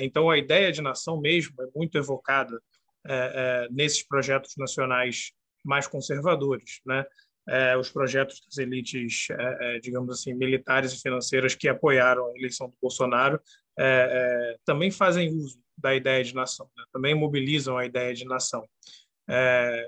então 0.00 0.30
a 0.30 0.38
ideia 0.38 0.72
de 0.72 0.80
nação 0.80 1.20
mesmo 1.20 1.54
é 1.62 1.66
muito 1.76 1.98
evocada 1.98 2.58
nesses 3.70 4.02
projetos 4.02 4.54
nacionais 4.56 5.32
mais 5.62 5.86
conservadores, 5.86 6.80
né? 6.86 7.04
é, 7.48 7.76
os 7.76 7.90
projetos 7.90 8.40
das 8.46 8.58
elites, 8.58 9.28
é, 9.30 9.76
é, 9.76 9.78
digamos 9.80 10.10
assim, 10.10 10.32
militares 10.34 10.92
e 10.92 11.00
financeiras 11.00 11.54
que 11.54 11.68
apoiaram 11.68 12.26
a 12.26 12.38
eleição 12.38 12.68
do 12.68 12.76
Bolsonaro 12.80 13.40
é, 13.78 13.84
é, 13.84 14.56
também 14.64 14.90
fazem 14.90 15.34
uso 15.34 15.60
da 15.76 15.94
ideia 15.94 16.22
de 16.22 16.34
nação, 16.34 16.68
né? 16.76 16.84
também 16.92 17.14
mobilizam 17.14 17.76
a 17.76 17.86
ideia 17.86 18.14
de 18.14 18.24
nação. 18.24 18.68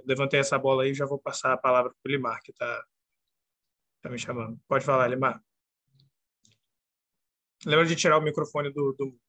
Levantei 0.05 0.40
essa 0.40 0.59
bola 0.59 0.85
aí 0.85 0.90
e 0.90 0.94
já 0.94 1.07
vou 1.07 1.18
passar 1.18 1.52
a 1.52 1.59
palavra 1.59 1.90
para 1.90 2.11
o 2.11 2.12
Limar, 2.12 2.40
que 2.42 2.52
está 2.52 2.85
tá 4.02 4.11
me 4.11 4.18
chamando. 4.18 4.61
Pode 4.68 4.85
falar, 4.85 5.09
Limar. 5.09 5.42
Lembra 7.64 7.87
de 7.87 7.96
tirar 7.96 8.18
o 8.18 8.22
microfone 8.22 8.72
do, 8.72 8.92
do... 8.92 9.20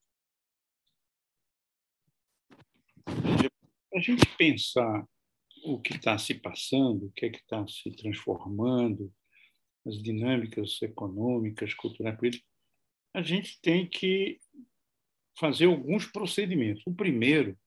A 3.96 4.00
gente 4.00 4.26
pensar 4.38 5.06
o 5.66 5.80
que 5.80 5.96
está 5.96 6.18
se 6.18 6.34
passando, 6.34 7.06
o 7.06 7.12
que 7.12 7.28
é 7.28 7.30
que 7.30 7.38
está 7.38 7.66
se 7.68 7.92
transformando, 7.96 9.14
as 9.86 10.02
dinâmicas 10.02 10.82
econômicas, 10.82 11.74
culturais, 11.74 12.18
a 13.14 13.22
gente 13.22 13.60
tem 13.62 13.88
que 13.88 14.40
fazer 15.40 15.66
alguns 15.66 16.06
procedimentos. 16.08 16.84
O 16.88 16.94
primeiro, 16.94 17.58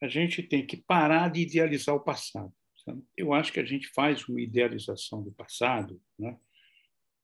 a 0.00 0.08
gente 0.08 0.42
tem 0.42 0.66
que 0.66 0.76
parar 0.76 1.30
de 1.30 1.40
idealizar 1.40 1.94
o 1.94 2.00
passado. 2.00 2.52
Sabe? 2.84 3.02
Eu 3.16 3.32
acho 3.32 3.52
que 3.52 3.60
a 3.60 3.64
gente 3.64 3.88
faz 3.88 4.26
uma 4.28 4.40
idealização 4.40 5.22
do 5.22 5.32
passado 5.32 6.00
né, 6.18 6.36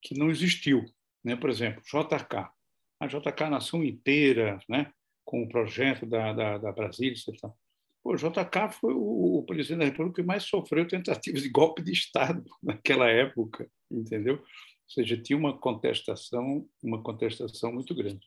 que 0.03 0.19
não 0.19 0.31
existiu. 0.31 0.85
Né? 1.23 1.37
Por 1.37 1.51
exemplo, 1.51 1.83
JK. 1.83 2.51
A 3.01 3.07
JK, 3.07 3.51
nação 3.51 3.85
inteira, 3.85 4.59
né, 4.69 4.93
com 5.25 5.43
o 5.43 5.49
projeto 5.49 6.07
da, 6.07 6.33
da, 6.33 6.59
da 6.59 6.73
Brasília, 6.73 7.13
etc. 7.13 7.51
O 8.05 8.15
JK 8.15 8.71
foi 8.79 8.93
o, 8.93 9.39
o 9.39 9.43
presidente 9.45 9.79
da 9.79 9.85
República 9.87 10.23
que 10.23 10.27
mais 10.27 10.45
sofreu 10.45 10.87
tentativas 10.87 11.43
de 11.43 11.49
golpe 11.49 11.83
de 11.83 11.93
Estado 11.93 12.45
naquela 12.63 13.09
época, 13.09 13.69
entendeu? 13.91 14.37
Ou 14.37 14.91
seja, 14.91 15.17
tinha 15.17 15.39
uma 15.39 15.57
contestação, 15.59 16.69
uma 16.83 17.03
contestação 17.03 17.73
muito 17.73 17.95
grande. 17.95 18.27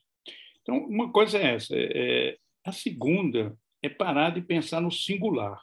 Então, 0.62 0.76
uma 0.86 1.12
coisa 1.12 1.38
é 1.38 1.54
essa. 1.54 1.74
É, 1.74 1.90
é, 1.94 2.38
a 2.64 2.72
segunda 2.72 3.56
é 3.82 3.88
parar 3.88 4.30
de 4.30 4.40
pensar 4.40 4.80
no 4.80 4.90
singular. 4.90 5.62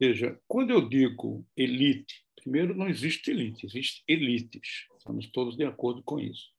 Veja, 0.00 0.40
quando 0.48 0.70
eu 0.70 0.88
digo 0.88 1.46
elite, 1.56 2.24
primeiro 2.36 2.74
não 2.74 2.88
existe 2.88 3.30
elite, 3.30 3.66
existe 3.66 4.02
elites. 4.08 4.86
Estamos 4.98 5.30
todos 5.30 5.56
de 5.56 5.64
acordo 5.64 6.02
com 6.02 6.18
isso. 6.18 6.50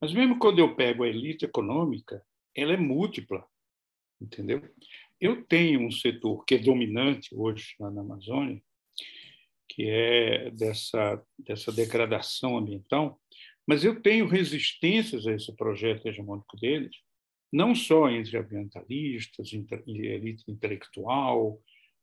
Mas 0.00 0.12
mesmo 0.12 0.38
quando 0.38 0.58
eu 0.58 0.76
pego 0.76 1.02
a 1.02 1.08
elite 1.08 1.44
econômica, 1.44 2.24
ela 2.54 2.72
é 2.72 2.76
múltipla, 2.76 3.44
entendeu? 4.20 4.62
Eu 5.20 5.44
tenho 5.44 5.80
um 5.80 5.90
setor 5.90 6.44
que 6.44 6.56
é 6.56 6.58
dominante 6.58 7.34
hoje 7.34 7.74
lá 7.80 7.90
na 7.90 8.02
Amazônia, 8.02 8.62
que 9.68 9.88
é 9.88 10.50
dessa, 10.50 11.22
dessa 11.38 11.72
degradação 11.72 12.56
ambiental, 12.56 13.20
mas 13.66 13.84
eu 13.84 14.00
tenho 14.00 14.28
resistências 14.28 15.26
a 15.26 15.32
esse 15.32 15.54
projeto 15.56 16.06
hegemônico 16.06 16.56
deles, 16.56 16.96
não 17.52 17.74
só 17.74 18.10
entre 18.10 18.36
ambientalistas, 18.36 19.52
elite 19.52 20.44
intelectual, 20.48 21.60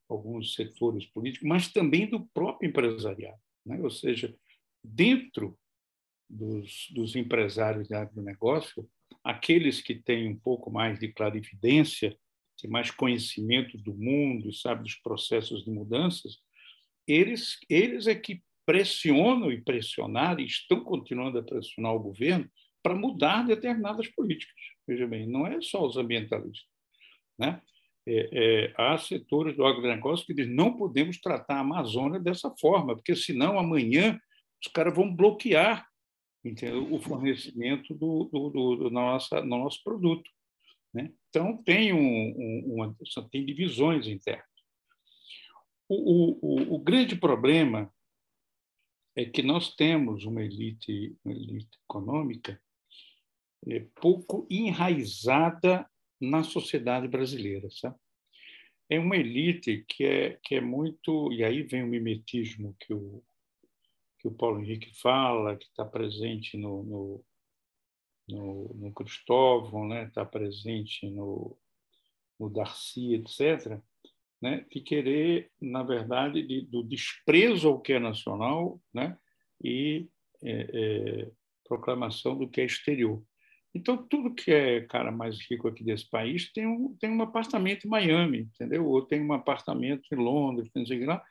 alguns 0.10 0.54
setores 0.56 1.06
políticos, 1.08 1.48
mas 1.48 1.72
também 1.72 2.10
do 2.10 2.26
próprio 2.28 2.70
empresariado. 2.70 3.40
Né? 3.66 3.80
Ou 3.82 3.90
seja, 3.90 4.36
dentro 4.84 5.58
dos, 6.30 6.88
dos 6.92 7.16
empresários 7.16 7.88
de 7.88 7.96
agronegócio, 7.96 8.88
aqueles 9.24 9.82
que 9.82 9.96
têm 9.96 10.30
um 10.30 10.38
pouco 10.38 10.72
mais 10.72 11.00
de 11.00 11.08
clarividência 11.10 12.18
tem 12.60 12.70
mais 12.70 12.92
conhecimento 12.92 13.78
do 13.78 13.94
mundo 13.94 14.54
sabe 14.54 14.84
dos 14.84 14.96
processos 14.96 15.66
de 15.66 15.72
mudanças, 15.72 16.38
eles, 17.06 17.58
eles 17.70 18.08
é 18.08 18.16
que 18.16 18.42
pressionam 18.66 19.52
e 19.52 19.62
pressionaram, 19.62 20.40
e 20.40 20.46
estão 20.46 20.82
continuando 20.82 21.38
a 21.38 21.44
pressionar 21.44 21.94
o 21.94 22.00
governo 22.00 22.50
para 22.82 22.96
mudar 22.96 23.44
determinadas 23.46 24.08
políticas. 24.10 24.56
Veja 24.88 25.08
bem, 25.08 25.28
não 25.28 25.48
é 25.48 25.62
só 25.62 25.86
os 25.86 25.98
ambientalistas. 25.98 26.68
Né? 27.38 27.62
É, 28.06 28.30
é, 28.34 28.74
há 28.78 28.98
setores 28.98 29.56
do 29.56 29.66
agronegócio 29.66 30.26
que 30.26 30.34
dizem 30.34 30.54
não 30.54 30.76
podemos 30.76 31.20
tratar 31.20 31.56
a 31.56 31.62
Amazônia 31.62 32.20
dessa 32.20 32.54
forma, 32.60 32.96
porque 32.96 33.16
senão 33.16 33.58
amanhã 33.58 34.20
os 34.62 34.72
caras 34.72 34.94
vão 34.94 35.14
bloquear 35.14 35.88
entendeu? 36.44 36.92
o 36.94 37.00
fornecimento 37.00 37.94
do, 37.94 38.26
do, 38.26 38.50
do, 38.50 38.76
do, 38.76 38.90
nossa, 38.90 39.42
nosso 39.44 39.82
produto. 39.84 40.30
Né? 40.94 41.12
Então, 41.30 41.58
tem, 41.64 41.94
um, 41.94 41.98
um, 41.98 42.74
uma, 42.76 42.96
tem 43.32 43.46
divisões 43.46 44.08
internas. 44.08 44.46
O, 45.88 46.40
o, 46.42 46.76
o, 46.76 46.80
grande 46.80 47.16
problema 47.16 47.94
é 49.16 49.26
que 49.26 49.42
nós 49.42 49.76
temos 49.76 50.26
uma 50.26 50.42
elite, 50.42 51.16
uma 51.24 51.34
elite 51.34 51.78
econômica 51.84 52.60
pouco 53.96 54.48
enraizada 54.50 55.90
na 56.20 56.44
sociedade 56.44 57.08
brasileira. 57.08 57.70
Sabe? 57.72 57.96
É 58.90 59.00
uma 59.00 59.16
elite 59.16 59.86
que 59.88 60.04
é, 60.04 60.40
que 60.44 60.56
é 60.56 60.62
muito. 60.62 61.32
E 61.32 61.44
aí 61.44 61.64
vem 61.64 61.84
o 61.84 61.88
mimetismo 61.88 62.76
que 62.80 62.94
o, 62.94 63.24
que 64.20 64.28
o 64.28 64.32
Paulo 64.32 64.62
Henrique 64.62 64.94
fala, 65.00 65.58
que 65.58 65.66
está 65.66 65.86
presente 65.86 66.58
no, 66.58 66.84
no, 66.84 67.26
no, 68.28 68.74
no 68.76 68.94
Cristóvão, 68.94 69.86
está 69.86 69.96
né? 69.96 70.12
Tá 70.14 70.26
presente 70.26 71.10
no, 71.10 71.58
no 72.40 72.50
Darcy, 72.50 73.16
etc., 73.16 73.80
né? 74.42 74.66
de 74.70 74.82
querer, 74.82 75.50
na 75.62 75.84
verdade, 75.84 76.46
de, 76.46 76.62
do 76.62 76.84
desprezo 76.84 77.70
ao 77.70 77.80
que 77.80 77.94
é 77.94 78.00
nacional 78.00 78.82
né? 78.94 79.18
e 79.64 80.10
é, 80.44 80.52
é, 80.74 81.32
proclamação 81.66 82.38
do 82.38 82.50
que 82.50 82.60
é 82.60 82.66
exterior. 82.66 83.24
Então, 83.76 83.98
tudo 83.98 84.34
que 84.34 84.52
é 84.52 84.82
cara 84.82 85.12
mais 85.12 85.40
rico 85.50 85.68
aqui 85.68 85.84
desse 85.84 86.08
país 86.08 86.52
tem 86.52 86.68
um, 86.68 86.96
tem 87.00 87.10
um 87.10 87.22
apartamento 87.22 87.86
em 87.86 87.90
Miami, 87.90 88.40
entendeu? 88.42 88.86
Ou 88.86 89.02
tem 89.02 89.22
um 89.22 89.34
apartamento 89.34 90.04
em 90.12 90.16
Londres, 90.16 90.70
não 90.76 90.86
sei 90.86 91.06
lá, 91.06 91.24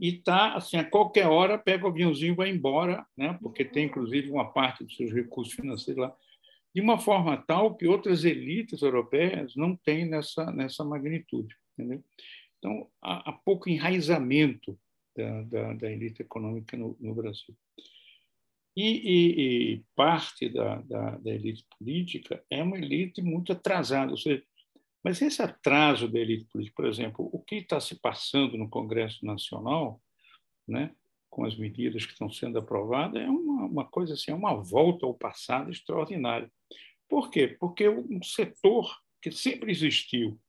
e 0.00 0.08
está, 0.16 0.54
assim, 0.54 0.76
a 0.76 0.84
qualquer 0.84 1.26
hora 1.26 1.58
pega 1.58 1.84
o 1.84 1.90
aviãozinho 1.90 2.32
e 2.32 2.36
vai 2.36 2.50
embora, 2.50 3.04
né? 3.16 3.38
porque 3.42 3.64
tem, 3.64 3.86
inclusive, 3.86 4.30
uma 4.30 4.50
parte 4.50 4.82
dos 4.82 4.96
seus 4.96 5.12
recursos 5.12 5.54
financeiros 5.54 6.02
lá, 6.02 6.16
de 6.74 6.80
uma 6.80 6.98
forma 6.98 7.36
tal 7.36 7.76
que 7.76 7.86
outras 7.86 8.24
elites 8.24 8.80
europeias 8.80 9.54
não 9.56 9.76
têm 9.76 10.06
nessa, 10.06 10.50
nessa 10.52 10.84
magnitude. 10.84 11.54
Entendeu? 11.76 12.02
Então, 12.58 12.88
há, 13.02 13.30
há 13.30 13.32
pouco 13.32 13.68
enraizamento 13.68 14.78
da, 15.14 15.42
da, 15.42 15.72
da 15.74 15.90
elite 15.90 16.22
econômica 16.22 16.76
no, 16.76 16.96
no 17.00 17.14
Brasil. 17.14 17.54
E, 18.80 18.86
e, 18.86 19.74
e 19.74 19.84
parte 19.94 20.48
da, 20.48 20.76
da, 20.76 21.10
da, 21.18 21.30
elite 21.30 21.66
política 21.78 22.42
é 22.48 22.62
uma 22.62 22.78
elite 22.78 23.20
muito 23.20 23.52
atrasada. 23.52 24.10
Ou 24.10 24.16
seja, 24.16 24.42
mas 25.04 25.20
esse 25.20 25.42
atraso 25.42 26.08
da 26.08 26.18
elite 26.18 26.46
política, 26.46 26.76
por 26.76 26.86
exemplo, 26.86 27.28
o 27.30 27.38
que 27.42 27.56
está 27.56 27.78
se 27.78 28.00
passando 28.00 28.56
no 28.56 28.70
Congresso 28.70 29.26
Nacional, 29.26 30.00
né, 30.66 30.94
com 31.28 31.44
as 31.44 31.58
medidas 31.58 32.06
que 32.06 32.12
estão 32.12 32.30
sendo 32.30 32.58
aprovadas, 32.58 33.20
é 33.20 33.28
uma, 33.28 33.66
uma 33.66 33.84
coisa 33.84 34.14
assim, 34.14 34.30
é 34.30 34.34
uma 34.34 34.54
volta 34.54 35.04
ao 35.04 35.12
passado 35.12 35.70
extraordinária. 35.70 36.50
Por 37.06 37.30
quê? 37.30 37.48
Porque 37.60 37.86
um 37.86 38.22
setor 38.22 38.98
que 39.20 39.30
sempre 39.30 39.70
existiu 39.70 40.40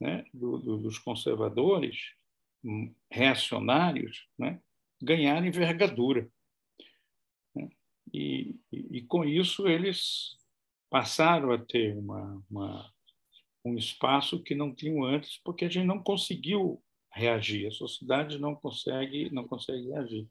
né, 0.00 0.24
do, 0.34 0.58
do, 0.58 0.78
dos 0.78 0.98
conservadores 0.98 2.12
hum, 2.64 2.92
reacionários 3.08 4.26
né, 4.36 4.60
ganharam 5.00 5.46
envergadura. 5.46 6.28
E, 8.12 8.54
e, 8.70 9.02
com 9.02 9.24
isso 9.24 9.66
eles 9.66 10.36
passaram 10.90 11.50
a 11.50 11.58
ter 11.58 11.96
uma, 11.96 12.44
uma, 12.50 12.92
um 13.64 13.76
espaço 13.76 14.42
que 14.42 14.54
não 14.54 14.74
tinham 14.74 15.04
antes, 15.04 15.40
porque 15.42 15.64
a 15.64 15.68
gente 15.68 15.86
não 15.86 16.02
conseguiu 16.02 16.82
reagir, 17.10 17.66
a 17.66 17.70
sociedade 17.70 18.38
não 18.38 18.54
consegue, 18.54 19.30
não 19.32 19.48
consegue 19.48 19.88
reagir. 19.88 20.28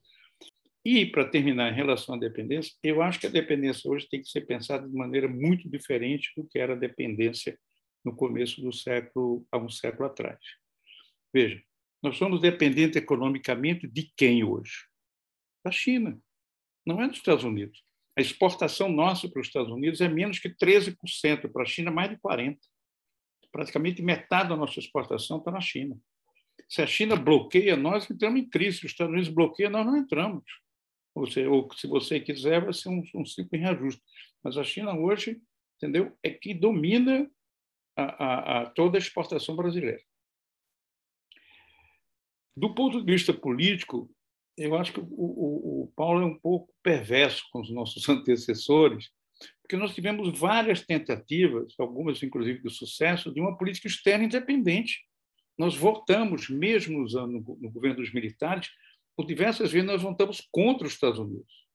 E, 0.83 1.05
para 1.05 1.29
terminar, 1.29 1.71
em 1.71 1.75
relação 1.75 2.15
à 2.15 2.17
dependência, 2.17 2.73
eu 2.83 3.01
acho 3.01 3.19
que 3.19 3.27
a 3.27 3.31
dependência 3.31 3.89
hoje 3.89 4.07
tem 4.09 4.21
que 4.21 4.29
ser 4.29 4.41
pensada 4.41 4.87
de 4.87 4.95
maneira 4.95 5.27
muito 5.27 5.69
diferente 5.69 6.31
do 6.35 6.47
que 6.47 6.57
era 6.57 6.73
a 6.73 6.77
dependência 6.77 7.57
no 8.03 8.15
começo 8.15 8.61
do 8.61 8.73
século, 8.73 9.45
há 9.51 9.57
um 9.59 9.69
século 9.69 10.07
atrás. 10.07 10.39
Veja, 11.31 11.61
nós 12.01 12.17
somos 12.17 12.41
dependentes 12.41 12.97
economicamente 12.97 13.87
de 13.87 14.11
quem 14.17 14.43
hoje? 14.43 14.87
Da 15.63 15.71
China, 15.71 16.19
não 16.85 17.01
é 17.01 17.07
dos 17.07 17.17
Estados 17.17 17.43
Unidos. 17.43 17.83
A 18.17 18.21
exportação 18.21 18.89
nossa 18.89 19.29
para 19.29 19.39
os 19.39 19.47
Estados 19.47 19.71
Unidos 19.71 20.01
é 20.01 20.07
menos 20.07 20.39
que 20.39 20.49
13%, 20.49 21.51
para 21.51 21.63
a 21.63 21.65
China, 21.65 21.91
mais 21.91 22.09
de 22.09 22.17
40%. 22.17 22.57
Praticamente 23.51 24.01
metade 24.01 24.49
da 24.49 24.55
nossa 24.55 24.79
exportação 24.79 25.37
está 25.37 25.51
na 25.51 25.59
China. 25.59 25.97
Se 26.69 26.81
a 26.81 26.87
China 26.87 27.15
bloqueia, 27.15 27.75
nós 27.75 28.09
entramos 28.09 28.39
em 28.39 28.49
crise. 28.49 28.79
Se 28.79 28.85
os 28.85 28.91
Estados 28.91 29.13
Unidos 29.13 29.33
bloqueiam, 29.33 29.71
nós 29.71 29.85
não 29.85 29.97
entramos. 29.97 30.43
Ou, 31.13 31.29
seja, 31.29 31.49
ou 31.49 31.69
se 31.73 31.87
você 31.87 32.19
quiser, 32.19 32.63
vai 32.63 32.73
ser 32.73 32.89
um, 32.89 33.03
um 33.13 33.23
reajuste. 33.51 34.01
Mas 34.43 34.57
a 34.57 34.63
China 34.63 34.93
hoje, 34.97 35.41
entendeu, 35.77 36.17
é 36.23 36.29
que 36.29 36.53
domina 36.53 37.29
a, 37.95 38.03
a, 38.03 38.61
a 38.61 38.65
toda 38.69 38.97
a 38.97 38.99
exportação 38.99 39.55
brasileira. 39.55 40.01
Do 42.55 42.73
ponto 42.73 43.03
de 43.03 43.11
vista 43.11 43.33
político, 43.33 44.09
eu 44.63 44.75
acho 44.75 44.93
que 44.93 44.99
o, 44.99 45.03
o, 45.03 45.83
o, 45.83 45.93
Paulo 45.95 46.21
é 46.21 46.25
um 46.25 46.37
pouco 46.37 46.73
perverso 46.83 47.43
com 47.51 47.61
os 47.61 47.71
nossos 47.71 48.07
antecessores, 48.09 49.09
porque 49.61 49.75
nós 49.75 49.93
tivemos 49.93 50.37
várias 50.37 50.85
tentativas, 50.85 51.73
algumas 51.79 52.21
inclusive 52.21 52.61
de 52.61 52.69
sucesso, 52.69 53.33
de 53.33 53.39
uma 53.39 53.57
política 53.57 53.87
externa 53.87 54.25
independente. 54.25 55.05
Nós 55.57 55.75
votamos, 55.75 56.49
mesmo 56.49 57.05
no, 57.05 57.57
no 57.59 57.71
governo 57.71 57.97
dos 57.97 58.13
militares, 58.13 58.69
por 59.15 59.25
diversas 59.25 59.71
vezes 59.71 59.87
nós 59.87 60.01
votamos 60.01 60.47
contra 60.51 60.87
os 60.87 60.93
Estados 60.93 61.19
Unidos. 61.19 61.67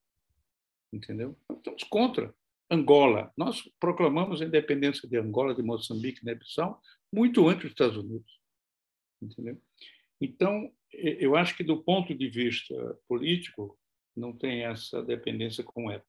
Entendeu? 0.93 1.37
Nós 1.49 1.59
estamos 1.59 1.84
contra. 1.84 2.34
Angola. 2.70 3.32
Nós 3.37 3.62
proclamamos 3.78 4.43
a 4.43 4.45
independência 4.45 5.09
de 5.09 5.16
Angola, 5.16 5.55
de 5.55 5.62
Moçambique, 5.62 6.24
de 6.24 6.34
Bissau, 6.34 6.80
muito 7.12 7.49
antes 7.49 7.62
dos 7.62 7.70
Estados 7.70 7.97
Unidos. 7.97 8.41
Entendeu? 9.22 9.61
Então, 10.20 10.72
eu 10.93 11.37
acho 11.37 11.57
que 11.57 11.64
do 11.64 11.82
ponto 11.82 12.14
de 12.14 12.28
vista 12.28 12.74
político, 13.09 13.78
não 14.16 14.32
tem 14.32 14.64
essa 14.64 15.03
dependência 15.03 15.62
com 15.62 15.91
ela. 15.91 16.05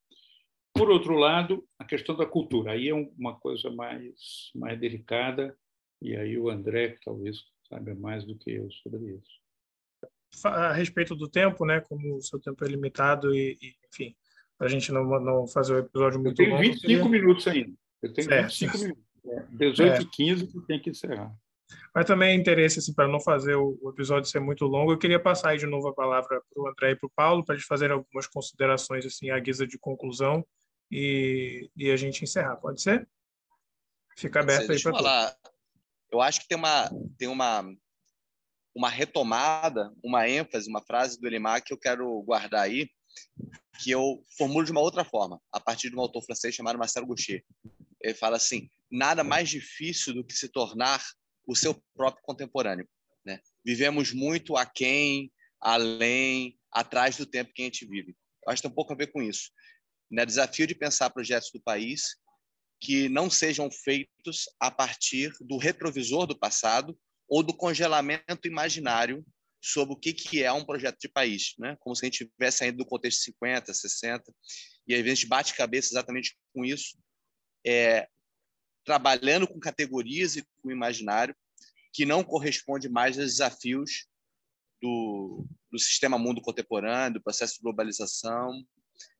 Por 0.73 0.89
outro 0.89 1.15
lado, 1.15 1.67
a 1.79 1.83
questão 1.83 2.15
da 2.15 2.25
cultura, 2.25 2.71
aí 2.71 2.89
é 2.89 2.93
uma 2.93 3.37
coisa 3.39 3.69
mais, 3.69 4.51
mais 4.55 4.79
delicada, 4.79 5.57
e 6.01 6.15
aí 6.15 6.37
o 6.37 6.49
André 6.49 6.97
talvez 7.03 7.43
saiba 7.67 7.95
mais 7.95 8.23
do 8.23 8.37
que 8.37 8.51
eu 8.51 8.69
sobre 8.71 9.15
isso 9.15 9.47
a 10.45 10.73
respeito 10.73 11.15
do 11.15 11.27
tempo, 11.27 11.65
né? 11.65 11.79
Como 11.81 12.17
o 12.17 12.21
seu 12.21 12.39
tempo 12.39 12.63
é 12.63 12.67
limitado 12.67 13.33
e, 13.33 13.57
e 13.61 13.75
enfim, 13.91 14.15
a 14.59 14.67
gente 14.67 14.91
não, 14.91 15.03
não 15.19 15.47
fazer 15.47 15.73
o 15.73 15.79
episódio 15.79 16.19
muito 16.19 16.41
longo. 16.41 16.55
Eu 16.55 16.59
tenho 16.59 16.73
25 16.73 16.99
longo, 16.99 17.09
minutos 17.09 17.47
ainda. 17.47 17.73
Eu 18.01 18.13
tenho 18.13 18.27
certo. 18.27 18.49
25 18.49 18.77
minutos. 18.77 19.03
18 19.51 19.93
é. 19.93 20.01
e 20.01 20.05
15 20.05 20.47
que 20.47 20.61
tem 20.61 20.79
que 20.79 20.89
encerrar. 20.89 21.35
Mas 21.93 22.05
também 22.05 22.31
é 22.31 22.35
interesse, 22.35 22.79
assim, 22.79 22.93
para 22.93 23.07
não 23.07 23.19
fazer 23.19 23.55
o, 23.55 23.77
episódio 23.89 24.29
ser 24.29 24.39
muito 24.39 24.65
longo, 24.65 24.91
eu 24.91 24.97
queria 24.97 25.19
passar 25.19 25.49
aí 25.49 25.57
de 25.57 25.65
novo 25.65 25.87
a 25.87 25.93
palavra 25.93 26.41
para 26.49 26.63
o 26.63 26.67
André 26.67 26.91
e 26.91 26.95
para 26.95 27.07
o 27.07 27.11
Paulo, 27.15 27.43
para 27.43 27.55
eles 27.55 27.65
fazerem 27.65 27.95
algumas 27.95 28.27
considerações, 28.27 29.05
assim, 29.05 29.29
à 29.29 29.39
guisa 29.39 29.67
de 29.67 29.77
conclusão 29.77 30.45
e, 30.91 31.69
e 31.75 31.91
a 31.91 31.97
gente 31.97 32.23
encerrar. 32.23 32.57
Pode 32.57 32.81
ser? 32.81 33.07
Fica 34.17 34.39
aberto 34.39 34.71
aí 34.71 34.81
para 34.81 34.91
falar. 34.91 35.35
Eu 36.11 36.21
acho 36.21 36.41
que 36.41 36.47
tem 36.47 36.57
uma, 36.57 36.89
tem 37.17 37.27
uma 37.27 37.63
uma 38.77 38.89
retomada, 38.89 39.91
uma 40.03 40.29
ênfase, 40.29 40.69
uma 40.69 40.83
frase 40.83 41.19
do 41.19 41.25
Elimar 41.25 41.63
que 41.63 41.73
eu 41.73 41.79
quero 41.79 42.21
guardar 42.21 42.61
aí, 42.61 42.87
que 43.83 43.89
eu 43.89 44.23
formulo 44.37 44.63
de 44.63 44.71
uma 44.71 44.81
outra 44.81 45.03
forma, 45.03 45.41
a 45.51 45.59
partir 45.59 45.89
de 45.89 45.95
um 45.95 45.99
autor 45.99 46.23
francês 46.23 46.53
chamado 46.53 46.77
Marcel 46.77 47.05
Gaucher. 47.05 47.43
Ele 47.99 48.13
fala 48.13 48.37
assim: 48.37 48.69
nada 48.91 49.23
mais 49.23 49.49
difícil 49.49 50.13
do 50.13 50.23
que 50.23 50.33
se 50.33 50.49
tornar 50.49 51.01
o 51.47 51.55
seu 51.55 51.73
próprio 51.95 52.23
contemporâneo. 52.23 52.87
Né? 53.25 53.39
Vivemos 53.65 54.11
muito 54.11 54.57
aquém, 54.57 55.31
além, 55.59 56.59
atrás 56.71 57.17
do 57.17 57.25
tempo 57.25 57.53
que 57.53 57.61
a 57.61 57.65
gente 57.65 57.85
vive. 57.85 58.15
Acho 58.47 58.57
que 58.57 58.67
tem 58.67 58.71
um 58.71 58.75
pouco 58.75 58.93
a 58.93 58.95
ver 58.95 59.07
com 59.07 59.21
isso. 59.21 59.49
Né? 60.11 60.25
Desafio 60.25 60.67
de 60.67 60.75
pensar 60.75 61.09
projetos 61.09 61.49
do 61.51 61.61
país 61.61 62.17
que 62.79 63.09
não 63.09 63.29
sejam 63.29 63.71
feitos 63.71 64.45
a 64.59 64.69
partir 64.69 65.33
do 65.41 65.57
retrovisor 65.57 66.27
do 66.27 66.37
passado 66.37 66.97
ou 67.27 67.41
do 67.41 67.55
congelamento 67.55 68.47
imaginário 68.47 69.25
sobre 69.59 69.95
o 69.95 69.97
que, 69.97 70.13
que 70.13 70.43
é 70.43 70.51
um 70.51 70.63
projeto 70.63 70.97
de 70.99 71.09
país, 71.09 71.55
né? 71.57 71.75
como 71.79 71.95
se 71.95 72.05
a 72.05 72.07
gente 72.07 72.23
estivesse 72.23 72.59
saindo 72.59 72.77
do 72.77 72.85
contexto 72.85 73.23
50, 73.23 73.73
60, 73.73 74.33
e 74.87 74.93
às 74.93 75.01
vezes 75.01 75.23
bate 75.23 75.55
cabeça 75.55 75.91
exatamente 75.91 76.37
com 76.53 76.63
isso, 76.63 76.97
é, 77.65 78.07
trabalhando 78.87 79.45
com 79.45 79.59
categorias 79.59 80.37
e 80.37 80.47
com 80.63 80.71
imaginário 80.71 81.35
que 81.91 82.05
não 82.05 82.23
corresponde 82.23 82.87
mais 82.87 83.19
aos 83.19 83.31
desafios 83.31 84.07
do, 84.81 85.45
do 85.69 85.77
sistema 85.77 86.17
mundo 86.17 86.41
contemporâneo, 86.41 87.15
do 87.15 87.23
processo 87.23 87.55
de 87.55 87.61
globalização, 87.63 88.53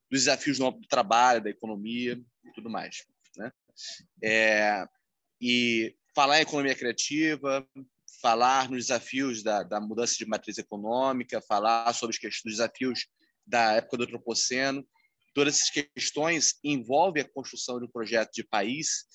dos 0.10 0.22
desafios 0.22 0.58
do, 0.58 0.72
do 0.72 0.88
trabalho, 0.88 1.44
da 1.44 1.50
economia 1.50 2.18
e 2.46 2.52
tudo 2.54 2.70
mais. 2.70 3.04
Né? 3.36 3.52
É, 4.24 4.88
e 5.42 5.94
falar 6.16 6.40
em 6.40 6.44
economia 6.44 6.74
criativa, 6.74 7.68
falar 8.22 8.70
nos 8.70 8.86
desafios 8.86 9.44
da, 9.44 9.64
da 9.64 9.82
mudança 9.82 10.16
de 10.16 10.26
matriz 10.26 10.58
econômica, 10.58 11.42
falar 11.42 11.92
sobre 11.94 12.16
os 12.16 12.42
desafios 12.46 13.08
da 13.46 13.74
época 13.74 13.98
do 13.98 14.04
antropoceno. 14.04 14.88
Todas 15.34 15.56
essas 15.56 15.70
questões 15.70 16.58
envolvem 16.64 17.22
a 17.22 17.30
construção 17.30 17.80
de 17.80 17.86
um 17.86 17.92
projeto 17.92 18.32
de 18.32 18.46
país 18.46 19.06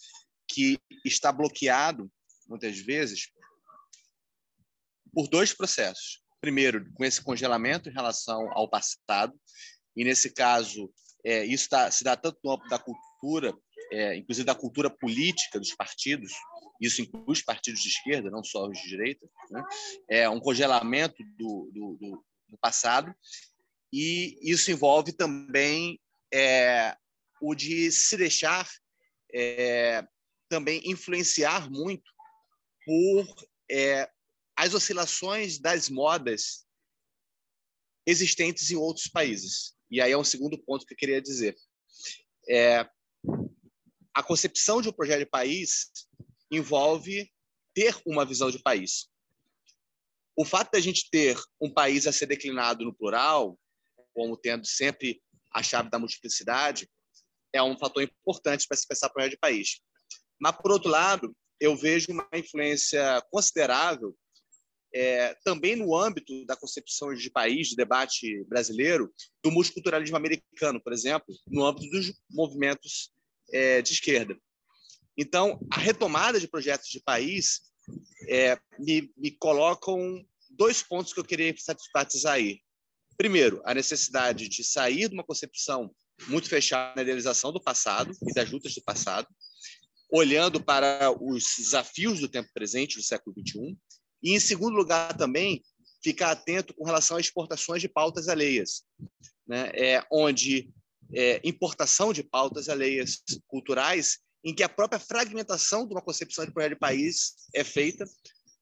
que 0.53 0.79
está 1.05 1.33
bloqueado, 1.33 2.11
muitas 2.49 2.79
vezes, 2.79 3.29
por 5.13 5.29
dois 5.29 5.53
processos. 5.53 6.23
Primeiro, 6.41 6.93
com 6.95 7.05
esse 7.05 7.23
congelamento 7.23 7.89
em 7.89 7.93
relação 7.93 8.51
ao 8.53 8.69
passado, 8.69 9.39
e 9.97 10.05
nesse 10.05 10.33
caso, 10.33 10.93
é, 11.25 11.45
isso 11.45 11.69
tá, 11.69 11.91
se 11.91 12.03
dá 12.03 12.17
tanto 12.17 12.39
no 12.43 12.53
âmbito 12.53 12.69
da 12.69 12.79
cultura, 12.79 13.55
é, 13.93 14.17
inclusive 14.17 14.45
da 14.45 14.55
cultura 14.55 14.91
política 14.91 15.59
dos 15.59 15.75
partidos, 15.75 16.33
isso 16.81 17.01
inclui 17.01 17.25
os 17.29 17.43
partidos 17.43 17.81
de 17.81 17.89
esquerda, 17.89 18.31
não 18.31 18.43
só 18.43 18.67
os 18.67 18.79
de 18.79 18.89
direita, 18.89 19.27
né? 19.51 19.65
é 20.11 20.29
um 20.29 20.41
congelamento 20.41 21.23
do, 21.39 21.71
do, 21.73 21.97
do, 22.01 22.25
do 22.49 22.59
passado, 22.59 23.15
e 23.93 24.37
isso 24.43 24.71
envolve 24.71 25.13
também 25.13 26.01
é, 26.33 26.97
o 27.41 27.55
de 27.55 27.93
se 27.93 28.17
deixar 28.17 28.69
é, 29.33 30.05
também 30.53 30.83
influenciar 30.85 31.71
muito 31.71 32.13
por 32.85 33.27
é, 33.71 34.07
as 34.55 34.75
oscilações 34.75 35.59
das 35.59 35.89
modas 35.89 36.67
existentes 38.07 38.71
em 38.71 38.77
outros 38.77 39.07
países. 39.07 39.75
E 39.91 39.99
aí 39.99 40.13
é 40.13 40.19
um 40.19 40.23
segundo 40.23 40.63
ponto 40.63 40.85
que 40.85 40.93
eu 40.93 40.99
queria 40.99 41.23
dizer. 41.23 41.57
É, 42.47 42.87
a 44.13 44.23
concepção 44.23 44.83
de 44.83 44.91
um 44.91 44.93
projeto 44.93 45.21
de 45.21 45.27
país 45.27 45.91
envolve 46.51 47.33
ter 47.73 47.99
uma 48.05 48.27
visão 48.27 48.51
de 48.51 48.59
país. 48.59 49.09
O 50.37 50.45
fato 50.45 50.73
da 50.73 50.81
gente 50.81 51.09
ter 51.11 51.41
um 51.59 51.73
país 51.73 52.07
a 52.07 52.13
ser 52.13 52.27
declinado 52.27 52.85
no 52.85 52.95
plural, 52.95 53.59
como 54.13 54.37
tendo 54.37 54.67
sempre 54.67 55.23
a 55.51 55.63
chave 55.63 55.89
da 55.89 55.99
multiplicidade, 55.99 56.91
é 57.55 57.63
um 57.63 57.79
fator 57.79 58.03
importante 58.03 58.69
para 58.69 58.77
se 58.77 58.87
pensar 58.87 59.09
projeto 59.09 59.31
de 59.31 59.39
país. 59.39 59.81
Mas, 60.43 60.57
por 60.57 60.73
outro 60.73 60.91
lado, 60.91 61.33
eu 61.61 61.77
vejo 61.77 62.11
uma 62.11 62.29
influência 62.35 63.23
considerável 63.31 64.13
é, 64.93 65.37
também 65.45 65.77
no 65.77 65.97
âmbito 65.97 66.45
da 66.47 66.57
concepção 66.57 67.15
de 67.15 67.31
país, 67.31 67.69
de 67.69 67.77
debate 67.77 68.43
brasileiro, 68.49 69.09
do 69.41 69.53
multiculturalismo 69.53 70.17
americano, 70.17 70.83
por 70.83 70.93
exemplo, 70.93 71.33
no 71.47 71.65
âmbito 71.65 71.89
dos 71.91 72.13
movimentos 72.29 73.13
é, 73.53 73.81
de 73.81 73.93
esquerda. 73.93 74.37
Então, 75.17 75.61
a 75.71 75.79
retomada 75.79 76.41
de 76.41 76.49
projetos 76.49 76.89
de 76.89 76.99
país 76.99 77.61
é, 78.29 78.59
me, 78.81 79.13
me 79.17 79.31
colocam 79.31 80.27
dois 80.51 80.83
pontos 80.83 81.13
que 81.13 81.21
eu 81.21 81.25
queria 81.25 81.51
enfatizar 81.51 82.35
aí. 82.35 82.61
Primeiro, 83.17 83.63
a 83.65 83.73
necessidade 83.73 84.49
de 84.49 84.65
sair 84.65 85.09
de 85.09 85.15
uma 85.15 85.25
concepção 85.25 85.95
muito 86.27 86.49
fechada 86.49 86.95
na 86.97 87.03
idealização 87.03 87.53
do 87.53 87.63
passado 87.63 88.13
e 88.29 88.35
das 88.35 88.51
lutas 88.51 88.75
do 88.75 88.83
passado, 88.83 89.29
olhando 90.13 90.63
para 90.63 91.11
os 91.21 91.55
desafios 91.57 92.21
do 92.21 92.29
tempo 92.29 92.51
presente, 92.53 92.99
do 92.99 93.03
século 93.03 93.35
XXI, 93.35 93.79
e, 94.23 94.35
em 94.35 94.39
segundo 94.39 94.77
lugar, 94.77 95.17
também 95.17 95.63
ficar 96.05 96.33
atento 96.33 96.75
com 96.75 96.85
relação 96.85 97.17
às 97.17 97.25
exportações 97.25 97.81
de 97.81 97.89
pautas 97.89 98.29
alheias, 98.29 98.83
né? 99.47 99.71
é, 99.75 100.05
onde 100.13 100.71
é, 101.15 101.41
importação 101.43 102.13
de 102.13 102.23
pautas 102.23 102.69
alheias 102.69 103.23
culturais, 103.47 104.19
em 104.45 104.55
que 104.55 104.63
a 104.63 104.69
própria 104.69 105.01
fragmentação 105.01 105.87
de 105.87 105.95
uma 105.95 106.03
concepção 106.03 106.45
de 106.45 106.53
projeto 106.53 106.75
de 106.75 106.79
país 106.79 107.35
é 107.55 107.65
feita 107.65 108.05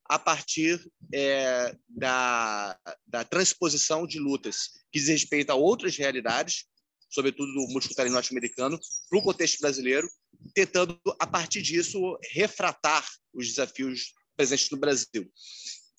a 0.05 0.19
partir 0.19 0.81
é, 1.13 1.75
da, 1.89 2.79
da 3.07 3.25
transposição 3.25 4.07
de 4.07 4.19
lutas 4.19 4.71
que 4.93 4.99
diz 4.99 5.09
respeito 5.09 5.51
a 5.51 5.55
outras 5.55 5.97
realidades, 5.97 6.67
sobretudo 7.09 7.53
do 7.53 7.69
multiculturalismo 7.69 8.15
norte-americano, 8.15 8.79
para 9.09 9.19
o 9.19 9.23
contexto 9.23 9.61
brasileiro, 9.61 10.09
tentando, 10.55 11.01
a 11.19 11.27
partir 11.27 11.63
disso, 11.63 12.19
refratar 12.33 13.07
os 13.33 13.49
desafios 13.49 14.13
presentes 14.37 14.71
no 14.71 14.79
Brasil. 14.79 15.31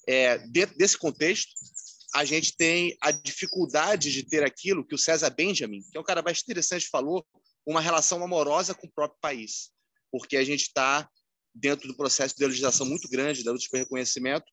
É, 0.07 0.39
dentro 0.47 0.77
desse 0.77 0.97
contexto, 0.97 1.51
a 2.13 2.25
gente 2.25 2.55
tem 2.57 2.97
a 3.01 3.11
dificuldade 3.11 4.11
de 4.11 4.23
ter 4.23 4.43
aquilo 4.43 4.85
que 4.85 4.95
o 4.95 4.97
César 4.97 5.29
Benjamin, 5.29 5.81
que 5.89 5.97
é 5.97 6.01
um 6.01 6.03
cara 6.03 6.21
bastante 6.21 6.45
interessante, 6.45 6.89
falou, 6.89 7.25
uma 7.65 7.79
relação 7.79 8.23
amorosa 8.23 8.73
com 8.73 8.87
o 8.87 8.91
próprio 8.91 9.19
país, 9.21 9.71
porque 10.11 10.35
a 10.35 10.43
gente 10.43 10.63
está 10.63 11.07
dentro 11.53 11.87
do 11.87 11.95
processo 11.95 12.35
de 12.35 12.45
legislação 12.45 12.85
muito 12.85 13.07
grande 13.07 13.43
da 13.43 13.51
luta 13.51 13.65
por 13.69 13.77
reconhecimento, 13.77 14.45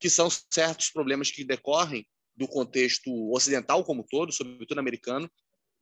que 0.00 0.10
são 0.10 0.28
certos 0.52 0.90
problemas 0.90 1.30
que 1.30 1.44
decorrem 1.44 2.06
do 2.36 2.46
contexto 2.46 3.10
ocidental 3.32 3.84
como 3.84 4.04
todo, 4.04 4.32
sobretudo 4.32 4.78
americano, 4.78 5.30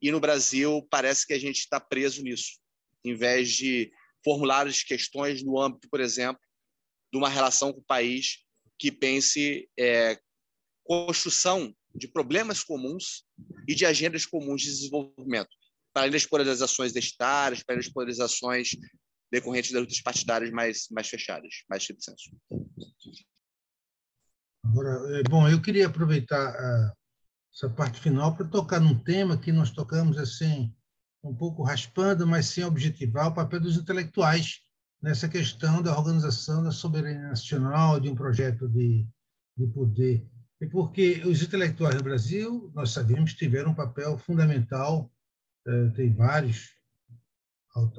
e 0.00 0.10
no 0.10 0.20
Brasil 0.20 0.86
parece 0.90 1.26
que 1.26 1.32
a 1.32 1.38
gente 1.38 1.58
está 1.58 1.80
preso 1.80 2.22
nisso, 2.22 2.58
em 3.06 3.14
vez 3.14 3.50
de 3.52 3.90
formular 4.24 4.66
as 4.66 4.82
questões 4.82 5.42
no 5.42 5.60
âmbito, 5.60 5.88
por 5.88 6.00
exemplo, 6.00 6.40
de 7.12 7.18
uma 7.18 7.28
relação 7.28 7.72
com 7.72 7.80
o 7.80 7.84
país 7.84 8.44
que 8.78 8.90
pense 8.90 9.68
é, 9.78 10.18
construção 10.84 11.74
de 11.94 12.08
problemas 12.08 12.62
comuns 12.62 13.24
e 13.68 13.74
de 13.74 13.86
agendas 13.86 14.26
comuns 14.26 14.62
de 14.62 14.68
desenvolvimento, 14.68 15.48
para 15.92 16.02
além 16.02 16.12
das 16.12 16.26
polarizações 16.26 16.92
identitárias, 16.92 17.62
para 17.62 17.74
além 17.74 17.84
das 17.84 17.92
polarizações 17.92 18.70
decorrentes 19.30 19.72
das 19.72 19.80
lutas 19.80 20.00
partidárias 20.00 20.50
mais, 20.50 20.86
mais 20.90 21.08
fechadas, 21.08 21.64
mais 21.68 21.82
de 21.82 21.96
senso. 21.98 22.30
Agora, 24.64 25.18
é, 25.18 25.22
bom, 25.24 25.48
eu 25.48 25.60
queria 25.60 25.86
aproveitar 25.86 26.48
a, 26.48 26.92
essa 27.52 27.70
parte 27.70 28.00
final 28.00 28.36
para 28.36 28.46
tocar 28.46 28.80
num 28.80 28.98
tema 29.02 29.38
que 29.38 29.52
nós 29.52 29.70
tocamos 29.70 30.18
assim, 30.18 30.74
um 31.28 31.34
pouco 31.34 31.62
raspando, 31.62 32.26
mas 32.26 32.46
sem 32.46 32.64
objetivar 32.64 33.28
o 33.28 33.34
papel 33.34 33.60
dos 33.60 33.76
intelectuais 33.76 34.60
nessa 35.02 35.28
questão 35.28 35.82
da 35.82 35.96
organização 35.96 36.62
da 36.62 36.70
soberania 36.70 37.28
nacional, 37.28 38.00
de 38.00 38.08
um 38.08 38.14
projeto 38.14 38.68
de, 38.68 39.06
de 39.56 39.66
poder. 39.68 40.26
E 40.60 40.66
porque 40.66 41.22
os 41.26 41.42
intelectuais 41.42 41.94
no 41.94 42.02
Brasil, 42.02 42.72
nós 42.74 42.90
sabemos, 42.90 43.34
tiveram 43.34 43.72
um 43.72 43.74
papel 43.74 44.16
fundamental, 44.16 45.12
eh, 45.66 45.88
tem 45.90 46.14
vários 46.14 46.74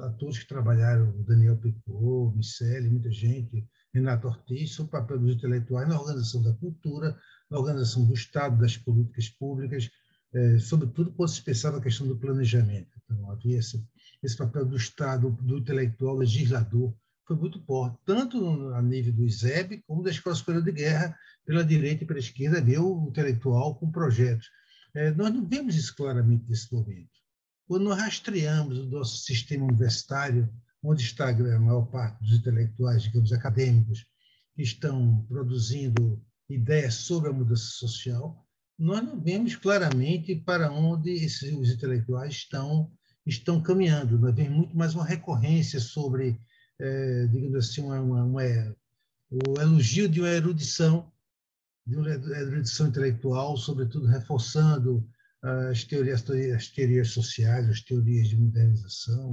atores 0.00 0.38
que 0.38 0.48
trabalharam, 0.48 1.22
Daniel 1.22 1.56
Picot, 1.56 2.36
Michele, 2.36 2.88
muita 2.90 3.12
gente, 3.12 3.64
Renato 3.94 4.26
Ortiz, 4.26 4.76
o 4.80 4.88
papel 4.88 5.20
dos 5.20 5.36
intelectuais 5.36 5.88
na 5.88 6.00
organização 6.00 6.42
da 6.42 6.52
cultura, 6.54 7.16
na 7.48 7.58
organização 7.58 8.04
do 8.04 8.12
Estado, 8.12 8.60
das 8.60 8.76
políticas 8.76 9.28
públicas, 9.28 9.88
eh, 10.34 10.58
sobretudo 10.58 11.12
quando 11.12 11.30
se 11.30 11.42
pensava 11.42 11.78
a 11.78 11.80
questão 11.80 12.08
do 12.08 12.18
planejamento. 12.18 12.97
Então, 13.10 13.30
havia 13.30 13.58
esse, 13.58 13.84
esse 14.22 14.36
papel 14.36 14.66
do 14.66 14.76
Estado, 14.76 15.30
do 15.40 15.58
intelectual, 15.58 16.16
legislador, 16.16 16.94
foi 17.26 17.36
muito 17.36 17.60
forte, 17.64 17.98
tanto 18.06 18.68
a 18.70 18.80
nível 18.80 19.12
do 19.12 19.24
ISEB, 19.24 19.82
como 19.86 20.02
da 20.02 20.10
Escola 20.10 20.34
Superior 20.34 20.64
de 20.64 20.72
Guerra, 20.72 21.18
pela 21.44 21.64
direita 21.64 22.04
e 22.04 22.06
pela 22.06 22.18
esquerda, 22.18 22.58
o 22.80 23.08
intelectual 23.08 23.74
com 23.74 23.90
projetos. 23.90 24.48
É, 24.94 25.10
nós 25.10 25.32
não 25.32 25.46
vemos 25.46 25.76
isso 25.76 25.94
claramente 25.94 26.44
nesse 26.48 26.72
momento. 26.72 27.10
Quando 27.66 27.84
nós 27.84 27.98
rastreamos 27.98 28.78
o 28.78 28.86
nosso 28.86 29.18
sistema 29.18 29.64
universitário, 29.64 30.48
onde 30.82 31.02
está 31.02 31.28
a 31.28 31.58
maior 31.58 31.84
parte 31.86 32.18
dos 32.22 32.32
intelectuais, 32.32 33.02
digamos, 33.02 33.30
acadêmicos, 33.32 34.06
que 34.54 34.62
estão 34.62 35.22
produzindo 35.28 36.22
ideias 36.48 36.94
sobre 36.94 37.28
a 37.28 37.32
mudança 37.32 37.70
social, 37.72 38.42
nós 38.78 39.04
não 39.04 39.20
vemos 39.20 39.54
claramente 39.54 40.34
para 40.36 40.72
onde 40.72 41.10
esses, 41.10 41.52
os 41.52 41.70
intelectuais 41.70 42.32
estão 42.32 42.90
estão 43.28 43.60
caminhando. 43.60 44.18
Nós 44.18 44.34
vemos 44.34 44.56
muito 44.56 44.76
mais 44.76 44.94
uma 44.94 45.04
recorrência 45.04 45.78
sobre, 45.78 46.40
é, 46.78 47.26
digamos 47.26 47.56
assim, 47.56 47.82
uma, 47.82 48.00
uma, 48.00 48.24
uma, 48.24 48.42
o 49.30 49.60
elogio 49.60 50.08
de 50.08 50.20
uma 50.20 50.30
erudição, 50.30 51.12
de 51.86 51.96
uma 51.96 52.08
erudição 52.10 52.88
intelectual, 52.88 53.56
sobretudo 53.56 54.06
reforçando 54.06 55.06
as 55.70 55.84
teorias, 55.84 56.24
as 56.54 56.68
teorias 56.68 57.10
sociais, 57.10 57.68
as 57.68 57.80
teorias 57.80 58.28
de 58.28 58.36
modernização. 58.36 59.30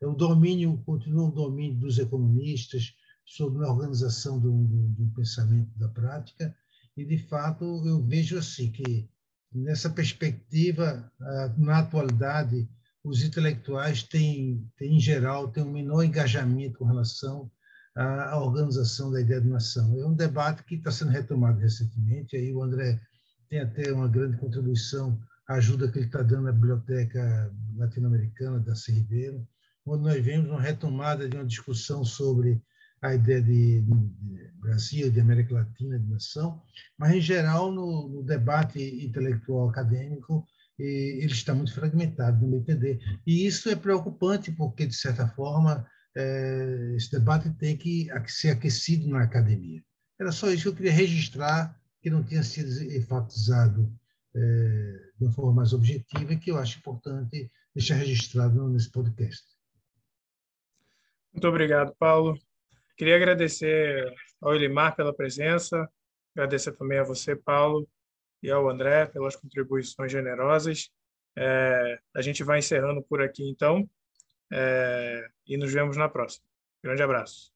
O 0.00 0.12
domínio 0.12 0.80
continua 0.86 1.28
o 1.28 1.32
domínio 1.32 1.78
dos 1.78 1.98
economistas 1.98 2.94
sobre 3.24 3.64
a 3.64 3.70
organização 3.70 4.36
um, 4.36 4.92
de 4.94 5.02
um 5.02 5.10
pensamento 5.10 5.76
da 5.76 5.88
prática, 5.88 6.54
e, 6.96 7.04
de 7.04 7.18
fato, 7.18 7.64
eu 7.86 8.02
vejo 8.02 8.38
assim 8.38 8.72
que, 8.72 9.08
nessa 9.52 9.88
perspectiva, 9.90 11.12
na 11.56 11.78
atualidade, 11.78 12.68
os 13.08 13.22
intelectuais 13.22 14.02
têm, 14.02 14.70
têm, 14.76 14.96
em 14.96 15.00
geral, 15.00 15.48
têm 15.48 15.62
um 15.62 15.72
menor 15.72 16.02
engajamento 16.02 16.78
com 16.78 16.84
relação 16.84 17.50
à 17.96 18.38
organização 18.38 19.10
da 19.10 19.20
ideia 19.20 19.40
de 19.40 19.48
nação. 19.48 19.98
É 19.98 20.06
um 20.06 20.14
debate 20.14 20.62
que 20.64 20.76
está 20.76 20.90
sendo 20.90 21.10
retomado 21.10 21.58
recentemente, 21.58 22.36
aí 22.36 22.52
o 22.52 22.62
André 22.62 23.00
tem 23.48 23.60
até 23.60 23.92
uma 23.92 24.08
grande 24.08 24.36
contribuição, 24.36 25.18
a 25.48 25.54
ajuda 25.54 25.90
que 25.90 25.98
ele 25.98 26.06
está 26.06 26.22
dando 26.22 26.48
à 26.48 26.52
Biblioteca 26.52 27.50
Latino-Americana 27.76 28.60
da 28.60 28.74
Ribeiro, 28.86 29.46
onde 29.86 30.02
nós 30.02 30.22
vemos 30.22 30.50
uma 30.50 30.60
retomada 30.60 31.28
de 31.28 31.36
uma 31.36 31.46
discussão 31.46 32.04
sobre 32.04 32.60
a 33.00 33.14
ideia 33.14 33.40
de, 33.40 33.80
de 33.80 34.52
Brasil, 34.60 35.10
de 35.10 35.20
América 35.20 35.54
Latina, 35.54 35.98
de 35.98 36.10
nação, 36.10 36.60
mas, 36.98 37.14
em 37.14 37.20
geral, 37.20 37.72
no, 37.72 38.08
no 38.08 38.22
debate 38.22 38.80
intelectual 39.04 39.70
acadêmico, 39.70 40.46
ele 40.78 41.32
está 41.32 41.54
muito 41.54 41.74
fragmentado, 41.74 42.40
no 42.40 42.48
meu 42.48 42.60
entender. 42.60 43.00
E 43.26 43.46
isso 43.46 43.68
é 43.68 43.76
preocupante, 43.76 44.52
porque, 44.52 44.86
de 44.86 44.94
certa 44.94 45.26
forma, 45.28 45.86
é, 46.16 46.94
esse 46.96 47.10
debate 47.10 47.50
tem 47.54 47.76
que 47.76 48.08
ser 48.26 48.50
aquecido 48.50 49.08
na 49.08 49.22
academia. 49.22 49.82
Era 50.20 50.32
só 50.32 50.50
isso 50.50 50.64
que 50.64 50.68
eu 50.68 50.74
queria 50.74 50.92
registrar, 50.92 51.78
que 52.00 52.10
não 52.10 52.22
tinha 52.22 52.42
sido 52.42 52.70
enfatizado 52.92 53.92
é, 54.34 54.40
de 55.18 55.24
uma 55.24 55.32
forma 55.32 55.54
mais 55.54 55.72
objetiva 55.72 56.32
e 56.32 56.38
que 56.38 56.50
eu 56.50 56.58
acho 56.58 56.78
importante 56.78 57.50
deixar 57.74 57.96
registrado 57.96 58.68
nesse 58.68 58.90
podcast. 58.90 59.44
Muito 61.32 61.46
obrigado, 61.46 61.94
Paulo. 61.98 62.38
Queria 62.96 63.16
agradecer 63.16 64.12
ao 64.40 64.54
Elimar 64.54 64.96
pela 64.96 65.14
presença, 65.14 65.88
agradecer 66.34 66.72
também 66.72 66.98
a 66.98 67.04
você, 67.04 67.36
Paulo, 67.36 67.88
e 68.42 68.50
ao 68.50 68.68
André 68.68 69.06
pelas 69.06 69.36
contribuições 69.36 70.10
generosas. 70.10 70.90
É, 71.36 71.98
a 72.14 72.22
gente 72.22 72.42
vai 72.42 72.58
encerrando 72.58 73.02
por 73.02 73.22
aqui, 73.22 73.48
então, 73.48 73.88
é, 74.52 75.28
e 75.46 75.56
nos 75.56 75.72
vemos 75.72 75.96
na 75.96 76.08
próxima. 76.08 76.46
Grande 76.82 77.02
abraço. 77.02 77.52